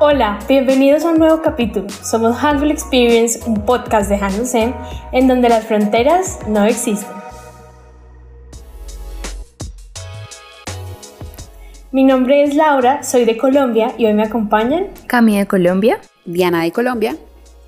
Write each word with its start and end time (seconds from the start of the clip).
Hola, 0.00 0.38
bienvenidos 0.46 1.04
a 1.04 1.10
un 1.10 1.18
nuevo 1.18 1.42
capítulo. 1.42 1.88
Somos 1.88 2.36
Handful 2.42 2.70
Experience, 2.70 3.40
un 3.46 3.64
podcast 3.64 4.08
de 4.10 4.16
Hanusem 4.16 4.74
en 5.12 5.26
donde 5.28 5.48
las 5.48 5.64
fronteras 5.64 6.38
no 6.46 6.64
existen. 6.64 7.08
Mi 11.90 12.04
nombre 12.04 12.42
es 12.42 12.54
Laura, 12.54 13.02
soy 13.02 13.24
de 13.24 13.36
Colombia 13.36 13.92
y 13.96 14.06
hoy 14.06 14.14
me 14.14 14.24
acompañan 14.24 14.88
Cami 15.06 15.38
de 15.38 15.46
Colombia, 15.46 16.00
Diana 16.24 16.62
de 16.62 16.72
Colombia 16.72 17.16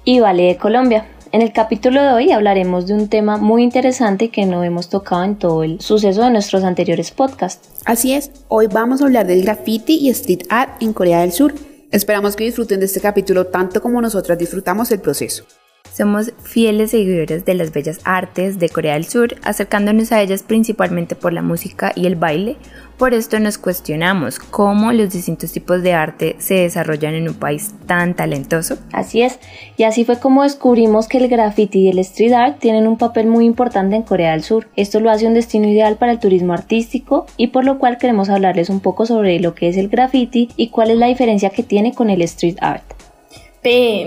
y 0.04 0.20
Vale 0.20 0.42
de 0.44 0.56
Colombia. 0.56 1.06
En 1.32 1.42
el 1.42 1.52
capítulo 1.52 2.00
de 2.00 2.12
hoy 2.12 2.30
hablaremos 2.30 2.86
de 2.86 2.94
un 2.94 3.08
tema 3.08 3.36
muy 3.36 3.64
interesante 3.64 4.28
que 4.28 4.46
no 4.46 4.62
hemos 4.62 4.88
tocado 4.88 5.24
en 5.24 5.36
todo 5.36 5.64
el 5.64 5.80
suceso 5.80 6.22
de 6.22 6.30
nuestros 6.30 6.62
anteriores 6.62 7.10
podcasts. 7.10 7.68
Así 7.84 8.14
es, 8.14 8.30
hoy 8.48 8.68
vamos 8.68 9.00
a 9.00 9.06
hablar 9.06 9.26
del 9.26 9.42
graffiti 9.42 9.96
y 9.96 10.08
street 10.10 10.42
art 10.48 10.80
en 10.80 10.92
Corea 10.92 11.20
del 11.20 11.32
Sur. 11.32 11.52
Esperamos 11.90 12.36
que 12.36 12.44
disfruten 12.44 12.78
de 12.78 12.86
este 12.86 13.00
capítulo 13.00 13.46
tanto 13.46 13.82
como 13.82 14.00
nosotras 14.00 14.38
disfrutamos 14.38 14.90
el 14.92 15.00
proceso. 15.00 15.44
Somos 15.92 16.32
fieles 16.42 16.90
seguidores 16.92 17.44
de 17.44 17.54
las 17.54 17.72
bellas 17.72 18.00
artes 18.04 18.58
de 18.58 18.68
Corea 18.68 18.94
del 18.94 19.06
Sur, 19.06 19.36
acercándonos 19.42 20.12
a 20.12 20.22
ellas 20.22 20.42
principalmente 20.42 21.16
por 21.16 21.32
la 21.32 21.42
música 21.42 21.92
y 21.96 22.06
el 22.06 22.16
baile. 22.16 22.56
Por 22.98 23.12
esto 23.12 23.38
nos 23.40 23.58
cuestionamos 23.58 24.38
cómo 24.38 24.90
los 24.90 25.12
distintos 25.12 25.52
tipos 25.52 25.82
de 25.82 25.92
arte 25.92 26.36
se 26.38 26.54
desarrollan 26.54 27.12
en 27.12 27.28
un 27.28 27.34
país 27.34 27.74
tan 27.86 28.14
talentoso. 28.14 28.78
Así 28.90 29.20
es, 29.20 29.38
y 29.76 29.82
así 29.82 30.06
fue 30.06 30.18
como 30.18 30.44
descubrimos 30.44 31.06
que 31.06 31.18
el 31.18 31.28
graffiti 31.28 31.80
y 31.80 31.88
el 31.90 31.98
street 31.98 32.32
art 32.32 32.58
tienen 32.58 32.86
un 32.86 32.96
papel 32.96 33.26
muy 33.26 33.44
importante 33.44 33.96
en 33.96 34.02
Corea 34.02 34.32
del 34.32 34.42
Sur. 34.42 34.68
Esto 34.76 35.00
lo 35.00 35.10
hace 35.10 35.26
un 35.26 35.34
destino 35.34 35.68
ideal 35.68 35.96
para 35.96 36.12
el 36.12 36.20
turismo 36.20 36.54
artístico 36.54 37.26
y 37.36 37.48
por 37.48 37.66
lo 37.66 37.78
cual 37.78 37.98
queremos 37.98 38.30
hablarles 38.30 38.70
un 38.70 38.80
poco 38.80 39.04
sobre 39.04 39.40
lo 39.40 39.54
que 39.54 39.68
es 39.68 39.76
el 39.76 39.88
graffiti 39.88 40.48
y 40.56 40.68
cuál 40.68 40.90
es 40.90 40.96
la 40.96 41.08
diferencia 41.08 41.50
que 41.50 41.62
tiene 41.62 41.92
con 41.92 42.08
el 42.08 42.22
street 42.22 42.56
art 42.62 42.96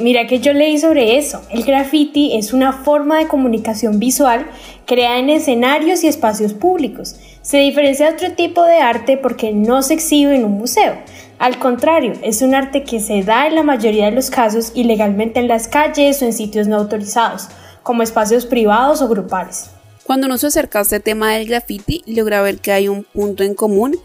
mira 0.02 0.26
que 0.28 0.40
yo 0.40 0.54
leí 0.54 0.78
sobre 0.78 1.18
eso. 1.18 1.42
El 1.52 1.64
graffiti 1.64 2.38
es 2.38 2.54
una 2.54 2.72
forma 2.72 3.20
de 3.20 3.28
comunicación 3.28 4.00
visual 4.00 4.46
creada 4.86 5.20
en 5.20 5.30
escenarios 5.30 6.04
y 6.04 6.08
espacios 6.08 6.54
públicos. 6.54 7.16
Se 7.50 7.58
diferencia 7.58 8.06
de 8.06 8.14
otro 8.14 8.36
tipo 8.36 8.64
de 8.64 8.78
arte 8.78 9.18
porque 9.18 9.54
no 9.54 9.82
se 9.82 9.96
exhibe 9.96 10.36
en 10.36 10.46
un 10.46 10.52
museo. 10.52 10.96
Al 11.40 11.58
contrario, 11.58 12.14
es 12.22 12.44
un 12.44 12.54
arte 12.54 12.84
que 12.84 13.00
se 13.00 13.24
da 13.24 13.48
en 13.48 13.56
la 13.56 13.64
mayoría 13.64 14.06
de 14.06 14.12
los 14.12 14.30
casos 14.30 14.72
ilegalmente 14.76 15.40
en 15.40 15.48
las 15.48 15.68
calles 15.68 16.22
o 16.22 16.26
en 16.26 16.34
sitios 16.34 16.68
no 16.68 16.76
autorizados, 16.76 17.48
como 17.82 18.04
espacios 18.04 18.46
privados 18.46 19.02
o 19.02 19.08
grupales. 19.08 19.72
Cuando 20.04 20.28
nos 20.28 20.44
acerca 20.44 20.78
a 20.78 20.82
este 20.84 21.00
tema 21.00 21.34
del 21.34 21.48
graffiti, 21.48 22.04
logra 22.06 22.44
ver 22.44 22.60
que 22.60 22.72
hay 22.72 22.88
un 22.88 23.04
punto 23.04 23.44
en 23.44 23.56
común 23.56 23.98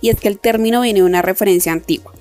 y 0.00 0.10
es 0.10 0.20
que 0.20 0.28
el 0.28 0.38
término 0.38 0.82
viene 0.82 1.00
de 1.00 1.06
una 1.06 1.22
referencia 1.22 1.72
antigua. 1.72 2.12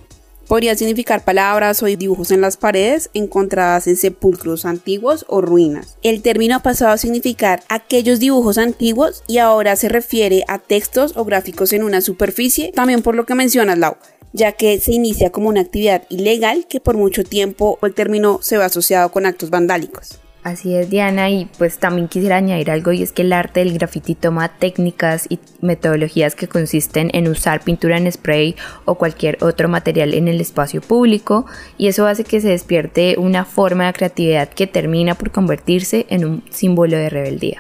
Podría 0.52 0.76
significar 0.76 1.24
palabras 1.24 1.82
o 1.82 1.86
dibujos 1.86 2.30
en 2.30 2.42
las 2.42 2.58
paredes 2.58 3.10
encontradas 3.14 3.88
en 3.88 3.96
sepulcros 3.96 4.66
antiguos 4.66 5.24
o 5.30 5.40
ruinas. 5.40 5.96
El 6.04 6.22
término 6.22 6.58
ha 6.58 6.60
pasado 6.60 6.92
a 6.92 6.98
significar 6.98 7.64
aquellos 7.70 8.20
dibujos 8.20 8.58
antiguos 8.58 9.24
y 9.30 9.38
ahora 9.38 9.78
se 9.78 9.88
refiere 9.88 10.44
a 10.50 10.60
textos 10.60 11.14
o 11.16 11.24
gráficos 11.24 11.72
en 11.72 11.84
una 11.84 12.02
superficie, 12.02 12.74
también 12.74 13.02
por 13.02 13.16
lo 13.16 13.26
que 13.26 13.34
mencionas, 13.34 13.78
Lau, 13.78 13.96
ya 14.34 14.52
que 14.52 14.78
se 14.82 14.92
inicia 14.92 15.32
como 15.32 15.48
una 15.48 15.62
actividad 15.62 16.04
ilegal 16.10 16.66
que 16.68 16.82
por 16.82 16.98
mucho 16.98 17.24
tiempo 17.24 17.80
el 17.82 17.94
término 17.94 18.40
se 18.42 18.58
va 18.58 18.66
asociado 18.66 19.10
con 19.10 19.26
actos 19.26 19.52
vandálicos. 19.52 20.21
Así 20.44 20.74
es, 20.76 20.90
Diana, 20.90 21.30
y 21.30 21.48
pues 21.60 21.78
también 21.78 22.08
quisiera 22.08 22.38
añadir 22.38 22.72
algo 22.72 22.92
y 22.92 23.04
es 23.04 23.12
que 23.12 23.22
el 23.22 23.32
arte 23.32 23.60
del 23.60 23.74
graffiti 23.74 24.16
toma 24.16 24.50
técnicas 24.58 25.28
y 25.30 25.40
metodologías 25.62 26.34
que 26.34 26.48
consisten 26.48 27.12
en 27.14 27.28
usar 27.28 27.62
pintura 27.62 27.98
en 27.98 28.12
spray 28.12 28.56
o 28.86 28.96
cualquier 28.96 29.38
otro 29.44 29.70
material 29.70 30.16
en 30.16 30.28
el 30.28 30.42
espacio 30.42 30.82
público 30.82 31.46
y 31.78 31.88
eso 31.88 32.08
hace 32.08 32.24
que 32.24 32.42
se 32.42 32.50
despierte 32.50 33.18
una 33.20 33.46
forma 33.46 33.86
de 33.86 33.94
creatividad 33.94 34.50
que 34.50 34.66
termina 34.66 35.14
por 35.14 35.32
convertirse 35.32 36.08
en 36.10 36.26
un 36.26 36.44
símbolo 36.50 36.98
de 36.98 37.12
rebeldía. 37.12 37.60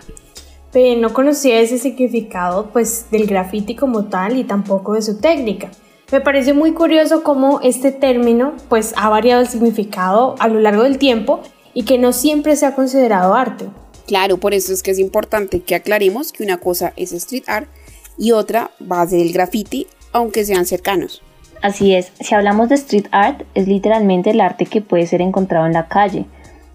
Pero 0.72 1.00
no 1.00 1.13
conocía 1.13 1.59
ese 1.59 1.78
significado 1.78 2.72
pues 2.73 3.11
del 3.11 3.28
graffiti 3.28 3.75
como 3.75 4.05
tal 4.05 4.38
y 4.38 4.44
tampoco 4.44 4.94
de 4.94 5.03
su 5.03 5.19
técnica. 5.19 5.69
Me 6.11 6.19
parece 6.19 6.53
muy 6.53 6.73
curioso 6.73 7.22
cómo 7.22 7.59
este 7.61 7.91
término 7.91 8.53
pues 8.69 8.95
ha 8.97 9.07
variado 9.07 9.41
el 9.41 9.47
significado 9.47 10.35
a 10.39 10.47
lo 10.47 10.59
largo 10.59 10.81
del 10.81 10.97
tiempo 10.97 11.44
y 11.73 11.83
que 11.83 11.97
no 11.97 12.13
siempre 12.13 12.55
se 12.55 12.65
ha 12.65 12.75
considerado 12.75 13.33
arte. 13.33 13.65
Claro, 14.07 14.37
por 14.37 14.53
eso 14.53 14.73
es 14.73 14.83
que 14.83 14.91
es 14.91 14.99
importante 14.99 15.61
que 15.61 15.75
aclaremos 15.75 16.31
que 16.31 16.43
una 16.43 16.57
cosa 16.57 16.93
es 16.95 17.11
street 17.13 17.43
art 17.47 17.67
y 18.17 18.31
otra 18.31 18.71
va 18.91 19.01
a 19.01 19.07
ser 19.07 19.19
el 19.19 19.33
graffiti, 19.33 19.87
aunque 20.11 20.45
sean 20.45 20.65
cercanos. 20.65 21.21
Así 21.61 21.93
es, 21.93 22.11
si 22.19 22.33
hablamos 22.33 22.69
de 22.69 22.75
street 22.75 23.05
art, 23.11 23.43
es 23.53 23.67
literalmente 23.67 24.31
el 24.31 24.41
arte 24.41 24.65
que 24.65 24.81
puede 24.81 25.05
ser 25.05 25.21
encontrado 25.21 25.67
en 25.67 25.73
la 25.73 25.87
calle, 25.87 26.25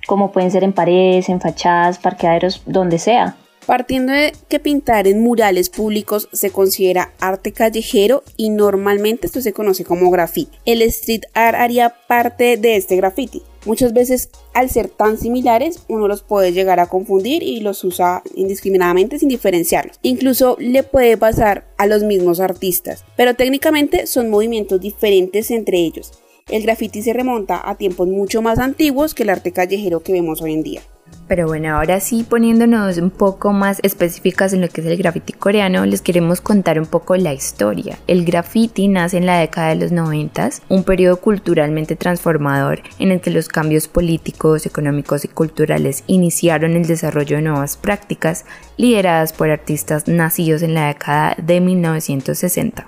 como 0.06 0.30
pueden 0.30 0.50
ser 0.50 0.62
en 0.62 0.72
paredes, 0.72 1.28
en 1.28 1.40
fachadas, 1.40 1.98
parqueaderos, 1.98 2.62
donde 2.66 2.98
sea. 2.98 3.36
Partiendo 3.66 4.12
de 4.12 4.32
que 4.48 4.60
pintar 4.60 5.08
en 5.08 5.20
murales 5.20 5.70
públicos 5.70 6.28
se 6.32 6.50
considera 6.50 7.10
arte 7.18 7.50
callejero 7.50 8.22
y 8.36 8.50
normalmente 8.50 9.26
esto 9.26 9.40
se 9.40 9.52
conoce 9.52 9.84
como 9.84 10.08
graffiti. 10.10 10.56
El 10.64 10.82
street 10.82 11.22
art 11.34 11.58
haría 11.58 11.92
parte 12.06 12.56
de 12.56 12.76
este 12.76 12.94
graffiti. 12.94 13.42
Muchas 13.66 13.92
veces 13.92 14.30
al 14.54 14.70
ser 14.70 14.88
tan 14.88 15.18
similares 15.18 15.80
uno 15.88 16.06
los 16.06 16.22
puede 16.22 16.52
llegar 16.52 16.78
a 16.78 16.86
confundir 16.86 17.42
y 17.42 17.60
los 17.60 17.82
usa 17.82 18.22
indiscriminadamente 18.34 19.18
sin 19.18 19.28
diferenciarlos. 19.28 19.98
Incluso 20.02 20.56
le 20.60 20.84
puede 20.84 21.16
pasar 21.16 21.66
a 21.76 21.86
los 21.86 22.04
mismos 22.04 22.38
artistas, 22.38 23.04
pero 23.16 23.34
técnicamente 23.34 24.06
son 24.06 24.30
movimientos 24.30 24.80
diferentes 24.80 25.50
entre 25.50 25.78
ellos. 25.78 26.12
El 26.48 26.62
graffiti 26.62 27.02
se 27.02 27.12
remonta 27.12 27.60
a 27.68 27.76
tiempos 27.76 28.06
mucho 28.06 28.40
más 28.40 28.60
antiguos 28.60 29.14
que 29.14 29.24
el 29.24 29.30
arte 29.30 29.50
callejero 29.50 30.04
que 30.04 30.12
vemos 30.12 30.40
hoy 30.42 30.52
en 30.52 30.62
día. 30.62 30.82
Pero 31.28 31.48
bueno, 31.48 31.76
ahora 31.76 31.98
sí 31.98 32.24
poniéndonos 32.28 32.98
un 32.98 33.10
poco 33.10 33.52
más 33.52 33.80
específicas 33.82 34.52
en 34.52 34.60
lo 34.60 34.68
que 34.68 34.80
es 34.80 34.86
el 34.86 34.96
graffiti 34.96 35.32
coreano, 35.32 35.84
les 35.84 36.00
queremos 36.00 36.40
contar 36.40 36.78
un 36.78 36.86
poco 36.86 37.16
la 37.16 37.34
historia. 37.34 37.98
El 38.06 38.24
graffiti 38.24 38.86
nace 38.86 39.16
en 39.16 39.26
la 39.26 39.38
década 39.38 39.70
de 39.70 39.76
los 39.76 39.90
90, 39.90 40.50
un 40.68 40.84
periodo 40.84 41.16
culturalmente 41.16 41.96
transformador 41.96 42.82
en 43.00 43.10
el 43.10 43.20
que 43.20 43.30
los 43.30 43.48
cambios 43.48 43.88
políticos, 43.88 44.66
económicos 44.66 45.24
y 45.24 45.28
culturales 45.28 46.04
iniciaron 46.06 46.76
el 46.76 46.86
desarrollo 46.86 47.36
de 47.36 47.42
nuevas 47.42 47.76
prácticas 47.76 48.44
lideradas 48.76 49.32
por 49.32 49.50
artistas 49.50 50.06
nacidos 50.06 50.62
en 50.62 50.74
la 50.74 50.88
década 50.88 51.34
de 51.42 51.60
1960. 51.60 52.86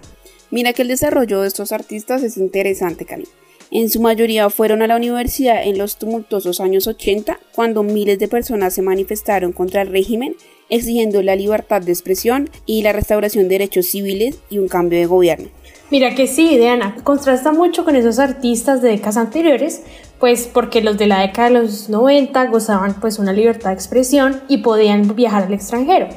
Mira 0.50 0.72
que 0.72 0.82
el 0.82 0.88
desarrollo 0.88 1.40
de 1.40 1.48
estos 1.48 1.72
artistas 1.72 2.22
es 2.22 2.36
interesante, 2.36 3.04
Cali. 3.04 3.26
En 3.70 3.90
su 3.90 4.00
mayoría 4.00 4.48
fueron 4.48 4.80
a 4.82 4.86
la 4.86 4.96
universidad 4.96 5.62
en 5.62 5.76
los 5.76 5.98
tumultuosos 5.98 6.60
años 6.60 6.86
80, 6.86 7.38
cuando 7.52 7.82
miles 7.82 8.18
de 8.18 8.28
personas 8.28 8.74
se 8.74 8.82
manifestaron 8.82 9.52
contra 9.52 9.82
el 9.82 9.88
régimen, 9.88 10.36
exigiendo 10.70 11.22
la 11.22 11.36
libertad 11.36 11.82
de 11.82 11.92
expresión 11.92 12.50
y 12.66 12.82
la 12.82 12.92
restauración 12.92 13.44
de 13.44 13.54
derechos 13.56 13.86
civiles 13.86 14.38
y 14.50 14.58
un 14.58 14.68
cambio 14.68 14.98
de 14.98 15.06
gobierno. 15.06 15.48
Mira 15.90 16.14
que 16.14 16.26
sí, 16.26 16.58
Diana, 16.58 16.96
contrasta 17.02 17.50
mucho 17.50 17.84
con 17.84 17.96
esos 17.96 18.18
artistas 18.18 18.82
de 18.82 18.90
décadas 18.90 19.16
anteriores, 19.16 19.82
pues 20.20 20.46
porque 20.46 20.82
los 20.82 20.98
de 20.98 21.06
la 21.06 21.20
década 21.20 21.48
de 21.48 21.54
los 21.54 21.88
90 21.88 22.44
gozaban 22.46 23.00
pues 23.00 23.18
una 23.18 23.32
libertad 23.32 23.70
de 23.70 23.76
expresión 23.76 24.42
y 24.48 24.58
podían 24.58 25.14
viajar 25.16 25.44
al 25.44 25.54
extranjero. 25.54 26.08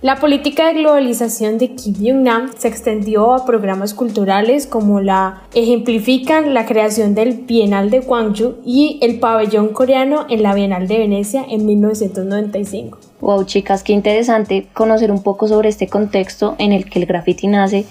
La 0.00 0.18
política 0.18 0.66
de 0.66 0.80
globalización 0.80 1.58
de 1.58 1.76
Kim 1.76 1.94
Jong-nam 1.94 2.50
se 2.58 2.66
extendió 2.66 3.34
a 3.34 3.46
programas 3.46 3.94
culturales 3.94 4.66
como 4.66 5.00
la 5.00 5.44
ejemplifican 5.54 6.54
la 6.54 6.66
creación 6.66 7.14
del 7.14 7.34
Bienal 7.34 7.90
de 7.90 8.00
Gwangju 8.00 8.56
y 8.64 8.98
el 9.00 9.20
pabellón 9.20 9.68
coreano 9.68 10.26
en 10.28 10.42
la 10.42 10.54
Bienal 10.54 10.88
de 10.88 10.98
Venecia 10.98 11.44
en 11.48 11.64
1995. 11.66 13.11
Wow, 13.22 13.44
chicas, 13.44 13.84
qué 13.84 13.92
interesante 13.92 14.66
conocer 14.72 15.12
un 15.12 15.22
poco 15.22 15.46
sobre 15.46 15.68
este 15.68 15.86
contexto 15.86 16.56
en 16.58 16.72
el 16.72 16.90
que 16.90 16.98
el 16.98 17.06
graffiti 17.06 17.46
nace 17.46 17.86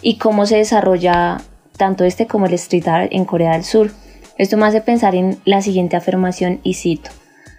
y 0.00 0.16
cómo 0.16 0.46
se 0.46 0.56
desarrolla 0.56 1.42
tanto 1.76 2.04
este 2.04 2.26
como 2.26 2.46
el 2.46 2.54
street 2.54 2.88
art 2.88 3.08
en 3.12 3.26
Corea 3.26 3.52
del 3.52 3.64
Sur. 3.64 3.90
Esto 4.38 4.56
me 4.56 4.64
hace 4.64 4.80
pensar 4.80 5.14
en 5.14 5.36
la 5.44 5.60
siguiente 5.60 5.96
afirmación 5.96 6.60
y 6.62 6.74
cito. 6.74 7.10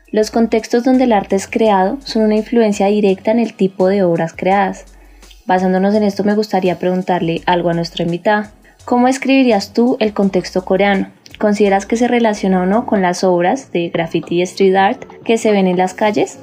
Los 0.07 0.31
contextos 0.31 0.83
donde 0.83 1.03
el 1.03 1.13
arte 1.13 1.35
es 1.35 1.45
creado 1.45 1.99
son 2.03 2.23
una 2.23 2.37
influencia 2.37 2.87
directa 2.87 3.29
en 3.29 3.37
el 3.37 3.53
tipo 3.53 3.87
de 3.87 4.01
obras 4.01 4.33
creadas. 4.33 4.85
Basándonos 5.45 5.93
en 5.93 6.01
esto 6.01 6.23
me 6.23 6.33
gustaría 6.33 6.79
preguntarle 6.79 7.43
algo 7.45 7.69
a 7.69 7.75
nuestra 7.75 8.03
invitada. 8.03 8.51
¿Cómo 8.83 9.07
escribirías 9.07 9.73
tú 9.73 9.95
el 9.99 10.13
contexto 10.13 10.65
coreano? 10.65 11.11
¿Consideras 11.37 11.85
que 11.85 11.97
se 11.97 12.07
relaciona 12.07 12.63
o 12.63 12.65
no 12.65 12.87
con 12.87 13.03
las 13.03 13.23
obras 13.23 13.71
de 13.71 13.89
graffiti 13.89 14.39
y 14.39 14.41
street 14.41 14.75
art 14.75 15.05
que 15.23 15.37
se 15.37 15.51
ven 15.51 15.67
en 15.67 15.77
las 15.77 15.93
calles? 15.93 16.39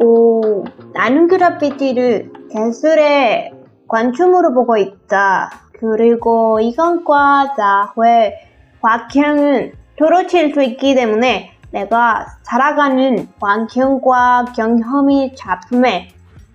오, 0.00 0.64
나는 0.92 1.28
그래피티를 1.28 2.32
댄스의 2.52 3.52
관춤으로 3.88 4.54
보고 4.54 4.76
있다. 4.76 5.50
그리고 5.78 6.60
이건과 6.60 7.54
자회 7.56 8.40
곽형은 8.80 9.72
도로칠 9.96 10.54
수 10.54 10.62
있기 10.62 10.94
때문에 10.94 11.52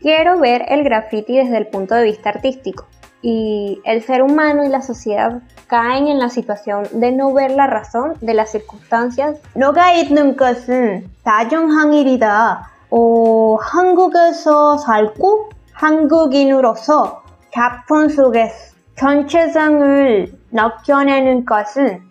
Quiero 0.02 0.38
ver 0.40 0.66
el 0.68 0.84
graffiti 0.84 1.38
desde 1.38 1.58
el 1.58 1.68
punto 1.68 1.96
de 1.96 2.04
vista 2.04 2.30
artístico. 2.30 2.86
y 3.24 3.82
el 3.86 4.04
ser 4.04 4.22
humano 4.22 4.66
y 4.66 4.70
la 4.70 4.82
sociedad 4.82 5.42
caen 5.68 6.08
en 6.08 6.20
la 6.20 6.30
situación 6.30 6.84
de 6.92 7.14
no 7.14 7.34
ver 7.34 7.52
la 7.52 7.68
razón 7.68 8.16
de 8.20 8.34
las 8.34 8.52
circunstancias. 8.52 9.42
너가 9.56 9.94
있는 9.94 10.36
것은 10.36 11.10
다정항일이다. 11.24 12.73
어, 12.93 13.57
한국에서 13.61 14.79
살고 14.79 15.51
한국인으로서 15.73 17.23
작품 17.53 18.09
속에서 18.09 18.75
전체성을 18.97 20.33
느껴내는 20.51 21.45
것은 21.45 22.03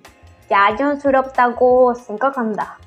야전스럽다고 0.49 1.93
생각한다. 1.95 2.77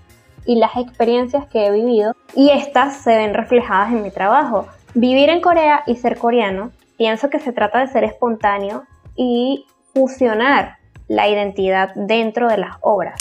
Y 0.47 0.57
las 0.57 0.77
experiencias 0.77 1.47
que 1.49 1.67
he 1.67 1.71
vivido, 1.71 2.15
y 2.35 2.51
estas 2.51 2.97
se 2.97 3.15
ven 3.15 3.35
reflejadas 3.35 3.93
en 3.93 4.03
mi 4.03 4.11
trabajo. 4.11 4.67
Vivir 4.95 5.29
en 5.29 5.43
Corea 5.43 5.83
y 5.87 5.97
ser 5.97 6.17
coreano 6.17 6.71
pienso 6.97 7.29
que 7.29 7.39
se 7.39 7.53
trata 7.53 7.81
de 7.81 7.89
ser 7.89 8.05
espontáneo 8.05 8.85
y 9.15 9.67
fusionar 9.93 10.79
la 11.09 11.29
identidad 11.29 11.91
dentro 11.95 12.49
de 12.49 12.57
las 12.57 12.77
obras. 12.81 13.21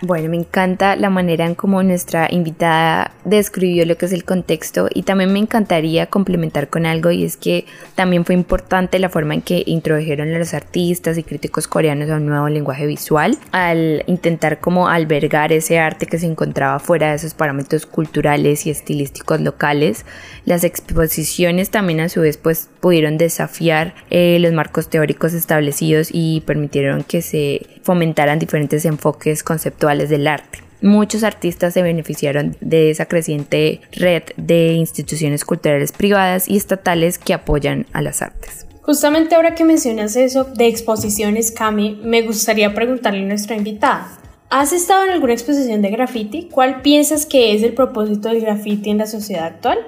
Bueno, 0.00 0.28
me 0.28 0.36
encanta 0.36 0.94
la 0.94 1.10
manera 1.10 1.44
en 1.44 1.56
cómo 1.56 1.82
nuestra 1.82 2.28
invitada 2.30 3.10
describió 3.24 3.84
lo 3.84 3.96
que 3.96 4.06
es 4.06 4.12
el 4.12 4.22
contexto 4.22 4.88
y 4.94 5.02
también 5.02 5.32
me 5.32 5.40
encantaría 5.40 6.06
complementar 6.06 6.68
con 6.68 6.86
algo 6.86 7.10
y 7.10 7.24
es 7.24 7.36
que 7.36 7.66
también 7.96 8.24
fue 8.24 8.36
importante 8.36 9.00
la 9.00 9.08
forma 9.08 9.34
en 9.34 9.42
que 9.42 9.64
introdujeron 9.66 10.32
a 10.32 10.38
los 10.38 10.54
artistas 10.54 11.18
y 11.18 11.24
críticos 11.24 11.66
coreanos 11.66 12.10
a 12.10 12.16
un 12.16 12.26
nuevo 12.26 12.48
lenguaje 12.48 12.86
visual 12.86 13.38
al 13.50 14.04
intentar 14.06 14.60
como 14.60 14.86
albergar 14.86 15.52
ese 15.52 15.80
arte 15.80 16.06
que 16.06 16.20
se 16.20 16.26
encontraba 16.26 16.78
fuera 16.78 17.10
de 17.10 17.16
esos 17.16 17.34
parámetros 17.34 17.84
culturales 17.84 18.66
y 18.66 18.70
estilísticos 18.70 19.40
locales. 19.40 20.06
Las 20.44 20.62
exposiciones 20.62 21.70
también 21.70 21.98
a 21.98 22.08
su 22.08 22.20
vez 22.20 22.36
pues 22.36 22.70
pudieron 22.80 23.18
desafiar 23.18 23.94
eh, 24.10 24.38
los 24.40 24.52
marcos 24.52 24.88
teóricos 24.88 25.34
establecidos 25.34 26.08
y 26.12 26.42
permitieron 26.46 27.04
que 27.04 27.22
se 27.22 27.66
fomentaran 27.82 28.38
diferentes 28.38 28.84
enfoques 28.84 29.42
conceptuales 29.42 30.10
del 30.10 30.26
arte. 30.26 30.60
Muchos 30.80 31.24
artistas 31.24 31.74
se 31.74 31.82
beneficiaron 31.82 32.56
de 32.60 32.90
esa 32.90 33.06
creciente 33.06 33.80
red 33.92 34.22
de 34.36 34.74
instituciones 34.74 35.44
culturales 35.44 35.90
privadas 35.90 36.48
y 36.48 36.56
estatales 36.56 37.18
que 37.18 37.34
apoyan 37.34 37.86
a 37.92 38.00
las 38.00 38.22
artes. 38.22 38.66
Justamente 38.82 39.34
ahora 39.34 39.54
que 39.54 39.64
mencionas 39.64 40.16
eso 40.16 40.44
de 40.44 40.66
exposiciones, 40.66 41.50
Cami, 41.50 42.00
me 42.04 42.22
gustaría 42.22 42.74
preguntarle 42.74 43.20
a 43.20 43.26
nuestra 43.26 43.56
invitada. 43.56 44.18
¿Has 44.50 44.72
estado 44.72 45.04
en 45.04 45.10
alguna 45.10 45.34
exposición 45.34 45.82
de 45.82 45.90
graffiti? 45.90 46.48
¿Cuál 46.50 46.80
piensas 46.80 47.26
que 47.26 47.54
es 47.54 47.62
el 47.62 47.74
propósito 47.74 48.30
del 48.30 48.40
graffiti 48.40 48.88
en 48.88 48.96
la 48.98 49.06
sociedad 49.06 49.44
actual? 49.44 49.78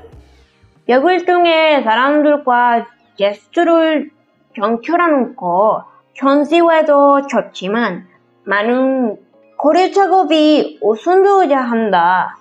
역을동의 0.89 1.83
사람들과 1.83 2.85
제스처를 3.17 4.11
경결하는 4.53 5.35
거 5.35 5.85
전시회도 6.15 7.27
좋지만 7.27 8.07
많은 8.43 9.17
거래 9.57 9.91
작업이 9.91 10.79
우선되어야 10.81 11.57
한다. 11.57 12.37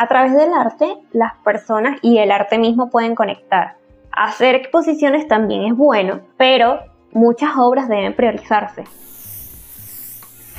A 0.00 0.06
través 0.06 0.32
del 0.36 0.54
arte, 0.54 0.96
las 1.12 1.32
personas 1.44 1.98
y 2.02 2.18
el 2.18 2.30
arte 2.30 2.56
mismo 2.56 2.88
pueden 2.88 3.16
conectar. 3.16 3.76
Hacer 4.12 4.54
exposiciones 4.54 5.26
también 5.26 5.64
es 5.64 5.76
bueno, 5.76 6.20
pero 6.36 6.78
muchas 7.12 7.56
obras 7.56 7.88
deben 7.88 8.14
priorizarse. 8.14 8.84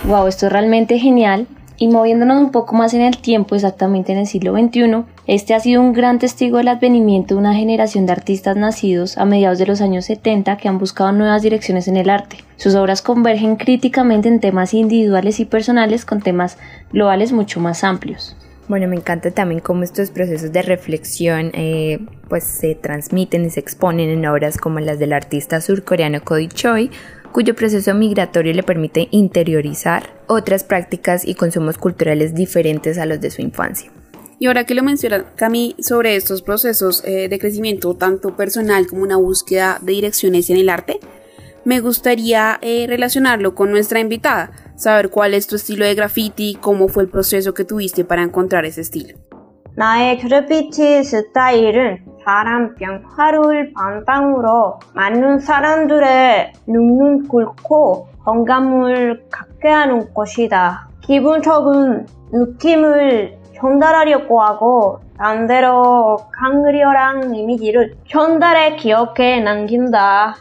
Wow, 0.03 0.27
esto 0.27 0.47
es 0.47 0.51
realmente 0.51 0.99
genial 0.99 1.47
y 1.76 1.88
moviéndonos 1.88 2.40
un 2.40 2.50
poco 2.50 2.74
más 2.76 2.94
en 2.94 3.00
el 3.00 3.18
tiempo, 3.18 3.54
exactamente 3.54 4.12
en 4.12 4.18
el 4.18 4.26
siglo 4.26 4.52
XXI, 4.52 5.04
este 5.26 5.54
ha 5.54 5.60
sido 5.60 5.80
un 5.80 5.92
gran 5.92 6.18
testigo 6.18 6.58
del 6.58 6.68
advenimiento 6.68 7.34
de 7.34 7.40
una 7.40 7.54
generación 7.54 8.06
de 8.06 8.12
artistas 8.12 8.56
nacidos 8.56 9.18
a 9.18 9.24
mediados 9.24 9.58
de 9.58 9.66
los 9.66 9.80
años 9.80 10.04
70 10.04 10.56
que 10.56 10.68
han 10.68 10.78
buscado 10.78 11.12
nuevas 11.12 11.42
direcciones 11.42 11.88
en 11.88 11.96
el 11.96 12.10
arte. 12.10 12.38
Sus 12.56 12.74
obras 12.74 13.02
convergen 13.02 13.56
críticamente 13.56 14.28
en 14.28 14.40
temas 14.40 14.74
individuales 14.74 15.40
y 15.40 15.44
personales 15.44 16.04
con 16.04 16.20
temas 16.20 16.58
globales 16.92 17.32
mucho 17.32 17.60
más 17.60 17.84
amplios. 17.84 18.36
Bueno, 18.66 18.88
me 18.88 18.96
encanta 18.96 19.30
también 19.30 19.60
cómo 19.60 19.82
estos 19.82 20.10
procesos 20.10 20.50
de 20.52 20.62
reflexión 20.62 21.50
eh, 21.52 21.98
pues 22.28 22.44
se 22.44 22.74
transmiten 22.74 23.44
y 23.44 23.50
se 23.50 23.60
exponen 23.60 24.08
en 24.08 24.24
obras 24.24 24.56
como 24.56 24.80
las 24.80 24.98
del 24.98 25.12
artista 25.12 25.60
surcoreano 25.60 26.22
Cody 26.24 26.48
Choi 26.48 26.90
cuyo 27.30 27.54
proceso 27.54 27.94
migratorio 27.94 28.54
le 28.54 28.62
permite 28.62 29.08
interiorizar 29.10 30.13
otras 30.26 30.64
prácticas 30.64 31.26
y 31.26 31.34
consumos 31.34 31.78
culturales 31.78 32.34
diferentes 32.34 32.98
a 32.98 33.06
los 33.06 33.20
de 33.20 33.30
su 33.30 33.42
infancia. 33.42 33.90
Y 34.38 34.46
ahora 34.46 34.64
que 34.64 34.74
lo 34.74 34.82
menciona 34.82 35.24
Cami 35.36 35.76
sobre 35.78 36.16
estos 36.16 36.42
procesos 36.42 37.02
eh, 37.04 37.28
de 37.28 37.38
crecimiento 37.38 37.94
tanto 37.94 38.36
personal 38.36 38.86
como 38.86 39.02
una 39.02 39.16
búsqueda 39.16 39.78
de 39.80 39.92
direcciones 39.92 40.50
en 40.50 40.56
el 40.56 40.68
arte, 40.68 40.98
me 41.64 41.80
gustaría 41.80 42.58
eh, 42.60 42.86
relacionarlo 42.86 43.54
con 43.54 43.70
nuestra 43.70 44.00
invitada, 44.00 44.52
saber 44.76 45.08
cuál 45.08 45.34
es 45.34 45.46
tu 45.46 45.56
estilo 45.56 45.86
de 45.86 45.94
graffiti, 45.94 46.58
cómo 46.60 46.88
fue 46.88 47.04
el 47.04 47.08
proceso 47.08 47.54
que 47.54 47.64
tuviste 47.64 48.04
para 48.04 48.22
encontrar 48.22 48.66
ese 48.66 48.82
estilo. 48.82 49.18
나의 49.76 50.18
그래피티 50.18 51.02
스타일은 51.02 52.04
바람병 52.24 53.02
하루를 53.16 53.72
반땅으로 53.74 54.78
많은 54.94 55.40
사람들의 55.40 56.52
눈을 56.66 57.28
꿇고 57.28 58.08
건강을 58.24 59.24
갖게 59.30 59.68
하는 59.68 60.14
것이다. 60.14 60.88
기본적인 61.02 62.06
느낌을 62.32 63.38
전달하려고 63.56 64.40
하고 64.40 65.00
반대로 65.18 66.18
강렬한 66.32 67.34
이미지를 67.34 67.96
전달해 68.08 68.76
기억에 68.76 69.40
남긴다. 69.40 70.36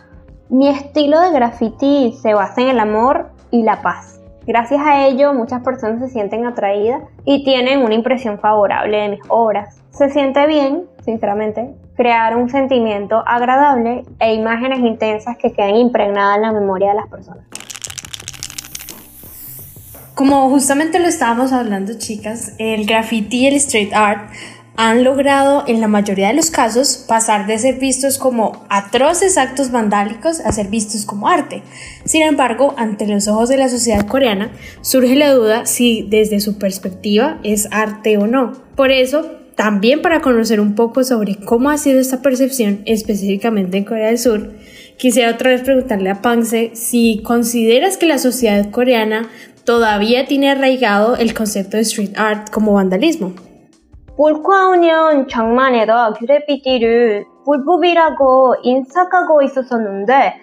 Mi 0.52 0.68
estilo 0.68 1.20
de 1.22 1.32
graffiti 1.32 2.12
se 2.14 2.34
basa 2.34 2.62
en 2.62 2.70
el 2.70 2.80
amor 2.80 3.32
y 3.52 3.64
la 3.64 3.82
paz. 3.82 4.23
Gracias 4.46 4.82
a 4.86 5.06
ello, 5.08 5.34
muchas 5.34 5.64
personas 5.64 6.02
se 6.02 6.10
sienten 6.10 6.46
atraídas 6.46 7.02
y 7.24 7.46
tienen 7.46 7.82
una 7.82 7.94
impresión 7.94 8.40
favorable 8.40 8.98
de 8.98 9.10
mis 9.10 9.22
obras. 9.30 9.82
Se 9.92 10.10
siente 10.10 10.46
bien, 10.48 10.84
sinceramente, 11.06 11.74
crear 11.96 12.36
un 12.36 12.50
sentimiento 12.50 13.24
agradable 13.26 14.04
e 14.20 14.34
imágenes 14.34 14.80
intensas 14.80 15.38
que 15.38 15.54
queden 15.54 15.78
impregnadas 15.78 16.38
en 16.38 16.42
la 16.42 16.52
memoria 16.52 16.90
de 16.90 16.96
las 16.96 17.08
personas. 17.08 17.46
Como 20.14 20.50
justamente 20.50 21.00
lo 21.00 21.08
estábamos 21.08 21.54
hablando, 21.54 21.94
chicas, 21.98 22.54
el 22.60 22.86
graffiti 22.86 23.46
y 23.46 23.48
el 23.48 23.56
street 23.56 23.94
art 23.94 24.30
han 24.76 25.04
logrado 25.04 25.64
en 25.68 25.82
la 25.82 25.88
mayoría 25.88 26.30
de 26.30 26.34
los 26.34 26.50
casos 26.50 27.06
pasar 27.08 27.46
de 27.46 27.60
ser 27.60 27.76
vistos 27.76 28.18
como 28.18 28.66
atroces 28.70 29.38
actos 29.38 29.72
vandálicos 29.72 30.40
a 30.40 30.52
ser 30.52 30.68
vistos 30.68 31.06
como 31.06 31.28
arte. 31.28 31.62
Sin 32.06 32.24
embargo, 32.24 32.74
ante 32.78 33.06
los 33.06 33.28
ojos 33.28 33.50
de 33.50 33.58
la 33.58 33.70
sociedad 33.70 34.08
coreana 34.08 34.52
surge 34.82 35.16
la 35.16 35.32
duda 35.32 35.66
si 35.68 36.08
desde 36.10 36.40
su 36.40 36.58
perspectiva 36.58 37.40
es 37.44 37.68
arte 37.72 38.18
o 38.18 38.26
no. 38.26 38.54
Por 38.76 38.92
eso, 38.92 39.30
también 39.56 40.02
para 40.02 40.22
conocer 40.22 40.60
un 40.60 40.74
poco 40.74 41.04
sobre 41.04 41.36
cómo 41.36 41.70
ha 41.70 41.78
sido 41.78 42.00
esta 42.00 42.24
percepción 42.24 42.82
específicamente 42.86 43.78
en 43.78 43.84
Corea 43.84 44.08
del 44.08 44.18
Sur, 44.18 44.54
quisiera 44.98 45.32
otra 45.32 45.52
vez 45.52 45.62
preguntarle 45.62 46.10
a 46.10 46.24
Pangse 46.24 46.72
si 46.74 47.22
consideras 47.24 47.98
que 47.98 48.08
la 48.08 48.18
sociedad 48.18 48.72
coreana 48.72 49.30
todavía 49.66 50.26
tiene 50.26 50.50
arraigado 50.50 51.16
el 51.16 51.36
concepto 51.36 51.78
de 51.78 51.84
street 51.84 52.14
art 52.16 52.50
como 52.50 52.74
vandalismo. 52.74 53.53
몰카우년 54.16 55.28
장만에다 55.28 56.14
그래피티를 56.14 57.26
불법이라고 57.46 58.56
인식하고 58.62 59.42
있었었는데 59.42 60.36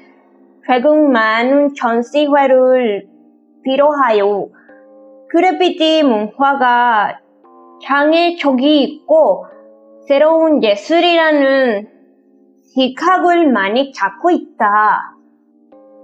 최근 0.66 1.12
많은 1.12 1.74
전시회를 1.74 3.08
비롯하여 3.62 4.48
그래피티 5.28 6.02
문화가 6.02 7.20
장애적이 7.82 8.82
있고 8.82 9.46
새로운 10.08 10.62
예술이라는 10.62 11.88
시각을 12.74 13.52
많이 13.52 13.92
잡고 13.92 14.30
있다. 14.30 15.16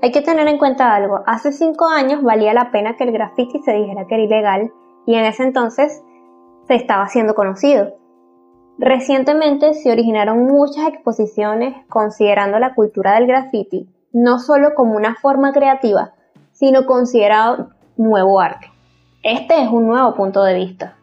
Hay 0.03 0.13
que 0.13 0.23
tener 0.23 0.47
en 0.47 0.59
cuenta 0.59 0.95
algo. 0.95 1.25
Hace 1.27 1.51
cinco 1.51 1.89
años 1.89 2.23
valía 2.23 2.53
la 2.53 2.71
pena 2.71 2.97
que 2.97 3.05
el 3.05 3.13
graffiti 3.13 3.59
se 3.65 3.73
dijera 3.73 4.07
que 4.07 4.15
era 4.15 4.25
ilegal 4.25 4.71
y 5.07 5.15
en 5.15 5.25
ese 5.25 5.43
entonces 5.43 6.03
se 6.67 6.75
estaba 6.75 7.09
siendo 7.09 7.35
conocido. 7.35 7.95
Recientemente 8.79 9.75
se 9.75 9.91
originaron 9.91 10.45
muchas 10.45 10.89
exposiciones 10.89 11.75
considerando 11.89 12.59
la 12.59 12.75
cultura 12.75 13.15
del 13.15 13.27
graffiti 13.27 13.89
no 14.17 14.39
solo 14.39 14.75
como 14.75 14.97
una 14.97 15.15
forma 15.17 15.53
creativa, 15.53 16.15
sino 16.53 16.87
considerado 16.87 17.69
nuevo 17.99 18.41
arte. 18.41 18.71
Este 19.23 19.63
es 19.63 19.69
un 19.69 19.87
nuevo 19.87 20.15
punto 20.15 20.43
de 20.43 20.55
vista. 20.55 20.96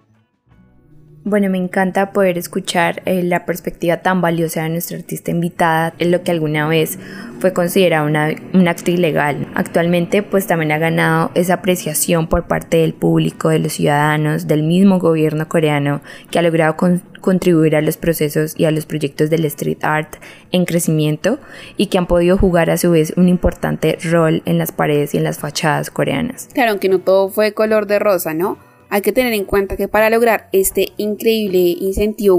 Bueno, 1.26 1.50
me 1.50 1.58
encanta 1.58 2.12
poder 2.12 2.38
escuchar 2.38 3.02
eh, 3.06 3.24
la 3.24 3.46
perspectiva 3.46 3.98
tan 3.98 4.20
valiosa 4.20 4.64
de 4.64 4.70
nuestra 4.70 4.98
artista 4.98 5.32
invitada 5.32 5.94
en 5.98 6.12
lo 6.12 6.22
que 6.22 6.32
alguna 6.32 6.68
vez 6.68 7.00
fue 7.40 7.54
considerado 7.54 8.08
un 8.08 8.68
acto 8.68 8.92
ilegal. 8.92 9.48
Actualmente 9.56 10.22
pues 10.22 10.48
también 10.48 10.74
ha 10.74 10.80
ganado 10.80 11.32
esa 11.34 11.56
apreciación 11.56 12.28
por 12.28 12.48
parte 12.48 12.78
del 12.78 12.94
público, 12.94 13.48
de 13.48 13.60
los 13.60 13.72
ciudadanos, 13.72 14.48
del 14.48 14.64
mismo 14.64 15.00
gobierno 15.00 15.48
coreano 15.48 16.02
que 16.30 16.40
ha 16.40 16.42
logrado 16.42 16.76
contribuir 17.22 17.78
a 17.78 17.82
los 17.82 17.96
procesos 17.96 18.54
y 18.58 18.66
a 18.66 18.72
los 18.72 18.86
proyectos 18.86 19.30
del 19.30 19.46
street 19.46 19.78
art 19.82 20.16
en 20.52 20.66
crecimiento 20.66 21.40
y 21.78 21.86
que 21.86 21.98
han 21.98 22.06
podido 22.06 22.38
jugar 22.38 22.70
a 22.70 22.76
su 22.76 22.92
vez 22.92 23.14
un 23.16 23.30
importante 23.30 23.98
rol 24.04 24.42
en 24.44 24.58
las 24.58 24.74
paredes 24.74 25.14
y 25.14 25.20
en 25.20 25.24
las 25.24 25.40
fachadas 25.40 25.90
coreanas. 25.90 26.50
Claro, 26.54 26.72
aunque 26.72 26.90
no 26.90 27.00
todo 27.00 27.30
fue 27.30 27.54
color 27.54 27.88
de 27.88 28.00
rosa, 28.00 28.34
¿no? 28.34 28.73
Hay 28.94 29.02
que 29.02 29.12
tener 29.12 29.34
en 29.34 29.46
cuenta 29.46 29.76
que 29.76 29.88
para 29.88 30.12
lograr 30.12 30.50
este 30.52 30.90
increíble 30.98 31.58
incentivo 31.58 32.38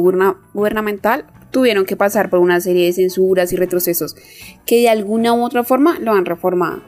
gubernamental 0.53 1.25
tuvieron 1.51 1.85
que 1.85 1.97
pasar 1.97 2.31
por 2.31 2.39
una 2.39 2.61
serie 2.61 2.87
de 2.87 2.93
censuras 2.93 3.53
y 3.53 3.57
retrocesos 3.57 4.15
que 4.65 4.83
de 4.83 4.89
alguna 4.89 5.35
u 5.35 5.43
otra 5.43 5.65
forma 5.65 5.99
lo 5.99 6.13
han 6.13 6.25
reformado. 6.25 6.85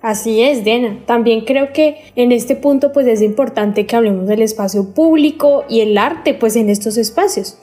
Así 0.00 0.40
es, 0.42 0.64
Dena. 0.64 1.04
También 1.04 1.44
creo 1.44 1.74
que 1.74 1.98
en 2.16 2.32
este 2.32 2.56
punto 2.56 2.92
pues 2.92 3.06
es 3.06 3.20
importante 3.20 3.84
que 3.84 3.94
hablemos 3.94 4.26
del 4.26 4.40
espacio 4.40 4.94
público 4.94 5.66
y 5.68 5.82
el 5.82 5.98
arte 5.98 6.32
pues 6.32 6.56
en 6.56 6.70
estos 6.70 6.96
espacios. 6.96 7.58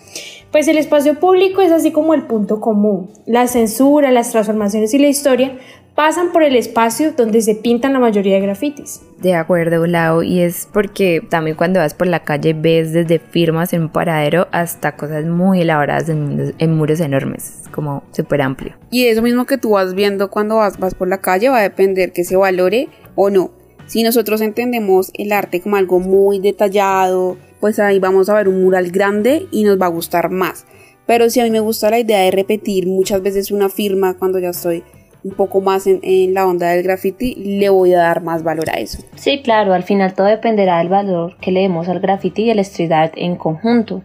Pues 0.51 0.67
el 0.67 0.77
espacio 0.77 1.19
público 1.19 1.61
es 1.61 1.71
así 1.71 1.91
como 1.91 2.13
el 2.13 2.27
punto 2.27 2.61
común. 2.61 3.09
La 3.25 3.47
censura, 3.47 4.11
las 4.11 4.31
transformaciones 4.31 4.93
y 4.93 4.99
la 4.99 5.07
historia 5.07 5.57
pasan 5.97 6.31
por 6.31 6.43
el 6.43 6.55
espacio 6.55 7.13
donde 7.13 7.41
se 7.41 7.55
pintan 7.55 7.91
la 7.91 7.97
mayoría 7.97 8.35
de 8.35 8.41
grafitis. 8.41 9.01
De 9.19 9.33
acuerdo, 9.33 9.87
Lau, 9.87 10.21
y 10.21 10.41
es 10.41 10.69
porque 10.71 11.25
también 11.27 11.57
cuando 11.57 11.79
vas 11.79 11.95
por 11.95 12.05
la 12.05 12.19
calle 12.19 12.53
ves 12.53 12.93
desde 12.93 13.17
firmas 13.17 13.73
en 13.73 13.81
un 13.81 13.89
paradero 13.89 14.47
hasta 14.51 14.95
cosas 14.95 15.25
muy 15.25 15.61
elaboradas 15.61 16.07
en, 16.09 16.77
muros 16.77 16.99
enormes, 16.99 17.63
como 17.71 18.03
súper 18.11 18.43
amplio. 18.43 18.75
Y 18.91 19.07
eso 19.07 19.23
mismo 19.23 19.47
que 19.47 19.57
tú 19.57 19.71
vas 19.71 19.95
viendo 19.95 20.29
cuando 20.29 20.57
vas, 20.57 20.77
vas 20.77 20.93
por 20.93 21.07
la 21.07 21.17
calle 21.17 21.49
va 21.49 21.57
a 21.57 21.63
depender 21.63 22.13
que 22.13 22.23
se 22.23 22.35
valore 22.35 22.89
o 23.15 23.31
no. 23.31 23.49
Si 23.87 24.03
nosotros 24.03 24.41
entendemos 24.41 25.09
el 25.15 25.31
arte 25.31 25.61
como 25.61 25.77
algo 25.77 25.99
muy 25.99 26.37
detallado, 26.37 27.37
pues 27.59 27.79
ahí 27.79 27.97
vamos 27.97 28.29
a 28.29 28.35
ver 28.35 28.49
un 28.49 28.61
mural 28.61 28.91
grande 28.91 29.47
y 29.49 29.63
nos 29.63 29.81
va 29.81 29.87
a 29.87 29.89
gustar 29.89 30.29
más. 30.29 30.67
Pero 31.07 31.31
si 31.31 31.39
a 31.39 31.43
mí 31.43 31.49
me 31.49 31.61
gusta 31.61 31.89
la 31.89 31.97
idea 31.97 32.19
de 32.19 32.29
repetir 32.29 32.85
muchas 32.85 33.23
veces 33.23 33.49
una 33.49 33.69
firma 33.69 34.13
cuando 34.13 34.37
ya 34.37 34.49
estoy 34.49 34.83
un 35.27 35.36
poco 35.36 35.62
más 35.62 35.88
en, 35.88 36.34
la 36.34 36.48
onda 36.48 36.69
del 36.69 36.84
graffiti, 36.84 37.36
le 37.36 37.69
voy 37.69 37.93
a 37.93 38.00
dar 38.00 38.24
más 38.24 38.43
valor 38.43 38.69
a 38.69 38.79
eso. 38.79 39.00
Sí, 39.15 39.41
claro, 39.43 39.74
al 39.74 39.84
final 39.84 40.13
todo 40.13 40.27
dependerá 40.27 40.77
del 40.77 40.89
valor 40.89 41.36
que 41.41 41.51
le 41.51 41.62
demos 41.62 41.89
al 41.89 42.00
graffiti 42.00 42.43
y 42.43 42.51
al 42.51 42.60
street 42.60 42.91
art 42.91 43.13
en 43.17 43.36
conjunto. 43.36 44.03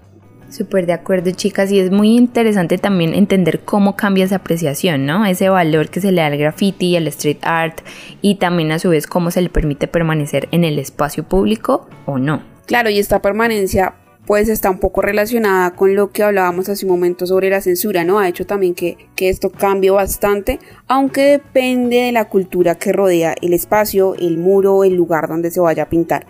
Súper 0.51 0.85
de 0.85 0.93
acuerdo, 0.93 1.31
chicas, 1.31 1.71
y 1.71 1.79
es 1.79 1.91
muy 1.91 2.17
interesante 2.17 2.77
también 2.77 3.15
entender 3.15 3.61
cómo 3.61 3.97
cambia 3.97 4.25
esa 4.25 4.37
apreciación, 4.37 5.07
¿no? 5.07 5.25
Ese 5.25 5.49
valor 5.49 5.89
que 5.89 6.01
se 6.01 6.13
le 6.13 6.21
da 6.21 6.27
al 6.27 6.37
graffiti 6.37 6.89
y 6.89 6.97
al 6.97 7.07
street 7.07 7.39
art, 7.43 7.81
y 8.21 8.35
también 8.35 8.73
a 8.73 8.79
su 8.79 8.91
vez 8.91 9.07
cómo 9.07 9.31
se 9.31 9.41
le 9.41 9.49
permite 9.49 9.87
permanecer 9.87 10.49
en 10.51 10.65
el 10.65 10.79
espacio 10.79 11.25
público 11.25 11.89
o 12.05 12.19
no. 12.19 12.43
Claro, 12.67 12.91
y 12.91 12.99
esta 12.99 13.23
permanencia 13.23 13.95
pues 14.27 14.49
está 14.49 14.71
un 14.71 14.79
poco 14.79 15.03
relacionada 15.03 15.73
con 15.73 15.95
lo 15.97 16.11
que 16.11 16.23
hablábamos 16.23 16.69
hace 16.69 16.87
un 16.87 16.93
momento 16.93 17.27
sobre 17.27 17.51
la 17.51 17.61
censura, 17.61 18.05
¿no? 18.05 18.19
Ha 18.19 18.29
hecho 18.29 18.47
también 18.47 18.75
que, 18.75 18.97
que 19.17 19.29
esto 19.29 19.51
cambie 19.51 19.91
bastante, 19.91 20.61
aunque 20.87 21.23
depende 21.23 21.97
de 21.97 22.13
la 22.13 22.29
cultura 22.29 22.77
que 22.77 22.93
rodea 22.93 23.35
el 23.43 23.53
espacio, 23.53 24.15
el 24.15 24.39
muro, 24.39 24.85
el 24.85 24.95
lugar 24.95 25.29
donde 25.29 25.51
se 25.51 25.61
vaya 25.61 25.85
a 25.85 25.89
pintar. 25.89 26.27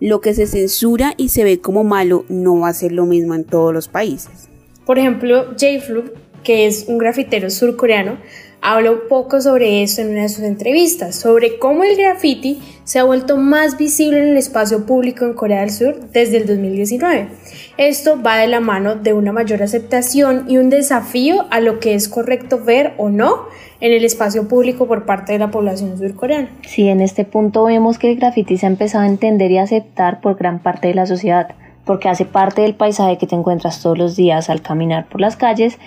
Lo 0.00 0.20
que 0.20 0.34
se 0.34 0.46
censura 0.46 1.14
y 1.16 1.28
se 1.28 1.44
ve 1.44 1.60
como 1.60 1.84
malo 1.84 2.24
no 2.28 2.60
va 2.60 2.68
a 2.68 2.74
ser 2.74 2.92
lo 2.92 3.06
mismo 3.06 3.34
en 3.34 3.44
todos 3.44 3.72
los 3.72 3.88
países. 3.88 4.48
Por 4.84 4.98
ejemplo, 4.98 5.46
J. 5.58 6.12
que 6.42 6.66
es 6.66 6.86
un 6.88 6.98
grafitero 6.98 7.48
surcoreano, 7.48 8.18
habla 8.64 8.92
un 8.92 9.00
poco 9.10 9.42
sobre 9.42 9.82
esto 9.82 10.00
en 10.00 10.12
una 10.12 10.22
de 10.22 10.28
sus 10.30 10.42
entrevistas, 10.42 11.14
sobre 11.14 11.58
cómo 11.58 11.84
el 11.84 11.96
graffiti 11.96 12.62
se 12.84 12.98
ha 12.98 13.04
vuelto 13.04 13.36
más 13.36 13.76
visible 13.76 14.18
en 14.18 14.28
el 14.30 14.36
espacio 14.38 14.86
público 14.86 15.26
en 15.26 15.34
Corea 15.34 15.60
del 15.60 15.70
Sur 15.70 16.00
desde 16.12 16.38
el 16.38 16.46
2019. 16.46 17.28
Esto 17.76 18.22
va 18.22 18.38
de 18.38 18.46
la 18.46 18.60
mano 18.60 18.94
de 18.94 19.12
una 19.12 19.32
mayor 19.32 19.62
aceptación 19.62 20.46
y 20.48 20.56
un 20.56 20.70
desafío 20.70 21.44
a 21.50 21.60
lo 21.60 21.78
que 21.78 21.94
es 21.94 22.08
correcto 22.08 22.58
ver 22.64 22.94
o 22.96 23.10
no 23.10 23.42
en 23.80 23.92
el 23.92 24.02
espacio 24.02 24.48
público 24.48 24.86
por 24.86 25.04
parte 25.04 25.34
de 25.34 25.40
la 25.40 25.50
población 25.50 25.98
surcoreana. 25.98 26.48
Sí, 26.66 26.88
en 26.88 27.02
este 27.02 27.26
punto 27.26 27.64
vemos 27.64 27.98
que 27.98 28.12
el 28.12 28.16
graffiti 28.16 28.56
se 28.56 28.64
ha 28.64 28.70
empezado 28.70 29.04
a 29.04 29.08
entender 29.08 29.50
y 29.50 29.58
aceptar 29.58 30.22
por 30.22 30.36
gran 30.36 30.58
parte 30.58 30.88
de 30.88 30.94
la 30.94 31.04
sociedad, 31.04 31.54
porque 31.84 32.08
hace 32.08 32.24
parte 32.24 32.62
del 32.62 32.74
paisaje 32.74 33.18
que 33.18 33.26
te 33.26 33.36
encuentras 33.36 33.82
todos 33.82 33.98
los 33.98 34.16
días 34.16 34.48
al 34.48 34.62
caminar 34.62 35.06
por 35.06 35.20
las 35.20 35.36
calles 35.36 35.78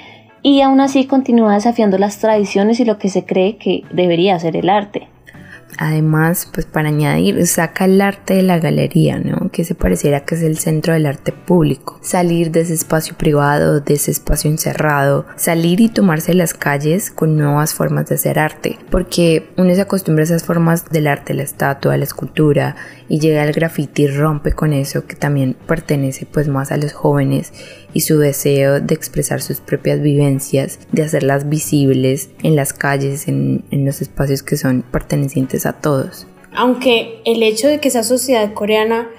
y 0.47 0.61
aún 0.61 0.79
así 0.79 1.07
continúa 1.07 1.55
desafiando 1.55 1.97
las 1.97 2.19
tradiciones 2.19 2.79
y 2.79 2.85
lo 2.85 2.97
que 2.97 3.09
se 3.09 3.25
cree 3.25 3.57
que 3.57 3.83
debería 3.91 4.39
ser 4.39 4.55
el 4.55 4.69
arte. 4.69 5.09
Además, 5.77 6.49
pues 6.51 6.65
para 6.65 6.87
añadir, 6.87 7.45
saca 7.45 7.83
el 7.83 7.99
arte 7.99 8.35
de 8.35 8.43
la 8.43 8.57
galería, 8.57 9.19
¿no? 9.19 9.51
Que 9.51 9.65
se 9.65 9.75
pareciera 9.75 10.21
que 10.21 10.35
es 10.35 10.41
el 10.41 10.57
centro 10.57 10.93
del 10.93 11.05
arte 11.05 11.33
público. 11.33 11.99
Salir 12.01 12.51
de 12.51 12.61
ese 12.61 12.73
espacio 12.73 13.15
privado, 13.17 13.81
de 13.81 13.95
ese 13.95 14.09
espacio 14.09 14.49
encerrado, 14.49 15.25
salir 15.35 15.81
y 15.81 15.89
tomarse 15.89 16.33
las 16.33 16.53
calles 16.53 17.11
con 17.11 17.35
nuevas 17.35 17.73
formas 17.73 18.07
de 18.07 18.15
hacer 18.15 18.39
arte. 18.39 18.79
Porque 18.89 19.49
uno 19.57 19.75
se 19.75 19.81
acostumbra 19.81 20.23
a 20.23 20.25
esas 20.25 20.45
formas 20.45 20.89
del 20.89 21.07
arte, 21.07 21.33
la 21.33 21.43
estatua, 21.43 21.97
la 21.97 22.05
escultura, 22.05 22.77
y 23.09 23.19
llega 23.19 23.43
al 23.43 23.51
graffiti 23.51 24.07
rompe 24.07 24.53
con 24.53 24.71
eso 24.73 25.05
que 25.05 25.15
también 25.15 25.55
pertenece 25.67 26.25
pues 26.25 26.47
más 26.47 26.71
a 26.71 26.77
los 26.77 26.93
jóvenes 26.93 27.51
y 27.97 28.01
su 28.01 28.19
deseo 28.19 28.79
de 28.79 28.93
expresar 28.93 29.41
sus 29.41 29.59
propias 29.59 29.99
vivencias, 30.01 30.77
de 30.91 31.01
hacerlas 31.01 31.49
visibles 31.49 32.29
en 32.43 32.55
las 32.55 32.71
calles, 32.71 33.27
en, 33.27 33.65
en 33.71 33.85
los 33.85 34.03
espacios 34.03 34.43
que 34.43 34.55
son 34.55 34.83
pertenecientes 34.83 35.65
a 35.65 35.73
todos. 35.73 36.27
Aunque 36.53 37.21
el 37.25 37.41
hecho 37.41 37.67
de 37.67 37.79
que 37.79 37.87
esa 37.87 38.03
sociedad 38.03 38.53
coreana 38.53 39.09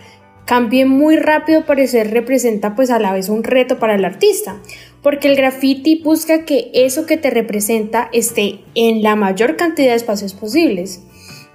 cambie 0.44 0.87
muy 0.87 1.16
rápido 1.16 1.66
parecer 1.66 2.12
representa 2.12 2.76
pues 2.76 2.90
a 2.90 3.00
la 3.00 3.12
vez 3.12 3.28
un 3.28 3.42
reto 3.42 3.80
para 3.80 3.97
el 3.97 4.04
artista, 4.04 4.62
porque 5.02 5.26
el 5.26 5.35
graffiti 5.35 6.00
busca 6.00 6.44
que 6.44 6.70
eso 6.73 7.04
que 7.04 7.16
te 7.16 7.30
representa 7.30 8.08
esté 8.12 8.61
en 8.76 9.02
la 9.02 9.16
mayor 9.16 9.56
cantidad 9.56 9.88
de 9.88 9.97
espacios 9.97 10.35
posibles. 10.35 11.02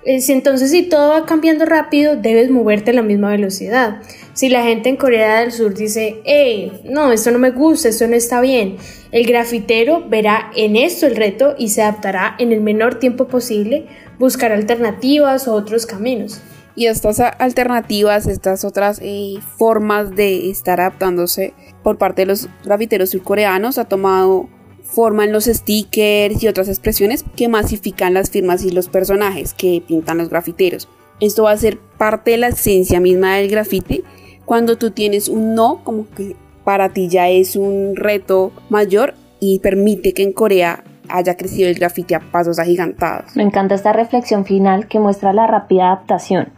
Entonces, 0.06 0.72
si 0.72 0.84
todo 0.84 1.12
va 1.12 1.26
cambiando 1.26 1.66
rápido, 1.66 2.16
debes 2.16 2.52
moverte 2.52 2.92
a 2.92 2.94
la 2.94 3.02
misma 3.02 3.30
velocidad. 3.30 4.02
Si 4.34 4.50
la 4.50 4.64
gente 4.64 4.90
en 4.90 4.98
Corea 4.98 5.40
del 5.40 5.52
Sur 5.52 5.74
dice, 5.74 6.22
hey, 6.26 6.82
no, 6.84 7.12
esto 7.12 7.32
no 7.32 7.40
me 7.40 7.52
gusta, 7.52 7.90
esto 7.90 8.08
no 8.08 8.16
está 8.16 8.42
bien, 8.42 8.78
el 9.12 9.26
grafitero 9.26 10.04
verá 10.10 10.52
en 10.56 10.76
esto 10.76 11.06
el 11.06 11.16
reto 11.16 11.56
y 11.58 11.70
se 11.70 11.84
adaptará 11.84 12.36
en 12.40 12.52
el 12.52 12.62
menor 12.62 13.00
tiempo 13.00 13.28
posible, 13.28 13.86
buscar 14.20 14.52
alternativas 14.52 15.48
o 15.48 15.54
otros 15.54 15.86
caminos. 15.86 16.42
Y 16.76 16.88
estas 16.88 17.20
alternativas, 17.20 18.26
estas 18.26 18.66
otras 18.66 19.00
eh, 19.04 19.36
formas 19.58 20.16
de 20.16 20.50
estar 20.50 20.82
adaptándose 20.82 21.54
por 21.84 22.00
parte 22.00 22.24
de 22.24 22.26
los 22.26 22.50
grafiteros 22.66 23.12
surcoreanos 23.12 23.78
ha 23.78 23.86
tomado 23.86 24.50
forman 24.84 25.32
los 25.32 25.46
stickers 25.46 26.42
y 26.44 26.48
otras 26.48 26.68
expresiones 26.68 27.26
que 27.36 27.48
masifican 27.48 28.14
las 28.14 28.30
firmas 28.30 28.64
y 28.64 28.72
los 28.72 28.90
personajes 28.90 29.54
que 29.54 29.84
pintan 29.88 30.18
los 30.18 30.30
grafiteros. 30.30 30.88
Esto 31.20 31.44
va 31.44 31.52
a 31.52 31.58
ser 31.58 31.80
parte 31.98 32.32
de 32.32 32.38
la 32.38 32.50
esencia 32.50 33.00
misma 33.00 33.36
del 33.36 33.50
grafite. 33.50 34.04
Cuando 34.46 34.78
tú 34.78 34.92
tienes 34.92 35.30
un 35.30 35.56
no, 35.56 35.84
como 35.84 36.08
que 36.10 36.36
para 36.64 36.90
ti 36.90 37.08
ya 37.08 37.30
es 37.30 37.56
un 37.56 37.96
reto 37.96 38.52
mayor 38.70 39.16
y 39.40 39.60
permite 39.60 40.14
que 40.14 40.24
en 40.24 40.34
Corea 40.34 40.84
haya 41.10 41.36
crecido 41.36 41.70
el 41.70 41.76
grafite 41.76 42.16
a 42.16 42.20
pasos 42.32 42.60
agigantados. 42.60 43.36
Me 43.36 43.44
encanta 43.44 43.76
esta 43.76 43.94
reflexión 43.94 44.46
final 44.46 44.88
que 44.88 45.00
muestra 45.00 45.34
la 45.34 45.48
rápida 45.48 45.88
adaptación. 45.88 46.50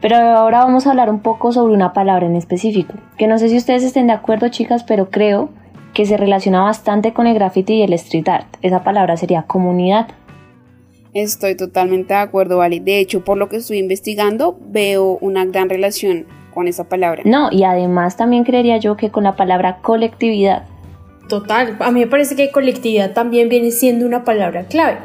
Pero 0.00 0.16
ahora 0.16 0.58
vamos 0.64 0.86
a 0.86 0.90
hablar 0.90 1.08
un 1.08 1.20
poco 1.20 1.52
sobre 1.52 1.72
una 1.72 1.94
palabra 1.94 2.26
en 2.26 2.36
específico, 2.36 2.94
que 3.16 3.26
no 3.26 3.38
sé 3.38 3.48
si 3.48 3.56
ustedes 3.56 3.82
estén 3.82 4.08
de 4.08 4.12
acuerdo 4.12 4.48
chicas, 4.48 4.84
pero 4.84 5.08
creo 5.08 5.48
que 5.94 6.04
se 6.06 6.16
relaciona 6.16 6.62
bastante 6.62 7.12
con 7.12 7.26
el 7.26 7.34
graffiti 7.34 7.74
y 7.74 7.82
el 7.82 7.92
street 7.94 8.28
art. 8.28 8.56
Esa 8.62 8.82
palabra 8.82 9.16
sería 9.16 9.44
comunidad. 9.44 10.08
Estoy 11.14 11.56
totalmente 11.56 12.12
de 12.12 12.20
acuerdo, 12.20 12.58
Vale. 12.58 12.80
De 12.80 12.98
hecho, 12.98 13.24
por 13.24 13.38
lo 13.38 13.48
que 13.48 13.56
estoy 13.56 13.78
investigando, 13.78 14.58
veo 14.66 15.16
una 15.20 15.44
gran 15.44 15.70
relación 15.70 16.26
con 16.52 16.66
esa 16.66 16.84
palabra. 16.84 17.22
No, 17.24 17.50
y 17.52 17.62
además 17.62 18.16
también 18.16 18.44
creería 18.44 18.78
yo 18.78 18.96
que 18.96 19.10
con 19.10 19.24
la 19.24 19.36
palabra 19.36 19.78
colectividad. 19.80 20.64
Total, 21.28 21.76
a 21.80 21.90
mí 21.90 22.00
me 22.00 22.06
parece 22.06 22.36
que 22.36 22.50
colectividad 22.50 23.12
también 23.12 23.48
viene 23.48 23.70
siendo 23.70 24.04
una 24.04 24.24
palabra 24.24 24.64
clave. 24.64 24.98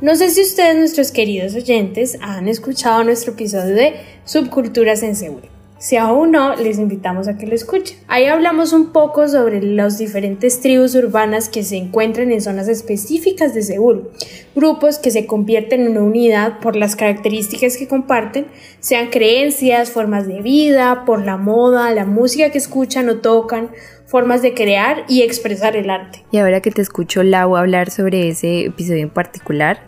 No 0.00 0.14
sé 0.16 0.30
si 0.30 0.42
ustedes, 0.42 0.76
nuestros 0.76 1.12
queridos 1.12 1.54
oyentes, 1.54 2.18
han 2.20 2.46
escuchado 2.46 3.02
nuestro 3.04 3.32
episodio 3.32 3.74
de 3.74 3.94
Subculturas 4.24 5.02
en 5.02 5.16
Seguro. 5.16 5.53
Si 5.78 5.96
aún 5.96 6.30
no, 6.30 6.54
les 6.54 6.78
invitamos 6.78 7.28
a 7.28 7.36
que 7.36 7.46
lo 7.46 7.54
escuchen. 7.54 7.98
Ahí 8.08 8.26
hablamos 8.26 8.72
un 8.72 8.92
poco 8.92 9.28
sobre 9.28 9.60
las 9.60 9.98
diferentes 9.98 10.60
tribus 10.60 10.94
urbanas 10.94 11.48
que 11.48 11.62
se 11.62 11.76
encuentran 11.76 12.32
en 12.32 12.40
zonas 12.40 12.68
específicas 12.68 13.54
de 13.54 13.62
Seúl, 13.62 14.10
grupos 14.54 14.98
que 14.98 15.10
se 15.10 15.26
convierten 15.26 15.82
en 15.82 15.88
una 15.88 16.02
unidad 16.02 16.60
por 16.60 16.76
las 16.76 16.96
características 16.96 17.76
que 17.76 17.88
comparten, 17.88 18.46
sean 18.80 19.08
creencias, 19.10 19.90
formas 19.90 20.26
de 20.26 20.40
vida, 20.40 21.04
por 21.04 21.24
la 21.24 21.36
moda, 21.36 21.90
la 21.90 22.06
música 22.06 22.50
que 22.50 22.58
escuchan 22.58 23.08
o 23.08 23.16
tocan, 23.16 23.70
formas 24.06 24.42
de 24.42 24.54
crear 24.54 25.04
y 25.08 25.22
expresar 25.22 25.76
el 25.76 25.90
arte. 25.90 26.24
Y 26.30 26.38
ahora 26.38 26.60
que 26.60 26.70
te 26.70 26.82
escucho 26.82 27.22
Lau 27.22 27.56
hablar 27.56 27.90
sobre 27.90 28.28
ese 28.28 28.66
episodio 28.66 29.02
en 29.02 29.10
particular, 29.10 29.80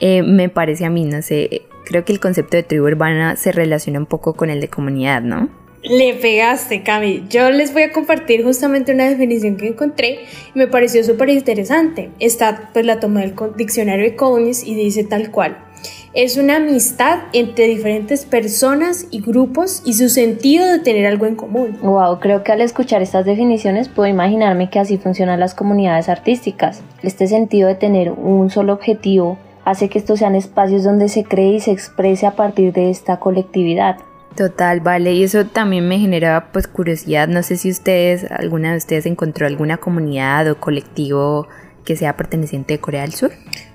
eh, 0.00 0.22
me 0.22 0.48
parece 0.48 0.84
a 0.84 0.90
mí, 0.90 1.04
no 1.04 1.22
sé, 1.22 1.62
creo 1.88 2.04
que 2.04 2.12
el 2.12 2.20
concepto 2.20 2.56
de 2.56 2.62
tribu 2.62 2.86
urbana 2.86 3.34
se 3.36 3.50
relaciona 3.50 3.98
un 3.98 4.06
poco 4.06 4.34
con 4.34 4.50
el 4.50 4.60
de 4.60 4.68
comunidad, 4.68 5.22
¿no? 5.22 5.48
Le 5.82 6.14
pegaste, 6.14 6.82
Cami. 6.82 7.24
Yo 7.30 7.50
les 7.50 7.72
voy 7.72 7.82
a 7.82 7.92
compartir 7.92 8.44
justamente 8.44 8.92
una 8.92 9.08
definición 9.08 9.56
que 9.56 9.68
encontré 9.68 10.26
y 10.54 10.58
me 10.58 10.66
pareció 10.66 11.02
súper 11.02 11.30
interesante. 11.30 12.10
Está, 12.18 12.70
pues 12.74 12.84
la 12.84 13.00
tomé 13.00 13.20
del 13.22 13.34
diccionario 13.56 14.04
de 14.04 14.16
Collins 14.16 14.64
y 14.64 14.74
dice 14.74 15.04
tal 15.04 15.30
cual. 15.30 15.64
Es 16.12 16.36
una 16.36 16.56
amistad 16.56 17.20
entre 17.32 17.68
diferentes 17.68 18.26
personas 18.26 19.06
y 19.10 19.20
grupos 19.22 19.82
y 19.84 19.94
su 19.94 20.08
sentido 20.08 20.66
de 20.66 20.80
tener 20.80 21.06
algo 21.06 21.26
en 21.26 21.36
común. 21.36 21.78
Wow, 21.80 22.18
creo 22.18 22.42
que 22.42 22.52
al 22.52 22.60
escuchar 22.60 23.00
estas 23.00 23.24
definiciones 23.24 23.88
puedo 23.88 24.08
imaginarme 24.08 24.68
que 24.68 24.80
así 24.80 24.98
funcionan 24.98 25.40
las 25.40 25.54
comunidades 25.54 26.08
artísticas. 26.08 26.82
Este 27.02 27.28
sentido 27.28 27.68
de 27.68 27.76
tener 27.76 28.10
un 28.10 28.50
solo 28.50 28.72
objetivo 28.72 29.38
hace 29.70 29.88
que 29.88 29.98
estos 29.98 30.18
sean 30.18 30.34
espacios 30.34 30.82
donde 30.82 31.08
se 31.08 31.24
cree 31.24 31.54
y 31.54 31.60
se 31.60 31.72
exprese 31.72 32.26
a 32.26 32.36
partir 32.36 32.72
de 32.72 32.90
esta 32.90 33.18
colectividad. 33.18 33.98
Total, 34.34 34.80
vale, 34.80 35.12
y 35.12 35.24
eso 35.24 35.46
también 35.46 35.88
me 35.88 35.98
genera 35.98 36.50
pues 36.52 36.68
curiosidad, 36.68 37.28
no 37.28 37.42
sé 37.42 37.56
si 37.56 37.70
ustedes, 37.70 38.30
alguna 38.30 38.70
de 38.70 38.78
ustedes 38.78 39.04
encontró 39.06 39.46
alguna 39.46 39.78
comunidad 39.78 40.48
o 40.50 40.58
colectivo 40.58 41.48
que 41.84 41.96
sea 41.96 42.16
perteneciente 42.16 42.74
de 42.74 42.80
Corea 42.80 43.02
del 43.02 43.14
Sur. 43.14 43.32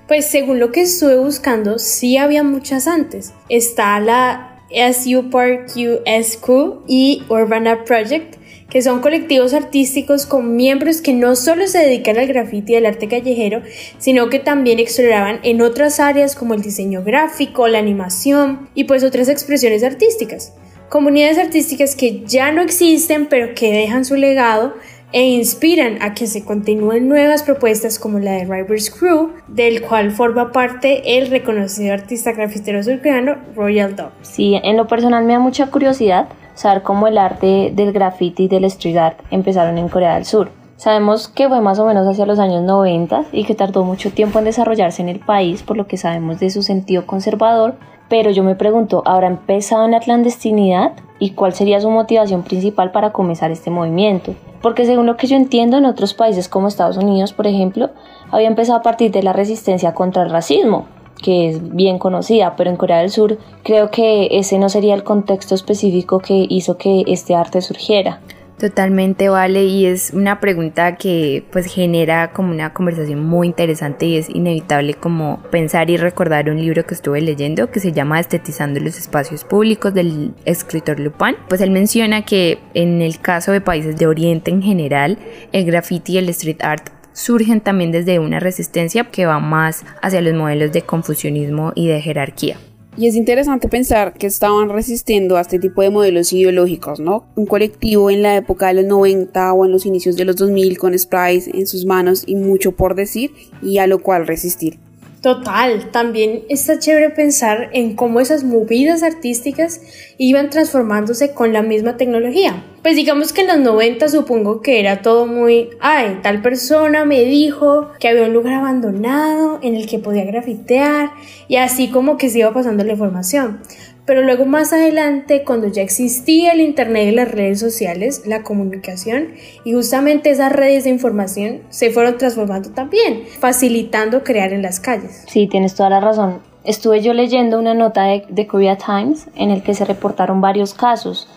Pues 0.08 0.30
según 0.30 0.58
lo 0.58 0.72
que 0.72 0.82
estuve 0.82 1.16
buscando, 1.18 1.78
sí 1.78 2.16
había 2.16 2.42
muchas 2.42 2.86
antes. 2.86 3.32
Está 3.48 4.00
la 4.00 4.62
SU 4.70 5.30
Park 5.30 5.72
USQ 5.76 6.84
y 6.86 7.22
Urbana 7.28 7.84
Project, 7.84 8.36
que 8.68 8.82
son 8.82 9.00
colectivos 9.00 9.54
artísticos 9.54 10.26
con 10.26 10.56
miembros 10.56 11.00
que 11.00 11.12
no 11.12 11.36
solo 11.36 11.66
se 11.66 11.78
dedican 11.78 12.18
al 12.18 12.26
graffiti 12.26 12.72
y 12.72 12.76
al 12.76 12.86
arte 12.86 13.08
callejero, 13.08 13.62
sino 13.98 14.30
que 14.30 14.38
también 14.38 14.78
exploraban 14.78 15.40
en 15.42 15.62
otras 15.62 16.00
áreas 16.00 16.34
como 16.34 16.54
el 16.54 16.62
diseño 16.62 17.02
gráfico, 17.02 17.68
la 17.68 17.78
animación 17.78 18.68
y 18.74 18.84
pues 18.84 19.04
otras 19.04 19.28
expresiones 19.28 19.84
artísticas. 19.84 20.54
Comunidades 20.88 21.38
artísticas 21.38 21.96
que 21.96 22.24
ya 22.24 22.52
no 22.52 22.62
existen 22.62 23.26
pero 23.26 23.54
que 23.54 23.72
dejan 23.72 24.04
su 24.04 24.16
legado 24.16 24.74
e 25.14 25.28
inspiran 25.28 26.02
a 26.02 26.12
que 26.12 26.26
se 26.26 26.44
continúen 26.44 27.08
nuevas 27.08 27.44
propuestas 27.44 28.00
como 28.00 28.18
la 28.18 28.32
de 28.32 28.46
Rivers 28.46 28.90
Crew, 28.90 29.30
del 29.46 29.80
cual 29.80 30.10
forma 30.10 30.50
parte 30.50 31.16
el 31.16 31.30
reconocido 31.30 31.94
artista 31.94 32.32
grafitero 32.32 32.82
surcoreano 32.82 33.36
Royal 33.54 33.94
Dog. 33.94 34.10
Sí, 34.22 34.60
en 34.64 34.76
lo 34.76 34.88
personal 34.88 35.24
me 35.24 35.34
da 35.34 35.38
mucha 35.38 35.68
curiosidad 35.70 36.28
saber 36.54 36.82
cómo 36.82 37.06
el 37.06 37.18
arte 37.18 37.72
del 37.74 37.92
graffiti 37.92 38.44
y 38.44 38.48
del 38.48 38.64
street 38.64 38.96
art 38.96 39.18
empezaron 39.30 39.78
en 39.78 39.88
Corea 39.88 40.14
del 40.14 40.24
Sur. 40.24 40.50
Sabemos 40.76 41.28
que 41.28 41.48
fue 41.48 41.60
más 41.60 41.78
o 41.78 41.86
menos 41.86 42.06
hacia 42.06 42.26
los 42.26 42.38
años 42.38 42.62
90 42.62 43.26
y 43.32 43.44
que 43.44 43.54
tardó 43.54 43.84
mucho 43.84 44.10
tiempo 44.10 44.38
en 44.38 44.44
desarrollarse 44.44 45.02
en 45.02 45.08
el 45.08 45.20
país 45.20 45.62
por 45.62 45.76
lo 45.76 45.86
que 45.86 45.96
sabemos 45.96 46.40
de 46.40 46.50
su 46.50 46.62
sentido 46.62 47.06
conservador, 47.06 47.76
pero 48.08 48.30
yo 48.30 48.42
me 48.42 48.54
pregunto, 48.54 49.02
¿habrá 49.06 49.28
empezado 49.28 49.84
en 49.84 49.92
la 49.92 50.00
clandestinidad? 50.00 50.92
¿Y 51.18 51.30
cuál 51.30 51.54
sería 51.54 51.80
su 51.80 51.90
motivación 51.90 52.42
principal 52.42 52.90
para 52.90 53.12
comenzar 53.12 53.50
este 53.50 53.70
movimiento? 53.70 54.34
Porque 54.60 54.84
según 54.84 55.06
lo 55.06 55.16
que 55.16 55.26
yo 55.26 55.36
entiendo, 55.36 55.78
en 55.78 55.86
otros 55.86 56.12
países 56.12 56.48
como 56.48 56.68
Estados 56.68 56.96
Unidos, 56.96 57.32
por 57.32 57.46
ejemplo, 57.46 57.90
había 58.30 58.48
empezado 58.48 58.78
a 58.78 58.82
partir 58.82 59.10
de 59.10 59.22
la 59.22 59.32
resistencia 59.32 59.94
contra 59.94 60.22
el 60.22 60.30
racismo, 60.30 60.86
que 61.22 61.50
es 61.50 61.74
bien 61.74 61.98
conocida, 61.98 62.54
pero 62.56 62.70
en 62.70 62.76
Corea 62.76 62.98
del 62.98 63.10
Sur 63.10 63.38
creo 63.62 63.90
que 63.90 64.28
ese 64.30 64.58
no 64.58 64.68
sería 64.68 64.94
el 64.94 65.04
contexto 65.04 65.54
específico 65.54 66.18
que 66.18 66.46
hizo 66.48 66.76
que 66.76 67.04
este 67.06 67.34
arte 67.34 67.60
surgiera. 67.60 68.20
Totalmente 68.58 69.28
vale 69.28 69.64
y 69.64 69.86
es 69.86 70.12
una 70.14 70.38
pregunta 70.38 70.94
que 70.94 71.44
pues 71.50 71.66
genera 71.66 72.32
como 72.32 72.52
una 72.52 72.72
conversación 72.72 73.24
muy 73.24 73.48
interesante 73.48 74.06
y 74.06 74.16
es 74.16 74.30
inevitable 74.30 74.94
como 74.94 75.40
pensar 75.50 75.90
y 75.90 75.96
recordar 75.96 76.48
un 76.48 76.60
libro 76.60 76.86
que 76.86 76.94
estuve 76.94 77.20
leyendo 77.20 77.72
que 77.72 77.80
se 77.80 77.92
llama 77.92 78.20
Estetizando 78.20 78.78
los 78.78 78.96
espacios 78.96 79.42
públicos 79.42 79.92
del 79.92 80.34
escritor 80.44 81.00
Lupin. 81.00 81.34
Pues 81.48 81.60
él 81.62 81.72
menciona 81.72 82.24
que 82.24 82.60
en 82.74 83.02
el 83.02 83.18
caso 83.18 83.50
de 83.50 83.60
países 83.60 83.96
de 83.96 84.06
Oriente 84.06 84.52
en 84.52 84.62
general 84.62 85.18
el 85.50 85.64
graffiti 85.64 86.12
y 86.12 86.18
el 86.18 86.28
street 86.28 86.62
art 86.62 86.93
surgen 87.14 87.62
también 87.62 87.92
desde 87.92 88.18
una 88.18 88.40
resistencia 88.40 89.04
que 89.04 89.24
va 89.24 89.38
más 89.38 89.84
hacia 90.02 90.20
los 90.20 90.34
modelos 90.34 90.72
de 90.72 90.82
confusionismo 90.82 91.72
y 91.74 91.88
de 91.88 92.02
jerarquía. 92.02 92.58
Y 92.96 93.08
es 93.08 93.16
interesante 93.16 93.68
pensar 93.68 94.12
que 94.12 94.28
estaban 94.28 94.68
resistiendo 94.68 95.36
a 95.36 95.40
este 95.40 95.58
tipo 95.58 95.82
de 95.82 95.90
modelos 95.90 96.32
ideológicos, 96.32 97.00
¿no? 97.00 97.26
Un 97.34 97.46
colectivo 97.46 98.08
en 98.08 98.22
la 98.22 98.36
época 98.36 98.68
de 98.68 98.74
los 98.74 98.84
90 98.84 99.52
o 99.52 99.64
en 99.64 99.72
los 99.72 99.84
inicios 99.84 100.16
de 100.16 100.24
los 100.24 100.36
2000 100.36 100.78
con 100.78 100.96
sprays 100.96 101.48
en 101.48 101.66
sus 101.66 101.86
manos 101.86 102.22
y 102.26 102.36
mucho 102.36 102.72
por 102.72 102.94
decir 102.94 103.32
y 103.62 103.78
a 103.78 103.88
lo 103.88 103.98
cual 103.98 104.28
resistir. 104.28 104.78
Total, 105.24 105.90
también 105.90 106.42
está 106.50 106.78
chévere 106.78 107.08
pensar 107.08 107.70
en 107.72 107.96
cómo 107.96 108.20
esas 108.20 108.44
movidas 108.44 109.02
artísticas 109.02 109.80
iban 110.18 110.50
transformándose 110.50 111.32
con 111.32 111.54
la 111.54 111.62
misma 111.62 111.96
tecnología. 111.96 112.62
Pues 112.82 112.94
digamos 112.94 113.32
que 113.32 113.40
en 113.40 113.46
los 113.46 113.58
90 113.60 114.06
supongo 114.08 114.60
que 114.60 114.80
era 114.80 115.00
todo 115.00 115.26
muy, 115.26 115.70
ay, 115.80 116.18
tal 116.22 116.42
persona 116.42 117.06
me 117.06 117.22
dijo 117.24 117.90
que 117.98 118.08
había 118.08 118.24
un 118.24 118.34
lugar 118.34 118.52
abandonado 118.52 119.60
en 119.62 119.76
el 119.76 119.86
que 119.86 119.98
podía 119.98 120.26
grafitear 120.26 121.12
y 121.48 121.56
así 121.56 121.88
como 121.88 122.18
que 122.18 122.28
se 122.28 122.40
iba 122.40 122.52
pasando 122.52 122.84
la 122.84 122.92
información. 122.92 123.60
Pero 124.06 124.22
luego 124.22 124.44
más 124.44 124.72
adelante, 124.72 125.44
cuando 125.44 125.68
ya 125.68 125.80
existía 125.80 126.52
el 126.52 126.60
Internet 126.60 127.08
y 127.08 127.14
las 127.14 127.30
redes 127.30 127.58
sociales, 127.58 128.22
la 128.26 128.42
comunicación 128.42 129.28
y 129.64 129.72
justamente 129.72 130.30
esas 130.30 130.52
redes 130.52 130.84
de 130.84 130.90
información 130.90 131.60
se 131.70 131.90
fueron 131.90 132.18
transformando 132.18 132.70
también, 132.70 133.22
facilitando 133.38 134.22
crear 134.22 134.52
en 134.52 134.62
las 134.62 134.78
calles. 134.78 135.24
Sí, 135.26 135.46
tienes 135.46 135.74
toda 135.74 135.88
la 135.88 136.00
razón. 136.00 136.40
Estuve 136.64 137.00
yo 137.00 137.14
leyendo 137.14 137.58
una 137.58 137.74
nota 137.74 138.04
de, 138.04 138.24
de 138.28 138.46
Korea 138.46 138.76
Times 138.76 139.26
en 139.36 139.50
el 139.50 139.62
que 139.62 139.74
se 139.74 139.84
reportaron 139.86 140.40
varios 140.40 140.74
casos. 140.74 141.28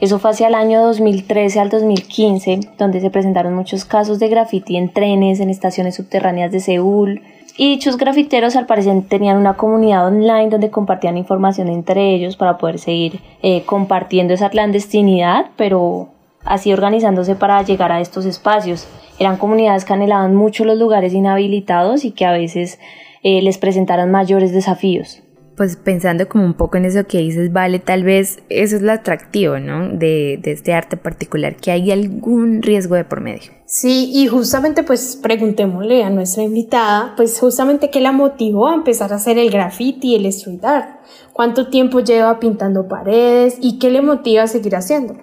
Eso 0.00 0.18
fue 0.18 0.30
hacia 0.30 0.48
el 0.48 0.54
año 0.54 0.82
2013 0.82 1.60
al 1.60 1.68
2015, 1.70 2.60
donde 2.78 3.00
se 3.00 3.10
presentaron 3.10 3.54
muchos 3.54 3.84
casos 3.84 4.18
de 4.18 4.28
graffiti 4.28 4.76
en 4.76 4.92
trenes, 4.92 5.40
en 5.40 5.50
estaciones 5.50 5.94
subterráneas 5.94 6.52
de 6.52 6.60
Seúl, 6.60 7.22
y 7.56 7.70
dichos 7.70 7.96
grafiteros 7.96 8.56
al 8.56 8.66
parecer 8.66 9.02
tenían 9.08 9.36
una 9.36 9.54
comunidad 9.54 10.06
online 10.06 10.50
donde 10.50 10.70
compartían 10.70 11.16
información 11.16 11.68
entre 11.68 12.14
ellos 12.14 12.36
para 12.36 12.58
poder 12.58 12.78
seguir 12.78 13.20
eh, 13.42 13.62
compartiendo 13.64 14.34
esa 14.34 14.50
clandestinidad, 14.50 15.46
pero 15.56 16.08
así 16.44 16.72
organizándose 16.72 17.34
para 17.34 17.62
llegar 17.62 17.92
a 17.92 18.00
estos 18.00 18.26
espacios. 18.26 18.86
Eran 19.18 19.36
comunidades 19.36 19.84
que 19.84 19.92
anhelaban 19.92 20.34
mucho 20.34 20.64
los 20.64 20.78
lugares 20.78 21.14
inhabilitados 21.14 22.04
y 22.04 22.10
que 22.10 22.26
a 22.26 22.32
veces 22.32 22.78
eh, 23.22 23.40
les 23.42 23.58
presentaron 23.58 24.10
mayores 24.10 24.52
desafíos 24.52 25.23
pues 25.56 25.76
pensando 25.76 26.28
como 26.28 26.44
un 26.44 26.54
poco 26.54 26.76
en 26.76 26.84
eso 26.84 27.06
que 27.06 27.18
dices, 27.18 27.52
vale, 27.52 27.78
tal 27.78 28.04
vez 28.04 28.42
eso 28.48 28.76
es 28.76 28.82
lo 28.82 28.92
atractivo, 28.92 29.58
¿no? 29.58 29.88
De, 29.88 30.38
de, 30.42 30.52
este 30.52 30.72
arte 30.72 30.96
particular, 30.96 31.56
que 31.56 31.70
hay 31.70 31.90
algún 31.90 32.62
riesgo 32.62 32.94
de 32.96 33.04
por 33.04 33.20
medio. 33.20 33.52
Sí, 33.66 34.10
y 34.12 34.26
justamente 34.26 34.82
pues 34.82 35.16
preguntémosle 35.16 36.04
a 36.04 36.10
nuestra 36.10 36.42
invitada, 36.42 37.14
pues 37.16 37.38
justamente 37.38 37.90
qué 37.90 38.00
la 38.00 38.12
motivó 38.12 38.68
a 38.68 38.74
empezar 38.74 39.12
a 39.12 39.16
hacer 39.16 39.38
el 39.38 39.50
graffiti 39.50 40.12
y 40.12 40.16
el 40.16 40.26
street 40.26 40.64
art. 40.64 41.00
¿Cuánto 41.32 41.68
tiempo 41.68 42.00
lleva 42.00 42.38
pintando 42.40 42.86
paredes 42.88 43.56
y 43.60 43.78
qué 43.78 43.90
le 43.90 44.02
motiva 44.02 44.44
a 44.44 44.46
seguir 44.46 44.76
haciéndolo? 44.76 45.22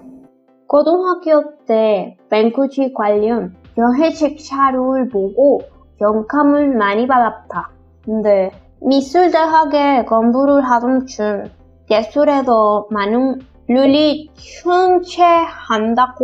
미술대학에 8.84 10.06
공부를 10.06 10.62
하던 10.62 11.06
중 11.06 11.44
예술에도 11.90 12.88
많은 12.90 13.40
룰이 13.68 14.32
충체한다고 14.34 16.16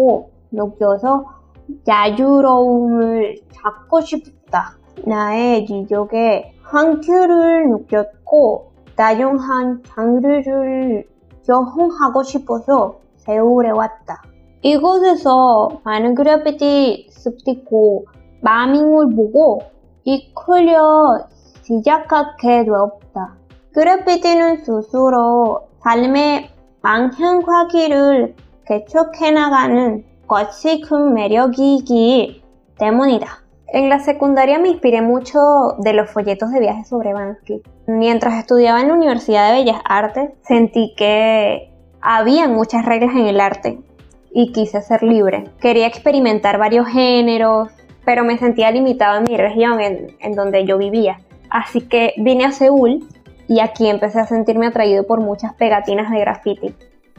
느껴서 0.51 1.25
자유로움을 1.85 3.35
찾고 3.53 4.01
싶다. 4.01 4.75
나의 5.05 5.67
지적에 5.67 6.55
한큐를 6.63 7.69
느꼈고 7.69 8.71
다양한 8.95 9.83
장르를 9.85 11.05
경험하고 11.45 12.23
싶어서 12.23 12.97
세울에 13.17 13.69
왔다. 13.69 14.23
이곳에서 14.63 15.81
많은 15.83 16.15
그래피티 16.15 17.09
습득고 17.11 18.07
마밍을 18.41 19.15
보고 19.15 19.61
이끌려 20.03 21.27
시작하게 21.66 22.64
되었다. 22.64 23.36
그래피티는 23.74 24.64
스스로 24.64 25.68
삶의 25.80 26.50
망향과기를 26.82 28.34
개척해 28.66 29.30
나가는 29.30 30.04
것이 30.26 30.80
큰 30.80 31.14
매력이기 31.14 32.42
때문이다. 32.78 33.42
En 33.74 33.88
la 33.88 34.00
secundaria 34.00 34.58
me 34.58 34.68
inspiré 34.68 35.00
mucho 35.00 35.76
de 35.78 35.94
los 35.94 36.10
folletos 36.10 36.50
de 36.50 36.60
viajes 36.60 36.88
sobre 36.88 37.14
Bansky. 37.14 37.62
Mientras 37.86 38.34
estudiaba 38.34 38.82
en 38.82 38.88
la 38.88 38.94
Universidad 38.94 39.48
de 39.48 39.60
Bellas 39.60 39.80
Artes, 39.86 40.30
sentí 40.42 40.94
que 40.94 41.72
había 42.02 42.48
muchas 42.48 42.84
reglas 42.84 43.14
en 43.14 43.26
el 43.28 43.40
arte 43.40 43.78
y 44.30 44.52
quise 44.52 44.82
ser 44.82 45.02
libre. 45.02 45.44
Quería 45.58 45.86
experimentar 45.86 46.58
varios 46.58 46.86
géneros, 46.86 47.70
pero 48.04 48.24
me 48.24 48.36
sentía 48.36 48.70
limitado 48.70 49.18
en 49.18 49.24
mi 49.24 49.38
región, 49.38 49.80
en, 49.80 50.16
en 50.20 50.32
donde 50.34 50.66
yo 50.66 50.76
vivía. 50.76 51.20
Así 51.49 51.81
que 51.81 52.13
vine 52.17 52.45
a 52.45 52.51
Seúl 52.51 53.07
y 53.47 53.59
aquí 53.59 53.87
empecé 53.87 54.19
a 54.19 54.27
sentirme 54.27 54.67
atraído 54.67 55.05
por 55.05 55.21
muchas 55.21 55.53
pegatinas 55.53 56.11
de 56.11 56.19
graffiti. 56.19 56.73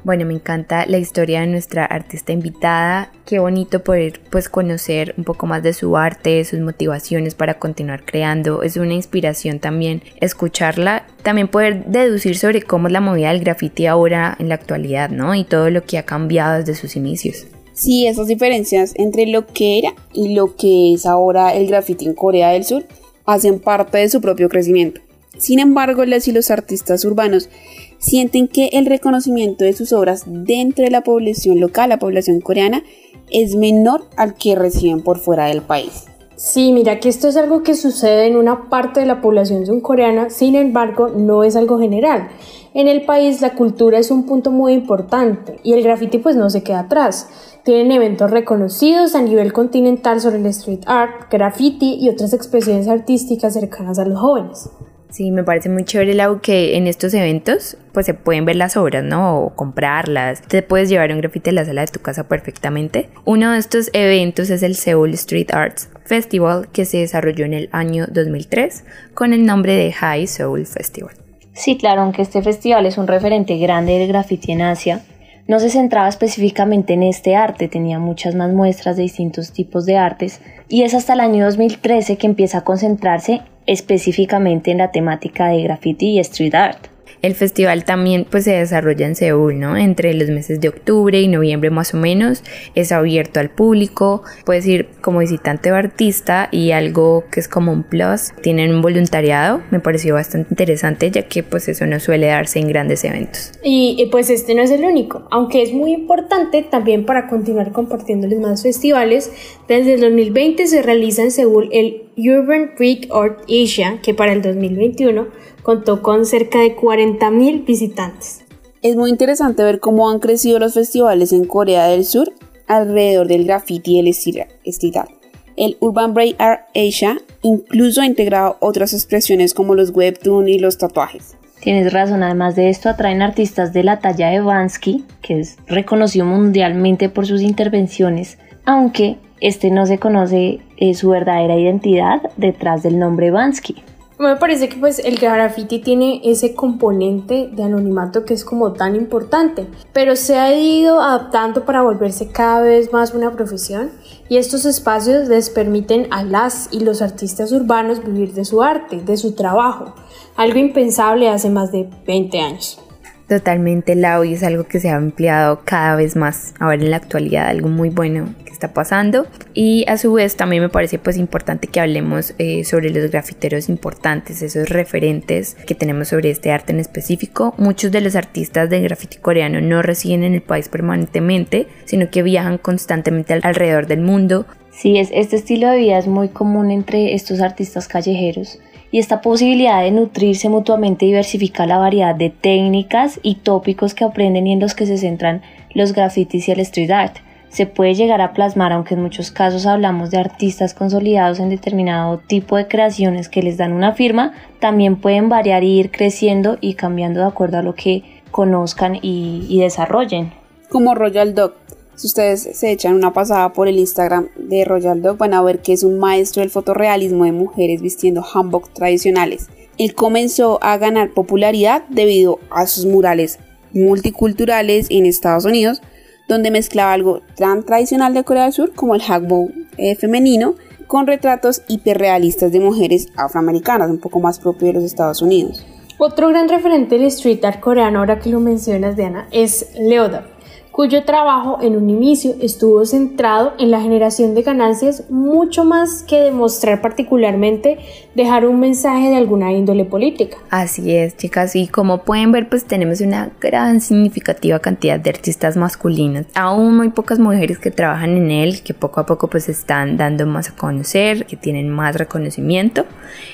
Bueno, 0.05 0.25
me 0.25 0.35
encanta 0.35 0.87
la 0.87 0.99
historia 0.99 1.41
de 1.41 1.49
nuestra 1.49 1.85
artista 1.85 2.33
invitada. 2.33 3.11
Qué 3.27 3.41
bonito 3.41 3.83
poder 3.83 4.21
pues 4.31 4.49
conocer 4.49 5.13
un 5.19 5.25
poco 5.25 5.47
más 5.47 5.63
de 5.63 5.73
su 5.73 5.97
arte, 5.97 6.45
sus 6.45 6.61
motivaciones 6.61 7.35
para 7.35 7.59
continuar 7.59 8.05
creando. 8.05 8.63
Es 8.63 8.77
una 8.77 8.95
inspiración 8.95 9.59
también 9.59 10.03
escucharla, 10.21 11.05
también 11.23 11.49
poder 11.49 11.87
deducir 11.87 12.39
sobre 12.39 12.63
cómo 12.63 12.87
es 12.87 12.93
la 12.93 13.01
movida 13.01 13.33
del 13.33 13.41
graffiti 13.41 13.87
ahora 13.87 14.37
en 14.39 14.49
la 14.49 14.55
actualidad, 14.55 15.11
¿no? 15.11 15.35
Y 15.35 15.45
todo 15.45 15.69
lo 15.69 15.83
que 15.83 15.99
ha 15.99 16.05
cambiado 16.05 16.59
desde 16.59 16.75
sus 16.75 16.95
inicios. 16.95 17.47
Sí, 17.73 18.07
esas 18.07 18.29
diferencias 18.29 18.93
entre 18.97 19.27
lo 19.27 19.47
que 19.47 19.79
era 19.79 19.95
y 20.13 20.35
lo 20.35 20.57
que 20.57 20.95
es 20.95 21.07
ahora 21.07 21.55
el 21.55 21.67
graffiti 21.67 22.07
en 22.07 22.15
Corea 22.15 22.51
del 22.51 22.65
Sur 22.65 22.85
hacen 23.29 23.61
parte 23.61 23.99
de 23.99 24.09
su 24.09 24.23
propio 24.23 24.49
crecimiento. 24.49 25.03
Sin 25.37 25.61
embargo, 25.61 26.05
las 26.07 26.27
y 26.29 26.33
los 26.33 26.51
artistas 26.51 27.05
urbanos 27.05 27.51
sienten 27.99 28.49
que 28.49 28.71
el 28.73 28.87
reconocimiento 28.87 29.65
de 29.65 29.75
sus 29.75 29.93
obras 29.93 30.25
dentro 30.27 30.85
de 30.85 30.91
la 30.91 31.03
población 31.03 31.61
local, 31.61 31.91
la 31.91 31.99
población 31.99 32.41
coreana, 32.41 32.83
es 33.31 33.55
menor 33.55 34.07
al 34.17 34.35
que 34.35 34.57
reciben 34.57 35.03
por 35.03 35.19
fuera 35.19 35.45
del 35.45 35.61
país. 35.61 36.07
Sí, 36.37 36.73
mira 36.73 37.01
que 37.01 37.11
esto 37.11 37.29
es 37.29 37.37
algo 37.37 37.63
que 37.63 37.75
sucede 37.75 38.27
en 38.27 38.37
una 38.37 38.71
parte 38.71 39.01
de 39.01 39.07
la 39.07 39.21
población 39.21 39.67
surcoreana, 39.67 40.31
sin 40.31 40.55
embargo, 40.55 41.09
no 41.09 41.43
es 41.45 41.55
algo 41.55 41.79
general. 41.79 42.29
En 42.75 42.89
el 42.89 43.05
país 43.05 43.41
la 43.41 43.55
cultura 43.55 43.99
es 43.99 44.11
un 44.11 44.25
punto 44.25 44.51
muy 44.51 44.73
importante 44.73 45.59
y 45.65 45.73
el 45.73 45.83
graffiti 45.83 46.19
pues 46.19 46.37
no 46.37 46.49
se 46.49 46.63
queda 46.63 46.81
atrás. 46.81 47.29
Tienen 47.69 47.93
eventos 47.93 48.31
reconocidos 48.31 49.15
a 49.15 49.21
nivel 49.21 49.53
continental 49.53 50.23
sobre 50.23 50.39
el 50.39 50.47
street 50.47 50.85
art, 50.87 51.31
graffiti 51.31 51.99
y 52.01 52.09
otras 52.09 52.33
expresiones 52.33 52.89
artísticas 52.89 53.53
cercanas 53.53 53.99
a 53.99 54.07
los 54.07 54.19
jóvenes. 54.19 54.71
Sí, 55.11 55.31
me 55.31 55.45
parece 55.45 55.69
muy 55.69 55.85
chévere, 55.85 56.15
Lau, 56.15 56.41
que 56.41 56.79
en 56.79 56.87
estos 56.87 57.13
eventos 57.13 57.77
pues 57.93 58.07
se 58.07 58.15
pueden 58.15 58.47
ver 58.47 58.57
las 58.57 58.79
obras, 58.79 59.05
¿no? 59.05 59.39
O 59.39 59.55
comprarlas. 59.55 60.41
Te 60.41 60.63
puedes 60.63 60.89
llevar 60.89 61.13
un 61.13 61.19
grafite 61.19 61.51
a 61.51 61.53
la 61.53 61.67
sala 61.67 61.83
de 61.83 61.89
tu 61.89 62.01
casa 62.01 62.27
perfectamente. 62.27 63.11
Uno 63.27 63.53
de 63.53 63.59
estos 63.59 63.91
eventos 63.93 64.49
es 64.49 64.63
el 64.63 64.75
Seoul 64.75 65.13
Street 65.13 65.53
Arts 65.53 65.91
Festival 66.07 66.69
que 66.73 66.87
se 66.87 66.97
desarrolló 66.97 67.45
en 67.45 67.53
el 67.53 67.69
año 67.73 68.07
2003 68.11 68.85
con 69.13 69.35
el 69.35 69.45
nombre 69.45 69.75
de 69.75 69.93
High 69.93 70.27
Seoul 70.27 70.65
Festival. 70.65 71.13
Sí, 71.53 71.77
claro, 71.77 72.01
aunque 72.01 72.23
este 72.23 72.41
festival 72.41 72.87
es 72.87 72.97
un 72.97 73.07
referente 73.07 73.59
grande 73.59 73.99
del 73.99 74.09
graffiti 74.09 74.53
en 74.53 74.63
Asia, 74.63 75.03
no 75.49 75.59
se 75.61 75.71
centraba 75.71 76.09
específicamente 76.09 76.93
en 76.93 77.03
este 77.03 77.35
arte, 77.35 77.69
tenía 77.69 77.99
muchas 77.99 78.35
más 78.35 78.53
muestras 78.53 78.97
de 78.97 79.03
distintos 79.03 79.51
tipos 79.51 79.87
de 79.87 79.97
artes 79.97 80.43
y 80.69 80.83
es 80.83 80.93
hasta 80.93 81.15
el 81.15 81.21
año 81.21 81.45
2013 81.47 82.19
que 82.19 82.27
empieza 82.27 82.59
a 82.59 82.65
concentrarse 82.65 83.41
específicamente 83.67 84.71
en 84.71 84.79
la 84.79 84.93
temática 84.93 85.49
de 85.49 85.63
graffiti 85.63 86.11
y 86.11 86.19
street 86.21 86.55
art. 86.55 86.98
El 87.23 87.35
festival 87.35 87.85
también 87.85 88.27
pues 88.31 88.45
se 88.45 88.53
desarrolla 88.53 89.07
en 89.07 89.17
Seúl, 89.17 89.59
¿no? 89.59 89.77
Entre 89.77 90.15
los 90.15 90.29
meses 90.29 90.61
de 90.61 90.69
octubre 90.69 91.21
y 91.21 91.29
noviembre 91.29 91.71
más 91.71 91.95
o 91.95 91.97
menos. 91.97 92.45
Es 92.75 92.93
abierto 92.93 93.41
al 93.41 93.51
público. 93.51 94.23
Puedes 94.45 94.67
ir 94.67 94.89
como 95.01 95.19
visitante 95.19 95.73
o 95.73 95.75
artista 95.75 96.49
y 96.53 96.71
algo 96.71 97.25
que 97.31 97.41
es 97.41 97.49
como 97.49 97.73
un 97.73 97.83
plus. 97.83 98.33
Tienen 98.43 98.75
un 98.75 98.83
voluntariado. 98.83 99.63
Me 99.71 99.81
pareció 99.81 100.15
bastante 100.15 100.49
interesante 100.51 101.11
ya 101.11 101.23
que 101.23 101.43
pues 101.43 101.69
eso 101.69 101.87
no 101.87 101.99
suele 101.99 102.29
darse 102.29 102.61
en 102.61 102.69
grandes 102.69 103.05
eventos. 103.05 103.53
Y, 103.63 104.09
pues 104.13 104.31
este 104.31 104.55
no 104.55 104.63
es 104.63 104.71
el 104.71 104.85
único. 104.85 105.27
Aunque 105.31 105.63
es 105.63 105.73
muy 105.73 105.93
importante 105.93 106.63
también 106.63 107.05
para 107.05 107.27
continuar 107.27 107.73
compartiéndoles 107.73 108.39
más 108.39 108.63
festivales. 108.63 109.33
Desde 109.67 109.95
el 109.95 110.01
2020 110.01 110.67
se 110.67 110.83
realiza 110.83 111.23
en 111.23 111.31
Seúl 111.31 111.69
el 111.73 112.05
Urban 112.17 112.73
Freak 112.77 113.09
Art 113.13 113.43
Asia 113.49 113.99
que 114.03 114.15
para 114.15 114.33
el 114.33 114.43
2021 114.43 115.29
contó 115.69 116.01
con 116.01 116.25
cerca 116.25 116.61
de 116.61 116.75
40.000 116.75 117.67
visitantes. 117.67 118.43
Es 118.81 118.97
muy 118.97 119.11
interesante 119.11 119.63
ver 119.63 119.81
cómo 119.81 120.09
han 120.09 120.19
crecido 120.19 120.59
los 120.59 120.73
festivales 120.73 121.31
en 121.31 121.45
Corea 121.45 121.89
del 121.89 122.07
Sur 122.07 122.33
alrededor 122.67 123.29
del 123.29 123.45
graffiti 123.45 123.97
y 123.97 123.99
el 123.99 124.09
street 124.09 124.97
art. 124.97 125.11
El 125.57 125.77
Urban 125.81 126.15
Break 126.15 126.37
Art 126.41 126.63
Asia 126.75 127.19
incluso 127.43 128.01
ha 128.01 128.07
integrado 128.07 128.57
otras 128.61 128.95
expresiones 128.95 129.53
como 129.53 129.75
los 129.75 129.91
webtoon 129.91 130.49
y 130.49 130.59
los 130.59 130.79
tatuajes. 130.79 131.37
Tienes 131.61 131.93
razón, 131.93 132.23
además 132.23 132.57
de 132.57 132.71
esto 132.71 132.89
atraen 132.89 133.21
artistas 133.21 133.75
de 133.75 133.85
la 133.85 134.01
talla 134.01 134.31
de 134.31 134.41
Bansky, 134.41 135.05
que 135.21 135.41
es 135.41 135.59
reconocido 135.67 136.25
mundialmente 136.25 137.11
por 137.11 137.27
sus 137.27 137.43
intervenciones, 137.43 138.39
aunque 138.65 139.19
este 139.43 139.71
no 139.71 139.85
se 139.85 139.99
conoce 139.99 140.61
eh, 140.79 140.95
su 140.95 141.11
verdadera 141.11 141.59
identidad 141.59 142.23
detrás 142.39 142.83
del 142.83 142.99
nombre 142.99 143.31
Bansky. 143.31 143.85
Me 144.19 144.35
parece 144.35 144.69
que 144.69 144.77
pues 144.77 144.99
el 144.99 145.17
graffiti 145.17 145.79
tiene 145.79 146.21
ese 146.25 146.53
componente 146.53 147.51
de 147.53 147.63
anonimato 147.63 148.25
que 148.25 148.35
es 148.35 148.45
como 148.45 148.73
tan 148.73 148.97
importante, 148.97 149.69
pero 149.93 150.17
se 150.17 150.37
ha 150.37 150.53
ido 150.59 151.01
adaptando 151.01 151.65
para 151.65 151.83
volverse 151.83 152.27
cada 152.27 152.63
vez 152.63 152.93
más 152.93 153.15
una 153.15 153.31
profesión 153.31 153.93
y 154.29 154.39
estos 154.39 154.65
espacios 154.65 155.29
les 155.29 155.51
permiten 155.51 156.09
a 156.11 156.25
las 156.25 156.69
y 156.73 156.81
los 156.81 157.01
artistas 157.01 157.53
urbanos 157.53 158.05
vivir 158.05 158.33
de 158.33 158.45
su 158.45 158.61
arte, 158.61 159.01
de 159.01 159.17
su 159.17 159.37
trabajo, 159.37 159.95
algo 160.35 160.59
impensable 160.59 161.29
hace 161.29 161.49
más 161.49 161.71
de 161.71 161.89
20 162.05 162.41
años. 162.41 162.81
Totalmente, 163.29 163.95
Lau, 163.95 164.25
y 164.25 164.33
es 164.33 164.43
algo 164.43 164.65
que 164.65 164.81
se 164.81 164.91
ha 164.91 164.97
ampliado 164.97 165.61
cada 165.65 165.95
vez 165.95 166.17
más 166.17 166.55
ahora 166.59 166.75
en 166.75 166.91
la 166.91 166.97
actualidad, 166.97 167.47
algo 167.47 167.69
muy 167.69 167.91
bueno 167.91 168.35
está 168.59 168.75
pasando. 168.75 169.27
Y 169.55 169.85
a 169.89 169.97
su 169.97 170.13
vez 170.13 170.37
también 170.37 170.63
me 170.63 170.69
parece 170.69 170.99
pues 170.99 171.17
importante 171.17 171.69
que 171.69 171.81
hablemos 171.81 172.35
eh, 172.39 172.65
sobre 172.65 172.91
los 172.91 173.11
grafiteros 173.11 173.69
importantes, 173.69 174.43
esos 174.43 174.69
referentes 174.69 175.55
que 175.67 175.75
tenemos 175.75 176.09
sobre 176.09 176.31
este 176.31 176.51
arte 176.51 176.73
en 176.73 176.81
específico. 176.81 177.55
Muchos 177.57 177.93
de 177.93 178.01
los 178.01 178.17
artistas 178.17 178.69
de 178.69 178.81
graffiti 178.81 179.19
coreano 179.19 179.61
no 179.61 179.81
residen 179.83 180.25
en 180.25 180.35
el 180.35 180.43
país 180.43 180.69
permanentemente, 180.69 181.69
sino 181.85 182.11
que 182.11 182.23
viajan 182.23 182.59
constantemente 182.59 183.33
alrededor 183.35 183.87
del 183.87 184.01
mundo. 184.01 184.47
Sí, 184.73 184.99
es, 184.99 185.11
este 185.13 185.37
estilo 185.37 185.69
de 185.71 185.79
vida 185.79 185.99
es 185.99 186.07
muy 186.07 186.29
común 186.29 186.71
entre 186.71 187.15
estos 187.15 187.41
artistas 187.41 187.89
callejeros 187.89 188.59
y 188.91 188.99
esta 188.99 189.21
posibilidad 189.21 189.83
de 189.83 189.91
nutrirse 189.91 190.49
mutuamente 190.49 191.07
diversifica 191.07 191.67
la 191.67 191.79
variedad 191.79 192.15
de 192.15 192.31
técnicas 192.31 193.21
y 193.23 193.37
tópicos 193.37 193.95
que 193.95 194.05
aprenden 194.05 194.47
y 194.47 194.53
en 194.53 194.61
los 194.61 194.75
que 194.75 194.87
se 194.87 194.99
centran 194.99 195.43
los 195.75 195.93
grafitis 195.93 196.49
y 196.49 196.53
el 196.53 196.61
street 196.61 196.91
art. 196.91 197.19
Se 197.51 197.67
puede 197.67 197.95
llegar 197.95 198.21
a 198.21 198.35
plasmar, 198.35 198.73
aunque 198.73 198.95
en 198.95 199.03
muchos 199.03 199.31
casos 199.31 199.67
hablamos 199.67 200.11
de 200.11 200.19
artistas 200.19 200.75
consolidados 200.75 201.41
en 201.41 201.49
determinado 201.49 202.19
tipo 202.19 202.57
de 202.57 202.69
creaciones 202.69 203.29
que 203.29 203.43
les 203.43 203.57
dan 203.57 203.73
una 203.73 203.95
firma, 203.95 204.35
también 204.61 204.97
pueden 204.97 205.29
variar 205.29 205.65
y 205.65 205.79
ir 205.79 205.91
creciendo 205.91 206.59
y 206.61 206.75
cambiando 206.75 207.21
de 207.21 207.27
acuerdo 207.27 207.59
a 207.59 207.63
lo 207.63 207.75
que 207.75 208.03
conozcan 208.31 208.99
y, 209.01 209.59
desarrollen. 209.59 210.33
Como 210.69 210.95
Royal 210.95 211.35
Dog, 211.35 211.55
si 211.95 212.07
ustedes 212.07 212.43
se 212.43 212.71
echan 212.71 212.95
una 212.95 213.13
pasada 213.13 213.53
por 213.53 213.67
el 213.67 213.79
Instagram 213.79 214.29
de 214.37 214.65
Royal 214.65 215.01
Dog, 215.01 215.17
van 215.17 215.35
a 215.35 215.43
ver 215.43 215.61
que 215.61 215.73
es 215.73 215.83
un 215.83 215.99
maestro 215.99 216.43
del 216.43 216.51
fotorrealismo 216.51 217.25
de 217.25 217.33
mujeres 217.33 217.81
vistiendo 217.81 218.23
hanbok 218.23 218.73
tradicionales. 218.73 219.49
Él 219.79 219.95
comenzó 219.95 220.59
a 220.63 220.77
ganar 220.77 221.11
popularidad 221.11 221.85
debido 221.89 222.39
a 222.51 222.67
sus 222.67 222.85
murales 222.85 223.39
multiculturales 223.73 224.87
en 224.91 225.07
Estados 225.07 225.45
Unidos, 225.45 225.83
donde 226.29 226.51
mezclaba 226.51 226.93
algo 226.93 227.23
tan 227.37 227.65
tradicional 227.65 228.15
de 228.15 228.23
Corea 228.23 228.45
del 228.45 228.53
Sur 228.53 228.73
como 228.75 228.95
el 228.95 229.03
hanbok 229.03 229.51
eh, 229.79 229.97
femenino 229.97 230.55
con 230.87 231.07
retratos 231.07 231.63
hiperrealistas 231.69 232.53
de 232.53 232.61
mujeres 232.61 233.09
afroamericanas, 233.17 233.91
un 233.91 233.99
poco 233.99 234.21
más 234.21 234.39
propio 234.39 234.69
de 234.69 234.75
los 234.75 234.85
Estados 234.85 235.21
Unidos. 235.23 235.67
Otro 235.99 236.29
gran 236.29 236.49
referente 236.49 236.97
del 236.97 237.07
street 237.07 237.45
art 237.45 237.61
coreano, 237.61 237.99
ahora 237.99 238.21
que 238.21 238.31
lo 238.31 238.41
mencionas, 238.41 238.97
Diana, 238.97 239.27
es 239.33 239.71
Leodor 239.79 240.38
cuyo 240.79 241.03
trabajo 241.03 241.59
en 241.61 241.75
un 241.75 241.91
inicio 241.91 242.37
estuvo 242.41 242.87
centrado 242.87 243.53
en 243.59 243.73
la 243.73 243.81
generación 243.81 244.37
de 244.37 244.43
ganancias 244.43 245.11
mucho 245.11 245.65
más 245.65 246.05
que 246.05 246.21
demostrar 246.21 246.81
particularmente 246.81 247.79
dejar 248.15 248.47
un 248.47 248.61
mensaje 248.61 249.09
de 249.09 249.17
alguna 249.17 249.51
índole 249.51 249.85
política. 249.85 250.37
Así 250.51 250.95
es, 250.95 251.17
chicas, 251.17 251.57
y 251.57 251.67
como 251.67 252.05
pueden 252.05 252.31
ver, 252.31 252.49
pues 252.49 252.65
tenemos 252.65 253.01
una 253.01 253.33
gran 253.41 253.81
significativa 253.81 254.61
cantidad 254.61 255.01
de 255.01 255.11
artistas 255.11 255.57
masculinos, 255.57 256.27
aún 256.37 256.77
muy 256.77 256.91
pocas 256.91 257.19
mujeres 257.19 257.59
que 257.59 257.73
trabajan 257.73 258.17
en 258.17 258.31
él, 258.31 258.63
que 258.63 258.73
poco 258.73 259.01
a 259.01 259.07
poco 259.07 259.27
pues 259.29 259.49
están 259.49 259.97
dando 259.97 260.27
más 260.27 260.51
a 260.51 260.55
conocer, 260.55 261.27
que 261.27 261.37
tienen 261.37 261.71
más 261.71 261.97
reconocimiento. 261.97 262.87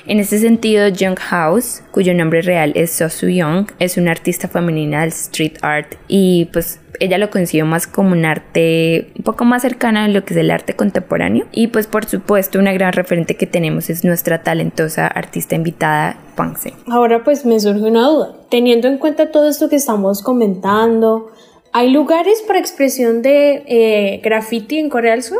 En 0.07 0.19
este 0.19 0.39
sentido, 0.39 0.87
Young 0.87 1.19
House, 1.19 1.83
cuyo 1.91 2.15
nombre 2.15 2.41
real 2.41 2.71
es 2.73 2.89
Sosu 2.89 3.27
Young, 3.27 3.67
es 3.77 3.97
una 3.97 4.09
artista 4.09 4.47
femenina 4.47 5.01
del 5.01 5.09
street 5.09 5.57
art 5.61 5.93
y 6.07 6.45
pues 6.51 6.79
ella 6.99 7.17
lo 7.17 7.29
concibió 7.29 7.65
más 7.65 7.87
como 7.87 8.11
un 8.11 8.25
arte 8.25 9.11
un 9.17 9.23
poco 9.23 9.45
más 9.45 9.61
cercano 9.61 9.99
a 9.99 10.07
lo 10.07 10.23
que 10.25 10.33
es 10.33 10.39
el 10.39 10.51
arte 10.51 10.75
contemporáneo. 10.75 11.45
Y 11.51 11.67
pues 11.67 11.87
por 11.87 12.05
supuesto 12.05 12.59
una 12.59 12.73
gran 12.73 12.93
referente 12.93 13.35
que 13.35 13.47
tenemos 13.47 13.89
es 13.89 14.03
nuestra 14.03 14.43
talentosa 14.43 15.07
artista 15.07 15.55
invitada, 15.55 16.17
Pangse. 16.35 16.73
Ahora 16.87 17.23
pues 17.23 17.45
me 17.45 17.59
surge 17.59 17.81
una 17.81 18.07
duda. 18.07 18.35
Teniendo 18.49 18.87
en 18.87 18.97
cuenta 18.97 19.31
todo 19.31 19.47
esto 19.49 19.69
que 19.69 19.75
estamos 19.75 20.21
comentando, 20.21 21.31
¿hay 21.71 21.91
lugares 21.91 22.41
para 22.47 22.59
expresión 22.59 23.21
de 23.21 23.63
eh, 23.67 24.21
graffiti 24.23 24.79
en 24.79 24.89
Corea 24.89 25.11
del 25.11 25.23
Sur? 25.23 25.39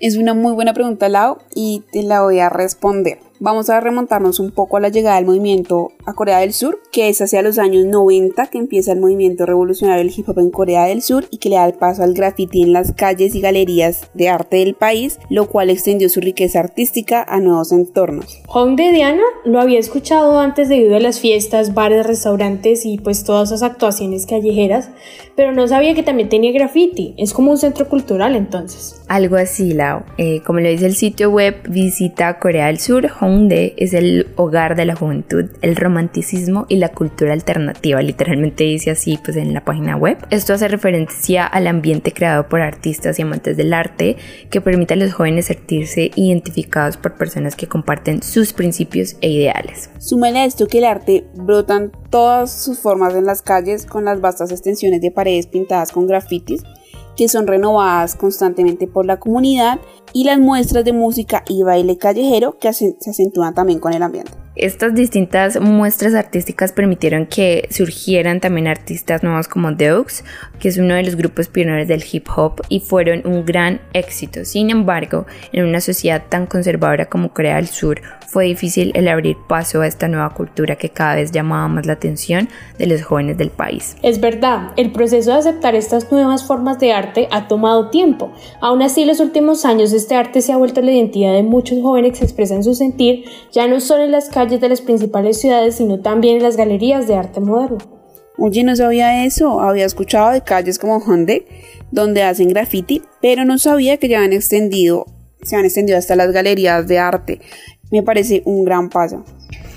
Es 0.00 0.16
una 0.16 0.34
muy 0.34 0.52
buena 0.52 0.74
pregunta, 0.74 1.08
Lau, 1.08 1.38
y 1.54 1.84
te 1.92 2.02
la 2.02 2.22
voy 2.22 2.40
a 2.40 2.50
responder 2.50 3.18
vamos 3.40 3.70
a 3.70 3.80
remontarnos 3.80 4.40
un 4.40 4.50
poco 4.50 4.76
a 4.76 4.80
la 4.80 4.88
llegada 4.88 5.16
del 5.16 5.26
movimiento 5.26 5.92
a 6.06 6.14
Corea 6.14 6.38
del 6.38 6.52
Sur, 6.52 6.80
que 6.92 7.08
es 7.08 7.20
hacia 7.20 7.42
los 7.42 7.58
años 7.58 7.84
90 7.84 8.46
que 8.46 8.58
empieza 8.58 8.92
el 8.92 9.00
movimiento 9.00 9.46
revolucionario 9.46 10.04
del 10.04 10.12
hip 10.16 10.28
hop 10.28 10.38
en 10.38 10.50
Corea 10.50 10.84
del 10.84 11.02
Sur 11.02 11.26
y 11.30 11.38
que 11.38 11.48
le 11.48 11.56
da 11.56 11.66
el 11.66 11.74
paso 11.74 12.02
al 12.02 12.14
graffiti 12.14 12.62
en 12.62 12.72
las 12.72 12.92
calles 12.92 13.34
y 13.34 13.40
galerías 13.40 14.10
de 14.14 14.28
arte 14.28 14.58
del 14.58 14.74
país, 14.74 15.18
lo 15.30 15.48
cual 15.48 15.70
extendió 15.70 16.08
su 16.08 16.20
riqueza 16.20 16.60
artística 16.60 17.22
a 17.22 17.40
nuevos 17.40 17.72
entornos. 17.72 18.42
de 18.76 18.92
Diana 18.92 19.22
lo 19.44 19.60
había 19.60 19.78
escuchado 19.78 20.38
antes 20.38 20.68
debido 20.68 20.96
a 20.96 21.00
las 21.00 21.20
fiestas, 21.20 21.74
bares, 21.74 22.06
restaurantes 22.06 22.86
y 22.86 22.98
pues 22.98 23.24
todas 23.24 23.50
esas 23.50 23.62
actuaciones 23.62 24.26
callejeras, 24.26 24.90
pero 25.36 25.52
no 25.52 25.66
sabía 25.68 25.94
que 25.94 26.02
también 26.02 26.28
tenía 26.28 26.52
graffiti. 26.52 27.14
Es 27.18 27.32
como 27.32 27.50
un 27.50 27.58
centro 27.58 27.88
cultural 27.88 28.36
entonces. 28.36 29.02
Algo 29.08 29.36
así, 29.36 29.74
Lau. 29.74 30.02
Eh, 30.18 30.40
como 30.44 30.60
lo 30.60 30.68
dice 30.68 30.86
el 30.86 30.94
sitio 30.94 31.30
web, 31.30 31.56
visita 31.68 32.38
Corea 32.38 32.66
del 32.66 32.78
Sur, 32.78 33.10
Hongdae 33.20 33.74
es 33.76 33.94
el 33.94 34.28
hogar 34.36 34.76
de 34.76 34.84
la 34.84 34.94
juventud, 34.94 35.46
el 35.62 35.76
romanticismo 35.76 36.66
y 36.68 36.76
la 36.76 36.90
cultura 36.90 37.32
alternativa. 37.32 38.00
Literalmente 38.02 38.64
dice 38.64 38.90
así 38.90 39.18
pues 39.22 39.36
en 39.36 39.54
la 39.54 39.64
página 39.64 39.96
web. 39.96 40.18
Esto 40.30 40.54
hace 40.54 40.68
referencia 40.68 41.44
al 41.46 41.66
ambiente 41.66 42.12
creado 42.12 42.48
por 42.48 42.60
artistas 42.60 43.18
y 43.18 43.22
amantes 43.22 43.56
del 43.56 43.72
arte 43.74 44.16
que 44.50 44.60
permite 44.60 44.94
a 44.94 44.96
los 44.96 45.12
jóvenes 45.12 45.46
sentirse 45.46 46.10
identificados 46.14 46.96
por 46.96 47.16
personas 47.16 47.56
que 47.56 47.66
comparten 47.66 48.22
sus 48.22 48.52
principios 48.52 49.16
e 49.20 49.28
ideales. 49.30 49.90
Súmale 49.98 50.40
a 50.40 50.44
esto 50.44 50.66
que 50.66 50.78
el 50.78 50.84
arte 50.84 51.24
brotan 51.34 51.92
todas 52.10 52.52
sus 52.52 52.78
formas 52.78 53.14
en 53.14 53.26
las 53.26 53.42
calles 53.42 53.86
con 53.86 54.04
las 54.04 54.20
vastas 54.20 54.52
extensiones 54.52 55.00
de 55.00 55.10
paredes 55.24 55.46
pintadas 55.46 55.90
con 55.90 56.06
grafitis 56.06 56.64
que 57.16 57.28
son 57.28 57.46
renovadas 57.46 58.14
constantemente 58.14 58.86
por 58.86 59.06
la 59.06 59.18
comunidad 59.18 59.80
y 60.12 60.24
las 60.24 60.38
muestras 60.38 60.84
de 60.84 60.92
música 60.92 61.44
y 61.48 61.62
baile 61.62 61.96
callejero 61.96 62.58
que 62.58 62.72
se 62.74 62.94
acentúan 63.08 63.54
también 63.54 63.78
con 63.78 63.94
el 63.94 64.02
ambiente. 64.02 64.43
Estas 64.56 64.94
distintas 64.94 65.60
muestras 65.60 66.14
artísticas 66.14 66.70
permitieron 66.70 67.26
que 67.26 67.66
surgieran 67.72 68.38
también 68.38 68.68
artistas 68.68 69.24
nuevos 69.24 69.48
como 69.48 69.72
Deux, 69.72 70.22
que 70.60 70.68
es 70.68 70.78
uno 70.78 70.94
de 70.94 71.02
los 71.02 71.16
grupos 71.16 71.48
pioneros 71.48 71.88
del 71.88 72.04
hip 72.12 72.28
hop 72.36 72.62
y 72.68 72.78
fueron 72.78 73.26
un 73.26 73.44
gran 73.44 73.80
éxito. 73.94 74.44
Sin 74.44 74.70
embargo, 74.70 75.26
en 75.52 75.64
una 75.64 75.80
sociedad 75.80 76.22
tan 76.28 76.46
conservadora 76.46 77.06
como 77.06 77.34
Corea 77.34 77.56
del 77.56 77.66
Sur, 77.66 78.00
fue 78.28 78.46
difícil 78.46 78.92
el 78.94 79.08
abrir 79.08 79.36
paso 79.48 79.80
a 79.80 79.88
esta 79.88 80.06
nueva 80.06 80.30
cultura 80.30 80.76
que 80.76 80.88
cada 80.88 81.16
vez 81.16 81.32
llamaba 81.32 81.66
más 81.66 81.86
la 81.86 81.94
atención 81.94 82.48
de 82.78 82.86
los 82.86 83.02
jóvenes 83.02 83.36
del 83.38 83.50
país. 83.50 83.96
Es 84.02 84.20
verdad, 84.20 84.72
el 84.76 84.92
proceso 84.92 85.30
de 85.32 85.38
aceptar 85.38 85.74
estas 85.74 86.10
nuevas 86.10 86.44
formas 86.44 86.78
de 86.78 86.92
arte 86.92 87.28
ha 87.30 87.48
tomado 87.48 87.90
tiempo. 87.90 88.32
Aún 88.60 88.82
así, 88.82 89.02
en 89.02 89.08
los 89.08 89.20
últimos 89.20 89.64
años 89.64 89.92
este 89.92 90.14
arte 90.14 90.42
se 90.42 90.52
ha 90.52 90.56
vuelto 90.56 90.80
la 90.80 90.92
identidad 90.92 91.32
de 91.32 91.42
muchos 91.42 91.80
jóvenes 91.80 92.18
que 92.18 92.24
expresan 92.24 92.62
su 92.62 92.74
sentir, 92.74 93.24
ya 93.52 93.66
no 93.66 93.80
solo 93.80 94.04
en 94.04 94.12
las 94.12 94.28
calles 94.28 94.43
de 94.48 94.68
las 94.68 94.80
principales 94.80 95.40
ciudades, 95.40 95.76
sino 95.76 96.00
también 96.00 96.36
en 96.36 96.42
las 96.42 96.56
galerías 96.56 97.06
de 97.06 97.16
arte 97.16 97.40
moderno. 97.40 97.78
Oye, 98.38 98.64
no 98.64 98.74
sabía 98.74 99.24
eso, 99.24 99.60
había 99.60 99.84
escuchado 99.84 100.32
de 100.32 100.42
calles 100.42 100.78
como 100.78 100.96
Honde, 100.96 101.46
donde 101.90 102.22
hacen 102.22 102.48
graffiti, 102.48 103.02
pero 103.22 103.44
no 103.44 103.58
sabía 103.58 103.96
que 103.96 104.08
ya 104.08 104.22
han 104.22 104.32
extendido, 104.32 105.06
se 105.42 105.56
han 105.56 105.64
extendido 105.64 105.98
hasta 105.98 106.16
las 106.16 106.32
galerías 106.32 106.88
de 106.88 106.98
arte 106.98 107.40
me 107.94 108.02
parece 108.02 108.42
un 108.44 108.64
gran 108.64 108.88
paso. 108.88 109.24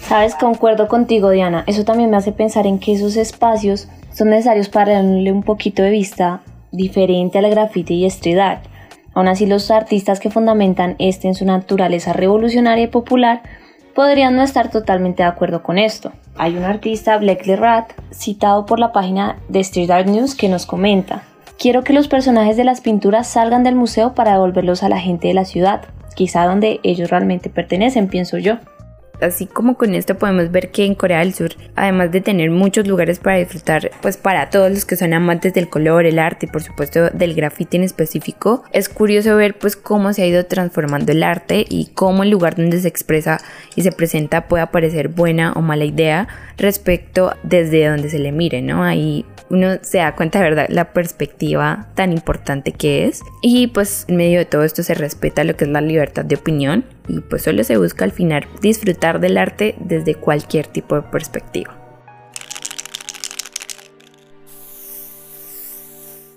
Sabes, 0.08 0.36
concuerdo 0.36 0.88
contigo, 0.88 1.30
Diana. 1.30 1.64
Eso 1.68 1.84
también 1.84 2.10
me 2.10 2.18
hace 2.18 2.32
pensar 2.32 2.66
en 2.66 2.80
que 2.80 2.94
esos 2.94 3.16
espacios 3.16 3.90
son 4.12 4.30
necesarios 4.30 4.70
para 4.70 4.94
darle 4.94 5.32
un 5.32 5.44
poquito 5.44 5.84
de 5.84 5.92
vista 5.92 6.42
diferente 6.72 7.38
al 7.38 7.50
graffiti 7.50 7.94
y 7.94 8.06
street 8.06 8.40
art. 8.40 8.66
Aún 9.14 9.28
así, 9.28 9.46
los 9.46 9.70
artistas 9.70 10.20
que 10.20 10.30
fundamentan 10.30 10.96
este 11.00 11.28
en 11.28 11.36
su 11.36 11.46
naturaleza 11.46 12.14
revolucionaria 12.14 12.86
y 12.86 12.88
popular 12.88 13.42
podrían 13.98 14.36
no 14.36 14.44
estar 14.44 14.70
totalmente 14.70 15.24
de 15.24 15.30
acuerdo 15.30 15.64
con 15.64 15.80
esto. 15.80 16.12
Hay 16.38 16.56
un 16.56 16.66
artista, 16.66 17.18
Blackley 17.18 17.56
Rat, 17.56 17.94
citado 18.12 18.68
por 18.68 18.78
la 18.78 18.92
página 18.92 19.40
de 19.50 19.62
Street 19.62 19.90
Art 19.90 20.08
News, 20.08 20.36
que 20.36 20.50
nos 20.50 20.68
comenta: 20.68 21.24
Quiero 21.58 21.84
que 21.84 21.94
los 21.94 22.08
personajes 22.08 22.58
de 22.58 22.64
las 22.64 22.82
pinturas 22.82 23.26
salgan 23.28 23.64
del 23.64 23.74
museo 23.74 24.14
para 24.14 24.34
devolverlos 24.34 24.84
a 24.84 24.90
la 24.90 25.00
gente 25.00 25.30
de 25.30 25.34
la 25.34 25.46
ciudad 25.46 25.82
quizá 26.18 26.46
donde 26.46 26.80
ellos 26.82 27.12
realmente 27.12 27.50
pertenecen, 27.50 28.08
pienso 28.08 28.40
yo. 28.40 28.58
Así 29.22 29.48
como 29.48 29.78
con 29.78 29.96
esto 29.96 30.18
podemos 30.18 30.52
ver 30.52 30.72
que 30.72 30.86
en 30.86 30.96
Corea 30.96 31.20
del 31.20 31.34
Sur, 31.34 31.52
además 31.76 32.12
de 32.12 32.22
tener 32.22 32.52
muchos 32.52 32.88
lugares 32.88 33.20
para 33.20 33.38
disfrutar, 33.38 33.92
pues 34.02 34.18
para 34.18 34.50
todos 34.50 34.72
los 34.72 34.86
que 34.86 34.96
son 34.96 35.14
amantes 35.14 35.54
del 35.54 35.70
color, 35.70 36.06
el 36.06 36.20
arte 36.20 36.46
y 36.46 36.50
por 36.50 36.62
supuesto 36.62 37.10
del 37.10 37.34
graffiti 37.34 37.78
en 37.78 37.84
específico, 37.84 38.64
es 38.72 38.90
curioso 38.90 39.36
ver 39.36 39.58
pues 39.58 39.76
cómo 39.76 40.14
se 40.14 40.24
ha 40.24 40.28
ido 40.28 40.46
transformando 40.46 41.12
el 41.12 41.24
arte 41.24 41.66
y 41.68 41.88
cómo 41.94 42.24
el 42.24 42.30
lugar 42.30 42.56
donde 42.56 42.80
se 42.80 42.88
expresa 42.88 43.40
y 43.76 43.82
se 43.82 43.92
presenta 43.92 44.48
puede 44.48 44.68
parecer 44.68 45.08
buena 45.08 45.54
o 45.54 45.62
mala 45.62 45.86
idea 45.86 46.28
respecto 46.58 47.36
desde 47.44 47.88
donde 47.88 48.10
se 48.10 48.20
le 48.20 48.32
mire, 48.32 48.62
¿no? 48.62 48.84
Ahí 48.84 49.26
uno 49.50 49.78
se 49.82 50.00
da 50.00 50.16
cuenta 50.16 50.42
verdad 50.42 50.68
la 50.70 50.92
perspectiva 50.92 51.88
tan 51.96 52.12
importante 52.12 52.74
que 52.74 53.06
es 53.06 53.22
y 53.42 53.68
pues 53.68 54.06
en 54.08 54.18
medio 54.18 54.40
de 54.40 54.46
todo 54.46 54.64
esto 54.64 54.84
se 54.84 54.94
respeta 54.94 55.44
lo 55.44 55.56
que 55.56 55.66
es 55.66 55.72
la 55.72 55.82
libertad 55.82 56.26
de 56.26 56.36
opinión 56.36 56.84
y 57.08 57.22
pues 57.22 57.44
solo 57.44 57.64
se 57.64 57.78
busca 57.78 58.06
al 58.06 58.12
final 58.12 58.48
disfrutar 58.62 59.20
del 59.20 59.38
arte 59.38 59.76
desde 59.80 60.16
cualquier 60.16 60.68
tipo 60.68 60.96
de 60.96 61.04
perspectiva. 61.04 61.84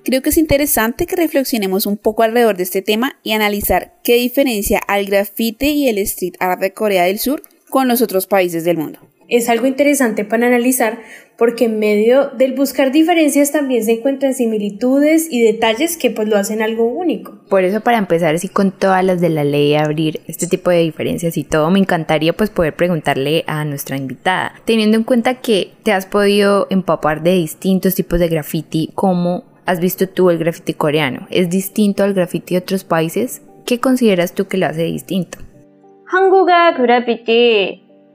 Creo 0.05 0.23
que 0.23 0.31
es 0.31 0.39
interesante 0.39 1.07
que 1.07 1.17
reflexionemos 1.17 1.87
un 1.87 1.97
poco 1.97 2.23
alrededor 2.23 2.57
de 2.57 2.63
este 2.63 2.83
tema 2.83 3.19
y 3.23 3.33
analizar 3.33 3.95
qué 4.03 4.15
diferencia 4.15 4.79
al 4.79 5.05
grafite 5.05 5.67
y 5.67 5.89
el 5.89 5.99
street 5.99 6.35
art 6.41 6.61
de 6.61 6.73
Corea 6.73 7.05
del 7.05 7.19
Sur 7.19 7.43
con 7.69 7.87
los 7.87 8.03
otros 8.03 8.27
países 8.27 8.65
del 8.65 8.79
mundo 8.79 8.99
es 9.31 9.49
algo 9.49 9.67
interesante 9.67 10.25
para 10.25 10.49
analizar 10.49 11.01
porque 11.41 11.65
en 11.65 11.79
medio 11.79 12.29
del 12.37 12.53
buscar 12.53 12.93
diferencias 12.93 13.51
también 13.51 13.83
se 13.83 13.93
encuentran 13.93 14.35
similitudes 14.35 15.27
y 15.31 15.41
detalles 15.41 15.97
que 15.97 16.11
pues 16.11 16.29
lo 16.29 16.37
hacen 16.37 16.61
algo 16.61 16.85
único. 16.85 17.41
Por 17.49 17.65
eso 17.65 17.81
para 17.81 17.97
empezar 17.97 18.35
así 18.35 18.51
con 18.51 18.73
todas 18.73 19.03
las 19.03 19.23
de 19.23 19.31
la 19.31 19.43
ley 19.43 19.75
abrir 19.75 20.21
este 20.27 20.47
tipo 20.47 20.69
de 20.69 20.81
diferencias 20.81 21.39
y 21.39 21.45
todo, 21.45 21.71
me 21.71 21.79
encantaría 21.79 22.35
pues 22.35 22.51
poder 22.51 22.77
preguntarle 22.77 23.45
a 23.47 23.65
nuestra 23.65 23.97
invitada, 23.97 24.53
teniendo 24.67 24.99
en 24.99 25.05
cuenta 25.05 25.41
que 25.41 25.71
te 25.83 25.93
has 25.93 26.05
podido 26.05 26.67
empapar 26.69 27.23
de 27.23 27.33
distintos 27.33 27.95
tipos 27.95 28.21
de 28.21 28.29
graffiti, 28.29 28.91
¿cómo 28.95 29.45
has 29.65 29.81
visto 29.81 30.11
tú 30.11 30.29
el 30.29 30.37
graffiti 30.37 30.75
coreano? 30.75 31.27
¿Es 31.31 31.49
distinto 31.49 32.05
al 32.05 32.13
graffiti 32.13 32.53
de 32.53 32.59
otros 32.59 32.85
países? 32.85 33.41
¿Qué 33.65 33.81
consideras 33.81 34.35
tú 34.35 34.47
que 34.47 34.59
lo 34.59 34.67
hace 34.67 34.83
distinto? 34.83 35.39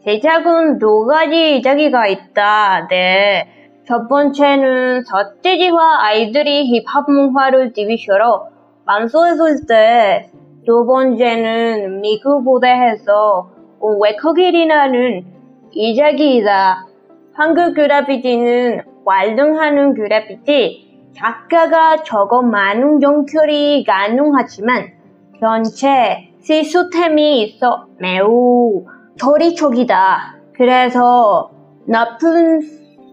제작은 0.05 0.77
두 0.77 1.07
가지 1.07 1.57
이야기가 1.57 2.05
있다. 2.05 2.87
네. 2.89 3.47
첫 3.87 4.07
번째는 4.07 5.03
서태지와 5.03 6.05
아이들이 6.05 6.67
힙합 6.77 7.09
문화를 7.09 7.73
TV쇼로 7.73 8.49
만소했을 8.85 9.65
때, 9.67 10.29
두 10.63 10.85
번째는 10.85 12.01
미국 12.01 12.43
무대에서 12.43 13.49
외국인이라는 13.99 15.25
이야기이다. 15.71 16.85
한국 17.33 17.73
그래피티는 17.73 18.81
활동하는 19.07 19.95
그래피티, 19.95 21.13
작가가 21.15 22.03
적어 22.03 22.43
많은 22.43 23.01
연결이 23.01 23.83
가능하지만, 23.83 24.85
전체 25.39 26.29
시스템이 26.41 27.41
있어 27.41 27.87
매우 27.97 28.85
처리촉이다. 29.18 30.37
그래서 30.54 31.50
나쁜 31.87 32.61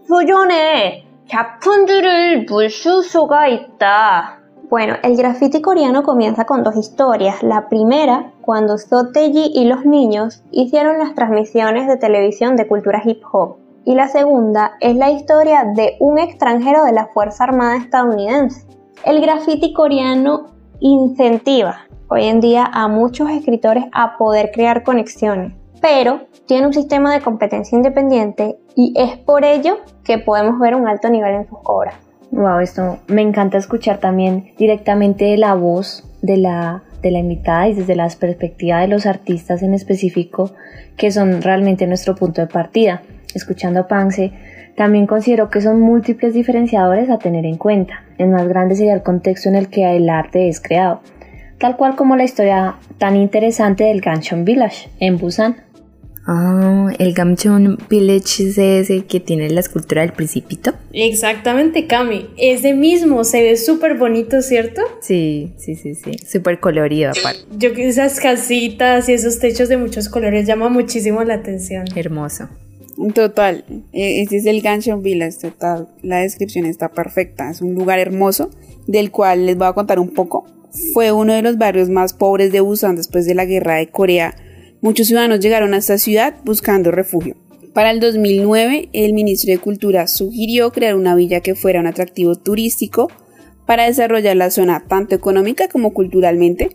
수준의 0.06 1.04
작품들을 1.28 2.46
물수 2.46 3.02
수가 3.02 3.48
있다. 3.48 4.38
Bueno, 4.70 4.96
el 5.02 5.16
graffiti 5.16 5.62
coreano 5.62 6.02
comienza 6.02 6.44
con 6.44 6.62
dos 6.62 6.76
historias. 6.76 7.42
La 7.42 7.68
primera, 7.68 8.32
cuando 8.42 8.76
Soteji 8.76 9.52
y 9.54 9.64
los 9.64 9.86
niños 9.86 10.42
hicieron 10.50 10.98
las 10.98 11.14
transmisiones 11.14 11.88
de 11.88 11.96
televisión 11.96 12.54
de 12.56 12.68
cultura 12.68 13.00
hip 13.02 13.22
hop. 13.32 13.56
Y 13.84 13.94
la 13.94 14.08
segunda 14.08 14.72
es 14.80 14.94
la 14.94 15.10
historia 15.10 15.64
de 15.74 15.96
un 16.00 16.18
extranjero 16.18 16.84
de 16.84 16.92
la 16.92 17.06
Fuerza 17.06 17.44
Armada 17.44 17.76
estadounidense. 17.76 18.66
El 19.04 19.22
graffiti 19.22 19.72
coreano 19.72 20.48
incentiva 20.80 21.88
hoy 22.10 22.24
en 22.24 22.40
día 22.40 22.68
a 22.72 22.88
muchos 22.88 23.30
escritores 23.30 23.84
a 23.92 24.16
poder 24.16 24.50
crear 24.52 24.82
conexiones, 24.82 25.52
pero 25.83 26.27
tiene 26.45 26.65
un 26.65 26.73
sistema 26.73 27.13
de 27.13 27.19
competencia 27.19 27.75
independiente 27.75 28.55
y 28.73 28.93
es 28.95 29.17
por 29.17 29.43
ello 29.43 29.79
que 30.05 30.17
podemos 30.17 30.57
ver 30.57 30.75
un 30.75 30.87
alto 30.87 31.09
nivel 31.09 31.35
en 31.35 31.49
sus 31.49 31.57
obras. 31.65 31.95
Wow, 32.31 32.59
esto 32.59 32.99
me 33.07 33.21
encanta 33.21 33.57
escuchar 33.57 33.97
también 33.97 34.53
directamente 34.57 35.35
la 35.35 35.55
voz 35.55 36.09
de 36.21 36.37
la, 36.37 36.83
de 37.01 37.11
la 37.11 37.19
invitada 37.19 37.67
y 37.67 37.73
desde 37.73 37.97
la 37.97 38.07
perspectiva 38.07 38.79
de 38.79 38.87
los 38.87 39.05
artistas 39.05 39.61
en 39.61 39.73
específico 39.73 40.51
que 40.95 41.11
son 41.11 41.41
realmente 41.41 41.85
nuestro 41.85 42.15
punto 42.15 42.39
de 42.39 42.47
partida. 42.47 43.01
Escuchando 43.35 43.81
a 43.81 43.87
Pance, 43.89 44.31
también 44.77 45.05
considero 45.05 45.49
que 45.49 45.59
son 45.59 45.81
múltiples 45.81 46.33
diferenciadores 46.33 47.09
a 47.09 47.19
tener 47.19 47.45
en 47.45 47.57
cuenta. 47.57 48.05
El 48.17 48.29
más 48.29 48.47
grande 48.47 48.77
sería 48.77 48.93
el 48.93 49.03
contexto 49.03 49.49
en 49.49 49.55
el 49.55 49.67
que 49.67 49.97
el 49.97 50.09
arte 50.09 50.47
es 50.47 50.61
creado, 50.61 51.01
tal 51.59 51.75
cual 51.75 51.97
como 51.97 52.15
la 52.15 52.23
historia 52.23 52.75
tan 52.99 53.17
interesante 53.17 53.83
del 53.83 53.99
Ganchon 53.99 54.45
Village 54.45 54.89
en 55.01 55.17
Busan. 55.17 55.57
Ah, 56.25 56.91
el 56.99 57.13
Gamchon 57.13 57.77
Village 57.89 58.47
es 58.47 58.57
ese 58.57 59.05
que 59.05 59.19
tiene 59.19 59.49
la 59.49 59.59
escultura 59.59 60.01
del 60.01 60.13
principito. 60.13 60.73
Exactamente, 60.93 61.85
Cami. 61.87 62.29
Ese 62.37 62.73
mismo, 62.73 63.23
se 63.23 63.41
ve 63.41 63.57
súper 63.57 63.97
bonito, 63.97 64.41
¿cierto? 64.41 64.81
Sí, 65.01 65.53
sí, 65.57 65.75
sí, 65.75 65.95
sí. 65.95 66.11
Súper 66.25 66.59
colorido 66.59 67.11
aparte. 67.11 67.41
Yo 67.57 67.73
que 67.73 67.87
esas 67.87 68.19
casitas 68.19 69.09
y 69.09 69.13
esos 69.13 69.39
techos 69.39 69.67
de 69.67 69.77
muchos 69.77 70.07
colores 70.07 70.47
llama 70.47 70.69
muchísimo 70.69 71.23
la 71.23 71.35
atención. 71.35 71.85
Hermoso. 71.95 72.47
Total, 73.13 73.65
este 73.91 74.37
es 74.37 74.45
el 74.45 74.61
Ganshon 74.61 75.01
Village, 75.01 75.39
total. 75.41 75.89
La 76.03 76.19
descripción 76.19 76.65
está 76.65 76.89
perfecta. 76.89 77.49
Es 77.49 77.61
un 77.61 77.73
lugar 77.73 77.99
hermoso 77.99 78.51
del 78.87 79.11
cual 79.11 79.47
les 79.47 79.57
voy 79.57 79.67
a 79.67 79.73
contar 79.73 79.99
un 79.99 80.09
poco. 80.09 80.45
Fue 80.93 81.11
uno 81.11 81.33
de 81.33 81.41
los 81.41 81.57
barrios 81.57 81.89
más 81.89 82.13
pobres 82.13 82.51
de 82.51 82.61
Busan 82.61 82.95
después 82.95 83.25
de 83.25 83.35
la 83.35 83.45
guerra 83.45 83.75
de 83.75 83.87
Corea 83.87 84.35
Muchos 84.83 85.07
ciudadanos 85.07 85.39
llegaron 85.39 85.73
a 85.73 85.77
esta 85.77 85.97
ciudad 85.97 86.35
buscando 86.43 86.91
refugio. 86.91 87.37
Para 87.73 87.89
el 87.89 88.01
2009, 88.01 88.89
el 88.91 89.13
ministro 89.13 89.53
de 89.53 89.57
Cultura 89.57 90.07
sugirió 90.07 90.73
crear 90.73 90.95
una 90.95 91.15
villa 91.15 91.39
que 91.39 91.55
fuera 91.55 91.79
un 91.79 91.87
atractivo 91.87 92.35
turístico 92.35 93.09
para 93.65 93.85
desarrollar 93.85 94.35
la 94.35 94.51
zona 94.51 94.83
tanto 94.85 95.15
económica 95.15 95.69
como 95.69 95.93
culturalmente, 95.93 96.71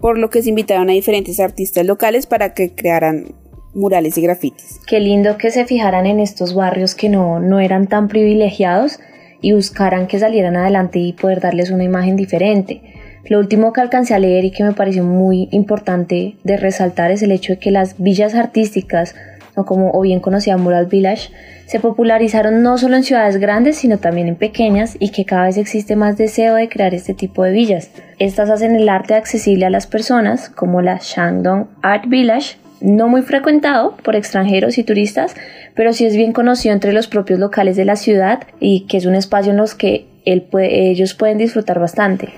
por 0.00 0.18
lo 0.18 0.28
que 0.28 0.42
se 0.42 0.48
invitaron 0.48 0.90
a 0.90 0.94
diferentes 0.94 1.38
artistas 1.38 1.86
locales 1.86 2.26
para 2.26 2.52
que 2.52 2.74
crearan 2.74 3.36
murales 3.74 4.18
y 4.18 4.22
grafitis. 4.22 4.80
Qué 4.88 4.98
lindo 4.98 5.38
que 5.38 5.52
se 5.52 5.64
fijaran 5.64 6.06
en 6.06 6.18
estos 6.18 6.56
barrios 6.56 6.96
que 6.96 7.08
no, 7.08 7.38
no 7.38 7.60
eran 7.60 7.86
tan 7.86 8.08
privilegiados 8.08 8.98
y 9.40 9.52
buscaran 9.52 10.08
que 10.08 10.18
salieran 10.18 10.56
adelante 10.56 10.98
y 10.98 11.12
poder 11.12 11.40
darles 11.40 11.70
una 11.70 11.84
imagen 11.84 12.16
diferente. 12.16 12.82
Lo 13.24 13.38
último 13.38 13.72
que 13.72 13.80
alcancé 13.80 14.14
a 14.14 14.18
leer 14.18 14.44
y 14.44 14.50
que 14.50 14.64
me 14.64 14.72
pareció 14.72 15.04
muy 15.04 15.48
importante 15.52 16.36
de 16.42 16.56
resaltar 16.56 17.10
es 17.10 17.22
el 17.22 17.30
hecho 17.30 17.52
de 17.52 17.58
que 17.58 17.70
las 17.70 17.98
villas 17.98 18.34
artísticas, 18.34 19.14
o 19.54 19.64
como 19.64 19.92
o 19.92 20.00
bien 20.00 20.20
conocida 20.20 20.56
Mural 20.56 20.86
Village, 20.86 21.30
se 21.66 21.78
popularizaron 21.78 22.62
no 22.62 22.76
solo 22.78 22.96
en 22.96 23.04
ciudades 23.04 23.38
grandes, 23.38 23.76
sino 23.76 23.98
también 23.98 24.28
en 24.28 24.36
pequeñas 24.36 24.96
y 24.98 25.10
que 25.10 25.24
cada 25.24 25.44
vez 25.44 25.56
existe 25.56 25.94
más 25.94 26.18
deseo 26.18 26.56
de 26.56 26.68
crear 26.68 26.94
este 26.94 27.14
tipo 27.14 27.44
de 27.44 27.52
villas. 27.52 27.90
Estas 28.18 28.50
hacen 28.50 28.74
el 28.74 28.88
arte 28.88 29.14
accesible 29.14 29.66
a 29.66 29.70
las 29.70 29.86
personas, 29.86 30.50
como 30.50 30.82
la 30.82 30.98
Shandong 31.00 31.68
Art 31.80 32.06
Village, 32.08 32.56
no 32.80 33.08
muy 33.08 33.22
frecuentado 33.22 33.96
por 34.02 34.16
extranjeros 34.16 34.76
y 34.78 34.84
turistas, 34.84 35.36
pero 35.74 35.92
sí 35.92 36.04
es 36.04 36.16
bien 36.16 36.32
conocido 36.32 36.74
entre 36.74 36.92
los 36.92 37.06
propios 37.06 37.38
locales 37.38 37.76
de 37.76 37.84
la 37.84 37.96
ciudad 37.96 38.40
y 38.58 38.86
que 38.86 38.96
es 38.96 39.06
un 39.06 39.14
espacio 39.14 39.52
en 39.52 39.58
los 39.58 39.74
que 39.74 40.06
ellos 40.24 41.14
pueden 41.14 41.38
disfrutar 41.38 41.78
bastante. 41.78 42.30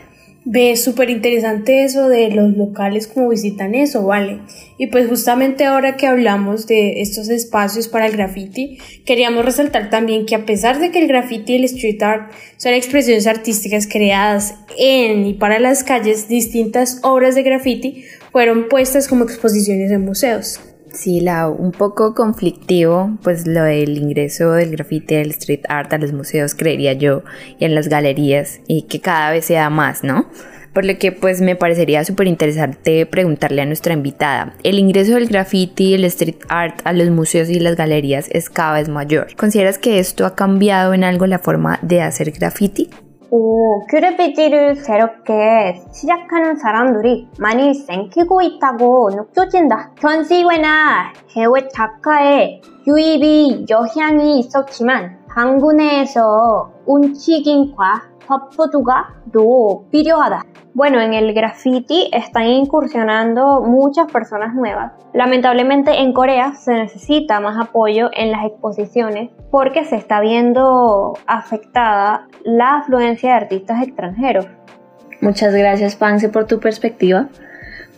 Ve 0.47 0.77
súper 0.77 1.09
interesante 1.09 1.85
eso 1.85 2.11
de 2.11 2.29
los 2.31 2.55
locales 2.55 3.07
como 3.07 3.31
visitan 3.31 3.75
eso, 3.75 4.05
¿vale? 4.05 4.41
Y 4.77 4.89
pues 4.89 5.09
justamente 5.09 5.65
ahora 5.65 5.97
que 5.97 6.07
hablamos 6.07 6.67
de 6.67 7.01
estos 7.01 7.31
espacios 7.31 7.89
para 7.89 8.07
el 8.07 8.13
graffiti, 8.13 8.77
queríamos 9.07 9.43
resaltar 9.43 9.89
también 9.89 10.27
que 10.27 10.35
a 10.35 10.45
pesar 10.45 10.81
de 10.81 10.91
que 10.91 10.99
el 10.99 11.09
graffiti 11.09 11.55
y 11.55 11.57
el 11.57 11.65
street 11.65 12.03
art 12.03 12.33
son 12.59 12.75
expresiones 12.75 13.27
artísticas 13.27 13.87
creadas 13.87 14.57
en 14.77 15.25
y 15.25 15.33
para 15.33 15.59
las 15.61 15.83
calles, 15.83 16.29
distintas 16.29 17.01
obras 17.03 17.35
de 17.35 17.43
graffiti 17.43 18.05
fueron 18.31 18.69
puestas 18.69 19.09
como 19.09 19.25
exposiciones 19.25 19.91
en 19.91 20.05
museos. 20.05 20.61
Sí, 20.95 21.21
la, 21.21 21.49
un 21.49 21.73
poco 21.73 22.15
conflictivo, 22.15 23.19
pues 23.23 23.49
lo 23.49 23.65
del 23.65 23.99
ingreso 23.99 24.53
del 24.53 24.71
graffiti 24.71 25.17
del 25.17 25.31
street 25.31 25.63
art 25.69 25.93
a 25.93 25.99
los 25.99 26.13
museos, 26.13 26.55
creería 26.55 26.93
yo, 26.93 27.25
y 27.59 27.65
en 27.65 27.75
las 27.75 27.89
galerías, 27.89 28.61
y 28.69 28.83
que 28.83 29.01
cada 29.01 29.33
vez 29.33 29.45
sea 29.47 29.71
más, 29.71 30.05
¿no? 30.05 30.31
Por 30.73 30.85
lo 30.85 30.97
que 30.97 31.11
pues 31.11 31.41
me 31.41 31.57
parecería 31.57 32.05
súper 32.05 32.29
interesante 32.29 33.07
preguntarle 33.07 33.63
a 33.63 33.67
nuestra 33.67 33.93
invitada, 33.93 34.55
el 34.63 34.79
ingreso 34.79 35.15
del 35.15 35.27
graffiti 35.27 35.91
y 35.91 35.95
el 35.95 36.05
street 36.05 36.39
art 36.49 36.81
a 36.85 36.93
los 36.93 37.11
museos 37.11 37.49
y 37.49 37.59
las 37.59 37.77
galerías 37.77 38.29
es 38.31 38.49
cada 38.49 38.75
vez 38.75 38.89
mayor. 38.89 39.35
¿Consideras 39.37 39.79
que 39.79 39.99
esto 39.99 40.27
ha 40.27 40.37
cambiado 40.37 40.95
en 40.95 41.03
algo 41.03 41.27
la 41.27 41.41
forma 41.41 41.81
de 41.83 42.03
hacer 42.03 42.31
graffiti? 42.31 42.91
오, 43.37 43.81
큐르비지를 43.87 44.77
새롭게 44.77 45.83
시작하는 45.93 46.55
사람들이 46.55 47.27
많이 47.41 47.75
생기고 47.75 48.43
있다고 48.43 49.11
느껴진다. 49.11 49.91
전시회나 50.01 51.13
해외 51.35 51.67
작가의 51.67 52.63
유입이 52.87 53.67
영향이 53.69 54.39
있었지만 54.39 55.19
내에서 55.73 56.71
움직임과 56.87 58.14
법보도가 58.28 59.10
더 59.34 59.90
필요하다. 59.92 60.44
Bueno, 60.76 61.02
en 61.02 61.14
el 61.14 61.34
graffiti 61.34 62.10
están 62.14 62.48
incursionando 62.48 63.62
muchas 63.62 64.12
personas 64.12 64.54
nuevas. 64.54 64.94
Lamentablemente 65.14 66.00
en 66.00 66.14
Corea 66.14 66.54
se 66.54 66.74
necesita 66.74 67.40
más 67.40 67.58
apoyo 67.60 68.10
en 68.14 68.32
las 68.32 68.46
exposiciones 68.46 69.32
porque 69.50 69.84
se 69.84 69.96
está 69.96 70.22
viendo 70.22 71.18
afectada 71.26 72.28
la 72.44 72.78
afluencia 72.78 73.32
de 73.32 73.36
artistas 73.36 73.82
extranjeros. 73.82 74.48
Muchas 75.22 75.54
gracias, 75.54 75.96
Pance, 75.96 76.30
por 76.30 76.46
tu 76.46 76.60
perspectiva. 76.60 77.28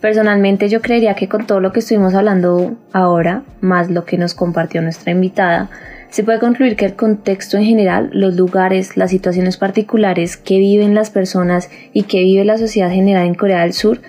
Personalmente 0.00 0.68
yo 0.68 0.80
creería 0.80 1.14
que 1.14 1.28
con 1.28 1.46
todo 1.46 1.60
lo 1.60 1.72
que 1.72 1.78
estuvimos 1.78 2.14
hablando 2.14 2.72
ahora, 2.92 3.42
más 3.60 3.90
lo 3.90 4.04
que 4.04 4.18
nos 4.18 4.34
compartió 4.34 4.82
nuestra 4.82 5.12
invitada, 5.12 5.68
se 6.17 6.23
puede 6.23 6.39
concluir 6.39 6.75
que 6.75 6.85
el 6.85 6.95
contexto 6.95 7.57
en 7.57 7.65
general, 7.65 8.09
los 8.11 8.33
lugares, 8.33 8.97
las 8.97 9.11
situaciones 9.11 9.57
particulares 9.57 10.35
que 10.35 10.57
viven 10.57 10.95
las 10.95 11.11
personas 11.11 11.69
y 11.93 12.05
que 12.05 12.23
vive 12.23 12.43
la 12.43 12.57
sociedad 12.57 12.89
general 12.89 13.27
en 13.27 13.35
Corea 13.35 13.61
del 13.61 13.73
Sur, 13.73 14.01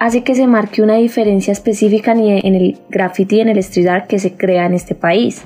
hace 0.00 0.24
que 0.24 0.34
se 0.34 0.48
marque 0.48 0.82
una 0.82 0.96
diferencia 0.96 1.52
específica 1.52 2.10
en 2.10 2.54
el 2.56 2.80
graffiti 2.88 3.36
y 3.36 3.40
en 3.42 3.48
el 3.50 3.58
street 3.58 3.86
art 3.86 4.06
que 4.08 4.18
se 4.18 4.32
crea 4.32 4.66
en 4.66 4.74
este 4.74 4.96
país. 4.96 5.42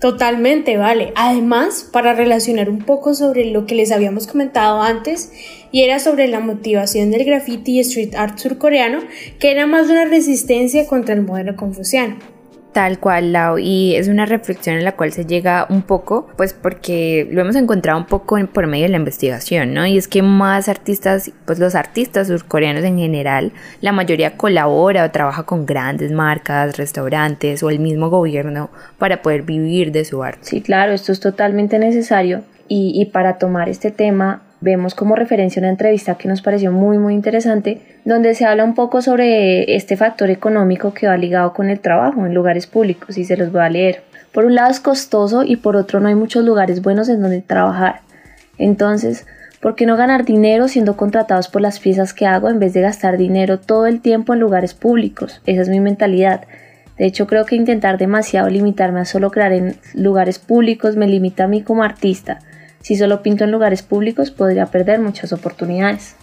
Totalmente, 0.00 0.78
vale. 0.78 1.12
Además, 1.16 1.86
para 1.92 2.14
relacionar 2.14 2.70
un 2.70 2.78
poco 2.78 3.12
sobre 3.12 3.44
lo 3.44 3.66
que 3.66 3.74
les 3.74 3.92
habíamos 3.92 4.26
comentado 4.26 4.80
antes, 4.80 5.34
y 5.70 5.82
era 5.82 5.98
sobre 5.98 6.28
la 6.28 6.40
motivación 6.40 7.10
del 7.10 7.26
graffiti 7.26 7.72
y 7.72 7.80
street 7.80 8.14
art 8.16 8.38
surcoreano, 8.38 9.00
que 9.38 9.50
era 9.50 9.66
más 9.66 9.90
una 9.90 10.06
resistencia 10.06 10.86
contra 10.86 11.14
el 11.14 11.20
modelo 11.20 11.56
confuciano. 11.56 12.16
Tal 12.72 13.00
cual, 13.00 13.32
Lau, 13.32 13.58
y 13.58 13.96
es 13.96 14.06
una 14.06 14.26
reflexión 14.26 14.76
en 14.76 14.84
la 14.84 14.92
cual 14.92 15.12
se 15.12 15.26
llega 15.26 15.66
un 15.70 15.82
poco, 15.82 16.28
pues 16.36 16.54
porque 16.54 17.28
lo 17.30 17.40
hemos 17.40 17.56
encontrado 17.56 17.98
un 17.98 18.06
poco 18.06 18.38
por 18.46 18.68
medio 18.68 18.84
de 18.84 18.90
la 18.90 18.96
investigación, 18.96 19.74
¿no? 19.74 19.86
Y 19.86 19.98
es 19.98 20.06
que 20.06 20.22
más 20.22 20.68
artistas, 20.68 21.32
pues 21.46 21.58
los 21.58 21.74
artistas 21.74 22.28
surcoreanos 22.28 22.84
en 22.84 22.96
general, 22.96 23.52
la 23.80 23.90
mayoría 23.90 24.36
colabora 24.36 25.04
o 25.04 25.10
trabaja 25.10 25.42
con 25.42 25.66
grandes 25.66 26.12
marcas, 26.12 26.76
restaurantes 26.76 27.62
o 27.64 27.70
el 27.70 27.80
mismo 27.80 28.08
gobierno 28.08 28.70
para 28.98 29.20
poder 29.20 29.42
vivir 29.42 29.90
de 29.90 30.04
su 30.04 30.22
arte. 30.22 30.40
Sí, 30.42 30.60
claro, 30.60 30.92
esto 30.92 31.10
es 31.10 31.18
totalmente 31.18 31.78
necesario 31.80 32.44
y, 32.68 32.92
y 32.94 33.06
para 33.06 33.38
tomar 33.38 33.68
este 33.68 33.90
tema 33.90 34.42
vemos 34.60 34.94
como 34.94 35.16
referencia 35.16 35.60
una 35.60 35.70
entrevista 35.70 36.16
que 36.16 36.28
nos 36.28 36.42
pareció 36.42 36.70
muy 36.72 36.98
muy 36.98 37.14
interesante, 37.14 37.80
donde 38.04 38.34
se 38.34 38.44
habla 38.44 38.64
un 38.64 38.74
poco 38.74 39.02
sobre 39.02 39.74
este 39.74 39.96
factor 39.96 40.30
económico 40.30 40.92
que 40.92 41.06
va 41.06 41.16
ligado 41.16 41.52
con 41.52 41.70
el 41.70 41.80
trabajo 41.80 42.26
en 42.26 42.34
lugares 42.34 42.66
públicos 42.66 43.16
y 43.18 43.24
se 43.24 43.36
los 43.36 43.50
voy 43.50 43.62
a 43.62 43.68
leer. 43.68 44.02
Por 44.32 44.44
un 44.44 44.54
lado 44.54 44.70
es 44.70 44.80
costoso 44.80 45.42
y 45.42 45.56
por 45.56 45.76
otro 45.76 46.00
no 46.00 46.08
hay 46.08 46.14
muchos 46.14 46.44
lugares 46.44 46.82
buenos 46.82 47.08
en 47.08 47.20
donde 47.20 47.40
trabajar. 47.40 48.00
Entonces, 48.58 49.26
¿por 49.60 49.74
qué 49.74 49.86
no 49.86 49.96
ganar 49.96 50.24
dinero 50.24 50.68
siendo 50.68 50.96
contratados 50.96 51.48
por 51.48 51.62
las 51.62 51.80
piezas 51.80 52.14
que 52.14 52.26
hago 52.26 52.48
en 52.48 52.60
vez 52.60 52.72
de 52.74 52.82
gastar 52.82 53.16
dinero 53.16 53.58
todo 53.58 53.86
el 53.86 54.00
tiempo 54.00 54.34
en 54.34 54.40
lugares 54.40 54.74
públicos? 54.74 55.40
Esa 55.46 55.62
es 55.62 55.68
mi 55.68 55.80
mentalidad. 55.80 56.42
De 56.96 57.06
hecho, 57.06 57.26
creo 57.26 57.46
que 57.46 57.56
intentar 57.56 57.96
demasiado 57.96 58.50
limitarme 58.50 59.00
a 59.00 59.04
solo 59.06 59.30
crear 59.30 59.52
en 59.52 59.76
lugares 59.94 60.38
públicos 60.38 60.96
me 60.96 61.08
limita 61.08 61.44
a 61.44 61.48
mí 61.48 61.62
como 61.62 61.82
artista 61.82 62.40
Si 62.82 62.96
solo 62.96 63.22
pinto 63.22 63.44
en 63.44 63.50
lugares 63.50 63.82
públicos 63.82 64.30
podría 64.30 64.66
perder 64.66 65.00
muchas 65.00 65.32
oportunidades. 65.32 66.14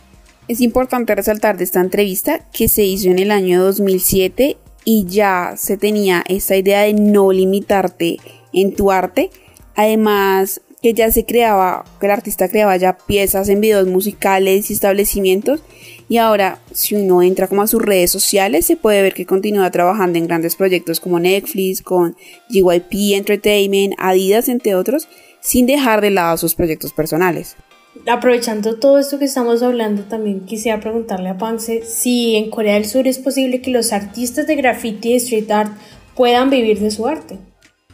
Es 0.48 0.62
importante 0.62 1.14
resaltar 1.14 1.58
de 1.58 1.66
esta 1.66 1.82
entrevista 1.82 2.40
que 2.52 2.68
se 2.68 2.84
hizo 2.84 3.10
en 3.10 3.20
el 3.20 3.32
año 3.32 3.64
2007 3.64 4.58
y 4.86 5.06
ya 5.06 5.56
se 5.58 5.76
tenía 5.76 6.24
esta 6.30 6.56
idea 6.56 6.84
de 6.84 6.94
no 6.94 7.32
limitarte 7.32 8.18
en 8.54 8.74
tu 8.74 8.92
arte. 8.92 9.30
Además, 9.76 10.62
que 10.82 10.94
ya 10.94 11.12
se 11.12 11.26
creaba, 11.26 11.84
que 12.00 12.06
el 12.06 12.12
artista 12.12 12.48
creaba 12.48 12.78
ya 12.78 12.98
piezas 12.98 13.50
en 13.50 13.62
videos 13.62 13.88
musicales 13.88 14.70
y 14.70 14.74
establecimientos. 14.74 15.62
Y 16.08 16.18
ahora, 16.18 16.62
si 16.72 16.96
uno 16.96 17.22
entra 17.22 17.48
como 17.48 17.64
a 17.64 17.68
sus 17.68 17.82
redes 17.82 18.12
sociales, 18.12 18.66
se 18.66 18.78
puede 18.78 19.02
ver 19.02 19.14
que 19.14 19.26
continúa 19.26 19.72
trabajando 19.72 20.18
en 20.18 20.28
grandes 20.28 20.56
proyectos 20.56 21.00
como 21.00 21.20
Netflix, 21.20 21.82
con 21.82 22.16
GYP 22.50 23.16
Entertainment, 23.16 23.96
Adidas, 23.98 24.48
entre 24.48 24.76
otros, 24.76 25.10
sin 25.41 25.67
dejar 25.67 26.01
de 26.01 26.11
lado 26.11 26.37
sus 26.37 26.55
proyectos 26.55 26.93
personales. 26.93 27.57
Aprovechando 28.07 28.79
todo 28.79 28.99
esto 28.99 29.19
que 29.19 29.27
estamos 29.27 29.63
hablando, 29.63 30.05
también 30.05 30.47
quisiera 30.47 30.81
preguntarle 30.81 31.29
a 31.29 31.37
Pance 31.37 31.83
si 31.83 32.37
en 32.37 32.51
Corea 32.51 32.75
del 32.75 32.87
Sur 32.87 33.07
es 33.07 33.19
posible 33.19 33.61
que 33.61 33.71
los 33.71 33.93
artistas 33.93 34.47
de 34.47 34.57
graffiti 34.57 35.13
y 35.13 35.17
street 35.17 35.51
art 35.51 35.73
puedan 36.15 36.49
vivir 36.49 36.81
de 36.81 36.91
su 36.91 37.07
arte. 37.07 37.39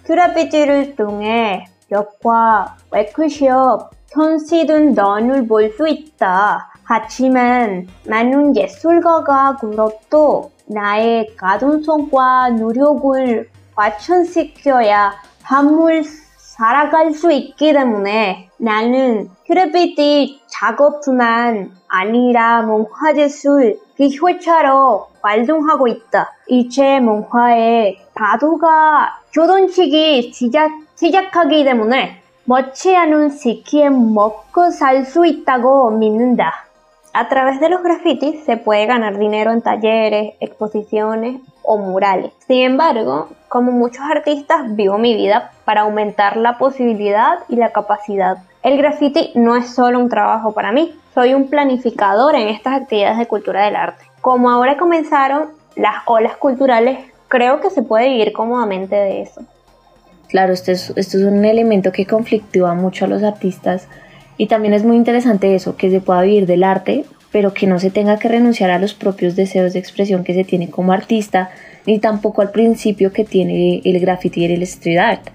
그래피티를 0.04 0.96
통해 0.96 1.66
벽화, 1.90 2.76
워크숍, 2.90 3.90
손 4.06 4.38
씻은 4.38 4.94
넌을 4.94 5.46
볼 5.46 5.70
수 5.76 5.86
있다. 5.88 6.72
하지만 6.84 7.86
많은 8.06 8.56
예술가가 8.56 9.56
그룹도 9.60 10.50
나의 10.66 11.34
가동성과 11.36 12.50
노력을 12.50 13.48
과천시켜야 13.74 15.12
밤을 15.42 16.04
살아갈 16.53 17.13
수 17.13 17.31
있기 17.31 17.73
때문에 17.73 18.47
나는 18.57 19.27
그래피티 19.47 20.41
작업뿐만 20.45 21.71
아니라 21.87 22.61
문화예술 22.61 23.79
기회차로 23.97 25.07
활동하고 25.23 25.87
있다. 25.87 26.31
이제 26.47 26.99
문화의 26.99 27.97
파도가 28.13 29.19
조금씩이 29.31 30.31
시작, 30.31 30.71
시작하기 30.95 31.63
때문에 31.63 32.21
멋지 32.45 32.95
않은 32.95 33.31
시기에 33.31 33.89
먹고 33.89 34.69
살 34.69 35.05
수 35.05 35.25
있다고 35.25 35.89
믿는다. 35.89 36.67
A 37.15 37.29
través 37.29 37.59
de 37.59 37.69
los 37.69 37.81
grafitis 37.81 38.43
se 38.45 38.57
puede 38.57 38.85
ganar 38.87 39.17
dinero 39.17 39.51
en 39.51 39.61
talleres, 39.61 40.35
exposiciones 40.39 41.41
o 41.63 41.77
murales. 41.77 42.31
Sin 42.47 42.63
embargo, 42.63 43.29
como 43.53 43.71
muchos 43.71 44.03
artistas, 44.09 44.75
vivo 44.75 44.97
mi 44.97 45.13
vida 45.13 45.51
para 45.63 45.81
aumentar 45.81 46.37
la 46.37 46.57
posibilidad 46.57 47.37
y 47.49 47.55
la 47.55 47.69
capacidad. 47.69 48.37
El 48.63 48.79
graffiti 48.79 49.29
no 49.35 49.55
es 49.55 49.69
solo 49.69 49.99
un 49.99 50.09
trabajo 50.09 50.55
para 50.55 50.71
mí, 50.71 50.95
soy 51.13 51.35
un 51.35 51.51
planificador 51.51 52.33
en 52.33 52.47
estas 52.47 52.81
actividades 52.81 53.19
de 53.19 53.27
cultura 53.27 53.65
del 53.65 53.75
arte. 53.75 54.05
Como 54.21 54.49
ahora 54.49 54.75
comenzaron 54.75 55.49
las 55.75 55.97
olas 56.07 56.35
culturales, 56.35 56.97
creo 57.27 57.61
que 57.61 57.69
se 57.69 57.83
puede 57.83 58.09
vivir 58.09 58.33
cómodamente 58.33 58.95
de 58.95 59.21
eso. 59.21 59.43
Claro, 60.29 60.51
esto 60.51 60.71
es, 60.71 61.13
un 61.13 61.45
elemento 61.45 61.91
que 61.91 62.07
conflictúa 62.07 62.73
mucho 62.73 63.05
a 63.05 63.07
los 63.07 63.21
artistas 63.21 63.87
y 64.35 64.47
también 64.47 64.73
es 64.73 64.83
muy 64.83 64.95
interesante 64.95 65.53
eso, 65.53 65.77
que 65.77 65.91
se 65.91 66.01
pueda 66.01 66.23
vivir 66.23 66.47
del 66.47 66.63
arte, 66.63 67.05
pero 67.31 67.53
que 67.53 67.67
no 67.67 67.77
se 67.77 67.91
tenga 67.91 68.17
que 68.17 68.29
renunciar 68.29 68.71
a 68.71 68.79
los 68.79 68.95
propios 68.95 69.35
deseos 69.35 69.73
de 69.73 69.79
expresión 69.79 70.23
que 70.23 70.33
se 70.33 70.43
tiene 70.43 70.71
como 70.71 70.91
artista, 70.91 71.51
ni 71.85 71.99
tampoco 71.99 72.41
al 72.41 72.51
principio 72.51 73.11
que 73.11 73.23
tiene 73.23 73.81
el 73.83 73.99
graffiti 73.99 74.41
y 74.41 74.53
el 74.53 74.63
street 74.63 74.97
art. 74.97 75.29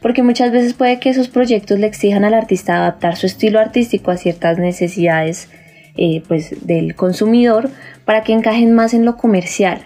Porque 0.00 0.22
muchas 0.22 0.52
veces 0.52 0.74
puede 0.74 1.00
que 1.00 1.08
esos 1.08 1.28
proyectos 1.28 1.78
le 1.78 1.86
exijan 1.86 2.24
al 2.24 2.34
artista 2.34 2.76
adaptar 2.76 3.16
su 3.16 3.26
estilo 3.26 3.58
artístico 3.58 4.10
a 4.10 4.16
ciertas 4.16 4.58
necesidades 4.58 5.48
eh, 5.96 6.22
pues, 6.28 6.66
del 6.66 6.94
consumidor 6.94 7.70
para 8.04 8.22
que 8.22 8.32
encajen 8.32 8.74
más 8.74 8.92
en 8.92 9.04
lo 9.04 9.16
comercial. 9.16 9.82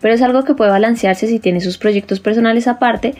Pero 0.00 0.14
es 0.14 0.22
algo 0.22 0.44
que 0.44 0.54
puede 0.54 0.70
balancearse 0.70 1.26
si 1.26 1.38
tiene 1.38 1.60
sus 1.60 1.76
proyectos 1.76 2.20
personales 2.20 2.66
aparte 2.66 3.14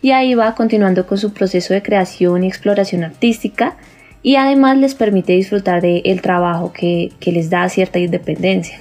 y 0.00 0.10
ahí 0.10 0.34
va 0.34 0.54
continuando 0.54 1.06
con 1.06 1.18
su 1.18 1.32
proceso 1.32 1.74
de 1.74 1.82
creación 1.82 2.42
y 2.42 2.48
exploración 2.48 3.04
artística 3.04 3.76
y 4.22 4.36
además 4.36 4.78
les 4.78 4.94
permite 4.94 5.34
disfrutar 5.34 5.82
del 5.82 6.20
trabajo 6.22 6.72
que, 6.72 7.12
que 7.20 7.32
les 7.32 7.50
da 7.50 7.68
cierta 7.68 7.98
independencia. 7.98 8.78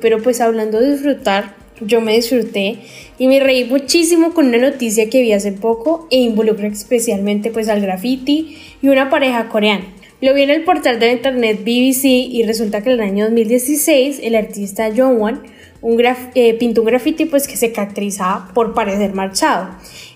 Pero 0.00 0.22
pues 0.22 0.40
hablando 0.40 0.80
de 0.80 0.92
disfrutar, 0.92 1.61
yo 1.86 2.00
me 2.00 2.14
disfruté 2.14 2.78
y 3.18 3.28
me 3.28 3.40
reí 3.40 3.64
muchísimo 3.64 4.34
con 4.34 4.48
una 4.48 4.58
noticia 4.58 5.08
que 5.08 5.22
vi 5.22 5.32
hace 5.32 5.52
poco 5.52 6.06
e 6.10 6.18
involucra 6.18 6.68
especialmente 6.68 7.50
pues 7.50 7.68
al 7.68 7.80
graffiti 7.80 8.58
y 8.80 8.88
una 8.88 9.10
pareja 9.10 9.48
coreana. 9.48 9.84
Lo 10.20 10.34
vi 10.34 10.42
en 10.42 10.50
el 10.50 10.62
portal 10.62 11.00
de 11.00 11.12
internet 11.12 11.60
BBC 11.62 12.04
y 12.04 12.44
resulta 12.44 12.82
que 12.82 12.92
en 12.92 13.00
el 13.00 13.08
año 13.08 13.24
2016 13.24 14.20
el 14.22 14.36
artista 14.36 14.90
Jongwon 14.94 15.42
un 15.82 16.00
eh, 16.34 16.54
pintó 16.54 16.82
un 16.82 16.86
graffiti 16.86 17.24
pues 17.24 17.48
que 17.48 17.56
se 17.56 17.72
caracterizaba 17.72 18.50
por 18.54 18.72
parecer 18.72 19.14
marchado. 19.14 19.68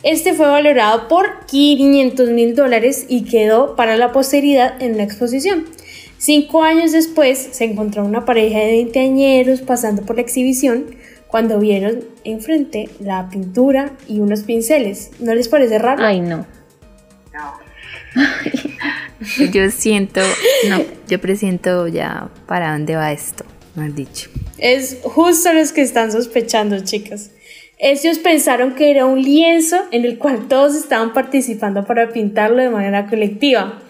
Este 0.04 0.32
fue 0.32 0.46
valorado 0.46 1.08
por 1.08 1.44
500 1.46 2.30
mil 2.30 2.54
dólares 2.54 3.06
y 3.08 3.24
quedó 3.24 3.74
para 3.74 3.96
la 3.96 4.12
posteridad 4.12 4.80
en 4.80 4.94
una 4.94 5.02
exposición. 5.02 5.66
Cinco 6.18 6.62
años 6.62 6.92
después 6.92 7.48
se 7.50 7.64
encontró 7.64 8.04
una 8.04 8.24
pareja 8.24 8.60
de 8.60 8.66
20 8.66 9.00
añeros 9.00 9.60
pasando 9.60 10.02
por 10.02 10.16
la 10.16 10.22
exhibición 10.22 10.86
cuando 11.36 11.60
vieron 11.60 12.02
enfrente 12.24 12.88
la 12.98 13.28
pintura 13.28 13.92
y 14.08 14.20
unos 14.20 14.44
pinceles. 14.44 15.10
¿No 15.18 15.34
les 15.34 15.48
parece 15.48 15.78
raro? 15.78 16.02
Ay, 16.02 16.20
no. 16.20 16.46
yo 19.52 19.70
siento, 19.70 20.22
no, 20.70 20.78
yo 21.06 21.20
presiento 21.20 21.88
ya 21.88 22.30
para 22.46 22.72
dónde 22.72 22.96
va 22.96 23.12
esto, 23.12 23.44
mal 23.74 23.94
dicho. 23.94 24.30
Es 24.56 24.96
justo 25.02 25.52
los 25.52 25.72
que 25.72 25.82
están 25.82 26.10
sospechando, 26.10 26.80
chicas. 26.82 27.32
Ellos 27.76 28.18
pensaron 28.18 28.74
que 28.74 28.90
era 28.90 29.04
un 29.04 29.20
lienzo 29.20 29.76
en 29.90 30.06
el 30.06 30.16
cual 30.16 30.48
todos 30.48 30.74
estaban 30.74 31.12
participando 31.12 31.84
para 31.84 32.14
pintarlo 32.14 32.62
de 32.62 32.70
manera 32.70 33.08
colectiva. 33.08 33.82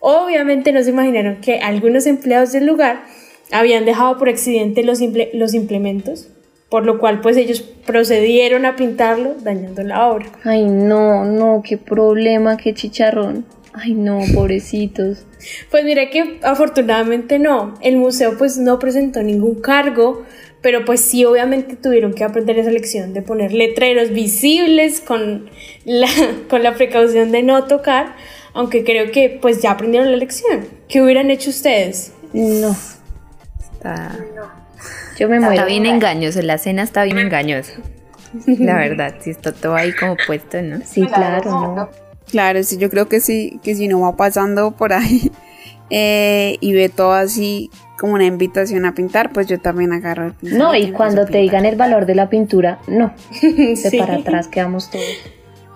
Obviamente 0.00 0.72
no 0.72 0.82
se 0.82 0.88
imaginaron 0.88 1.42
que 1.42 1.58
algunos 1.58 2.06
empleados 2.06 2.52
del 2.52 2.64
lugar 2.64 3.04
habían 3.52 3.84
dejado 3.84 4.16
por 4.16 4.30
accidente 4.30 4.82
los, 4.84 5.00
los 5.34 5.52
implementos, 5.52 6.30
por 6.74 6.86
lo 6.86 6.98
cual 6.98 7.20
pues 7.20 7.36
ellos 7.36 7.60
procedieron 7.60 8.66
a 8.66 8.74
pintarlo 8.74 9.36
dañando 9.40 9.84
la 9.84 10.08
obra. 10.08 10.26
Ay 10.42 10.64
no, 10.64 11.24
no, 11.24 11.62
qué 11.64 11.78
problema, 11.78 12.56
qué 12.56 12.74
chicharrón. 12.74 13.44
Ay 13.72 13.94
no, 13.94 14.18
pobrecitos. 14.34 15.24
Pues 15.70 15.84
mira 15.84 16.10
que 16.10 16.40
afortunadamente 16.42 17.38
no. 17.38 17.74
El 17.80 17.96
museo 17.96 18.36
pues 18.36 18.58
no 18.58 18.80
presentó 18.80 19.22
ningún 19.22 19.60
cargo, 19.60 20.24
pero 20.62 20.84
pues 20.84 21.00
sí 21.00 21.24
obviamente 21.24 21.76
tuvieron 21.76 22.12
que 22.12 22.24
aprender 22.24 22.58
esa 22.58 22.72
lección 22.72 23.14
de 23.14 23.22
poner 23.22 23.52
letreros 23.52 24.10
visibles 24.10 25.00
con 25.00 25.48
la, 25.84 26.08
con 26.50 26.64
la 26.64 26.74
precaución 26.74 27.30
de 27.30 27.44
no 27.44 27.68
tocar, 27.68 28.16
aunque 28.52 28.82
creo 28.82 29.12
que 29.12 29.38
pues 29.40 29.62
ya 29.62 29.70
aprendieron 29.70 30.10
la 30.10 30.16
lección. 30.16 30.66
¿Qué 30.88 31.00
hubieran 31.00 31.30
hecho 31.30 31.50
ustedes? 31.50 32.12
No. 32.32 32.74
Está... 33.74 34.18
Yo 35.18 35.28
me 35.28 35.38
muero. 35.38 35.54
Está 35.54 35.66
bien 35.66 35.86
engañoso, 35.86 36.42
la 36.42 36.58
cena 36.58 36.82
está 36.82 37.04
bien 37.04 37.18
engañosa. 37.18 37.72
La 38.46 38.74
verdad, 38.78 39.14
si 39.20 39.30
está 39.30 39.52
todo 39.52 39.74
ahí 39.74 39.92
como 39.92 40.16
puesto, 40.26 40.60
¿no? 40.62 40.80
Sí, 40.84 41.06
claro, 41.06 41.50
no. 41.50 41.88
Claro, 42.30 42.62
sí, 42.62 42.78
yo 42.78 42.90
creo 42.90 43.08
que 43.08 43.20
sí, 43.20 43.60
que 43.62 43.74
si 43.74 43.86
no 43.86 44.00
va 44.00 44.16
pasando 44.16 44.72
por 44.72 44.92
ahí 44.92 45.30
eh, 45.90 46.56
y 46.60 46.72
ve 46.72 46.88
todo 46.88 47.12
así 47.12 47.70
como 47.98 48.14
una 48.14 48.24
invitación 48.24 48.86
a 48.86 48.94
pintar, 48.94 49.32
pues 49.32 49.46
yo 49.46 49.60
también 49.60 49.92
agarro 49.92 50.26
el 50.26 50.32
pincel. 50.32 50.58
No, 50.58 50.74
y 50.74 50.90
cuando 50.90 51.26
te 51.26 51.38
digan 51.38 51.64
el 51.64 51.76
valor 51.76 52.06
de 52.06 52.14
la 52.14 52.28
pintura, 52.28 52.80
no. 52.86 53.14
De 53.42 53.98
para 53.98 54.16
atrás 54.16 54.48
quedamos 54.48 54.90
todos. 54.90 55.04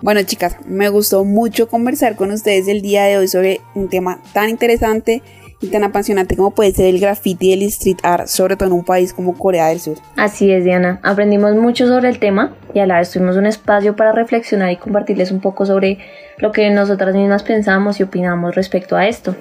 Bueno, 0.01 0.21
chicas, 0.23 0.55
me 0.65 0.87
gustó 0.89 1.25
mucho 1.25 1.67
conversar 1.67 2.15
con 2.15 2.31
ustedes 2.31 2.67
el 2.69 2.81
día 2.81 3.03
de 3.03 3.17
hoy 3.17 3.27
sobre 3.27 3.59
un 3.75 3.89
tema 3.89 4.21
tan 4.33 4.49
interesante 4.49 5.21
y 5.61 5.67
tan 5.67 5.83
apasionante 5.83 6.35
como 6.35 6.51
puede 6.51 6.71
ser 6.71 6.87
el 6.87 6.99
graffiti 6.99 7.49
y 7.49 7.53
el 7.53 7.63
street 7.63 7.97
art, 8.03 8.27
sobre 8.27 8.55
todo 8.55 8.67
en 8.67 8.73
un 8.73 8.85
país 8.85 9.13
como 9.13 9.37
Corea 9.37 9.67
del 9.67 9.79
Sur. 9.79 9.97
Así 10.15 10.51
es, 10.51 10.63
Diana. 10.63 10.99
Aprendimos 11.03 11.55
mucho 11.55 11.87
sobre 11.87 12.09
el 12.09 12.19
tema 12.19 12.55
y 12.73 12.79
a 12.79 12.85
la 12.85 12.99
vez 12.99 13.11
tuvimos 13.11 13.35
un 13.35 13.45
espacio 13.45 13.95
para 13.95 14.11
reflexionar 14.11 14.71
y 14.71 14.77
compartirles 14.77 15.31
un 15.31 15.41
poco 15.41 15.65
sobre 15.65 15.99
lo 16.37 16.51
que 16.51 16.69
nosotras 16.69 17.15
mismas 17.15 17.43
pensamos 17.43 17.99
y 17.99 18.03
opinamos 18.03 18.55
respecto 18.55 18.95
a 18.95 19.07
esto. 19.07 19.35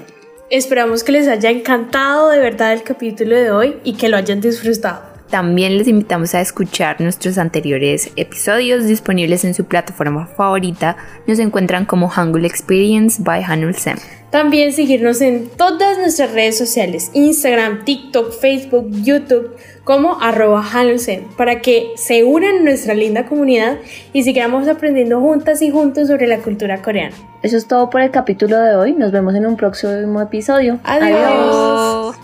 Esperamos 0.51 1.05
que 1.05 1.13
les 1.13 1.29
haya 1.29 1.51
encantado 1.51 2.31
de 2.31 2.39
verdad 2.39 2.73
el 2.73 2.83
capítulo 2.83 3.37
de 3.37 3.51
hoy 3.51 3.77
y 3.85 3.95
que 3.95 4.09
lo 4.09 4.17
hayan 4.17 4.41
disfrutado. 4.41 5.08
También 5.31 5.77
les 5.77 5.89
invitamos 5.89 6.35
a 6.35 6.41
escuchar 6.41 7.01
nuestros 7.01 7.37
anteriores 7.37 8.11
episodios 8.17 8.87
disponibles 8.87 9.45
en 9.45 9.53
su 9.53 9.67
plataforma 9.67 10.27
favorita. 10.27 10.97
Nos 11.27 11.39
encuentran 11.39 11.85
como 11.85 12.09
Hangul 12.09 12.47
Experience 12.47 13.23
by 13.23 13.43
Hanul 13.45 13.75
Sem. 13.75 13.99
También 14.31 14.73
seguirnos 14.73 15.21
en 15.21 15.49
todas 15.49 15.99
nuestras 15.99 16.33
redes 16.33 16.57
sociales, 16.57 17.11
Instagram, 17.15 17.85
TikTok, 17.85 18.33
Facebook, 18.33 18.91
YouTube, 19.03 19.57
como 19.85 20.21
arroba 20.21 20.63
Hanulsen, 20.71 21.29
para 21.37 21.61
que 21.61 21.93
se 21.97 22.25
unan 22.25 22.59
a 22.59 22.63
nuestra 22.63 22.93
linda 22.95 23.27
comunidad 23.27 23.79
y 24.13 24.23
sigamos 24.25 24.69
aprendiendo 24.69 25.21
juntas 25.21 25.63
y 25.63 25.71
juntos 25.71 26.09
sobre 26.09 26.27
la 26.27 26.39
cultura 26.39 26.83
coreana. 26.83 27.17
Eso 27.43 27.57
es 27.57 27.67
todo 27.67 27.89
por 27.89 28.03
el 28.03 28.11
capítulo 28.11 28.59
de 28.59 28.77
hoy. 28.77 28.93
Nos 28.93 29.13
vemos 29.13 29.35
en 29.35 29.47
un 29.47 29.57
próximo 29.57 30.21
episodio. 30.21 30.79
Adiós. 30.85 32.17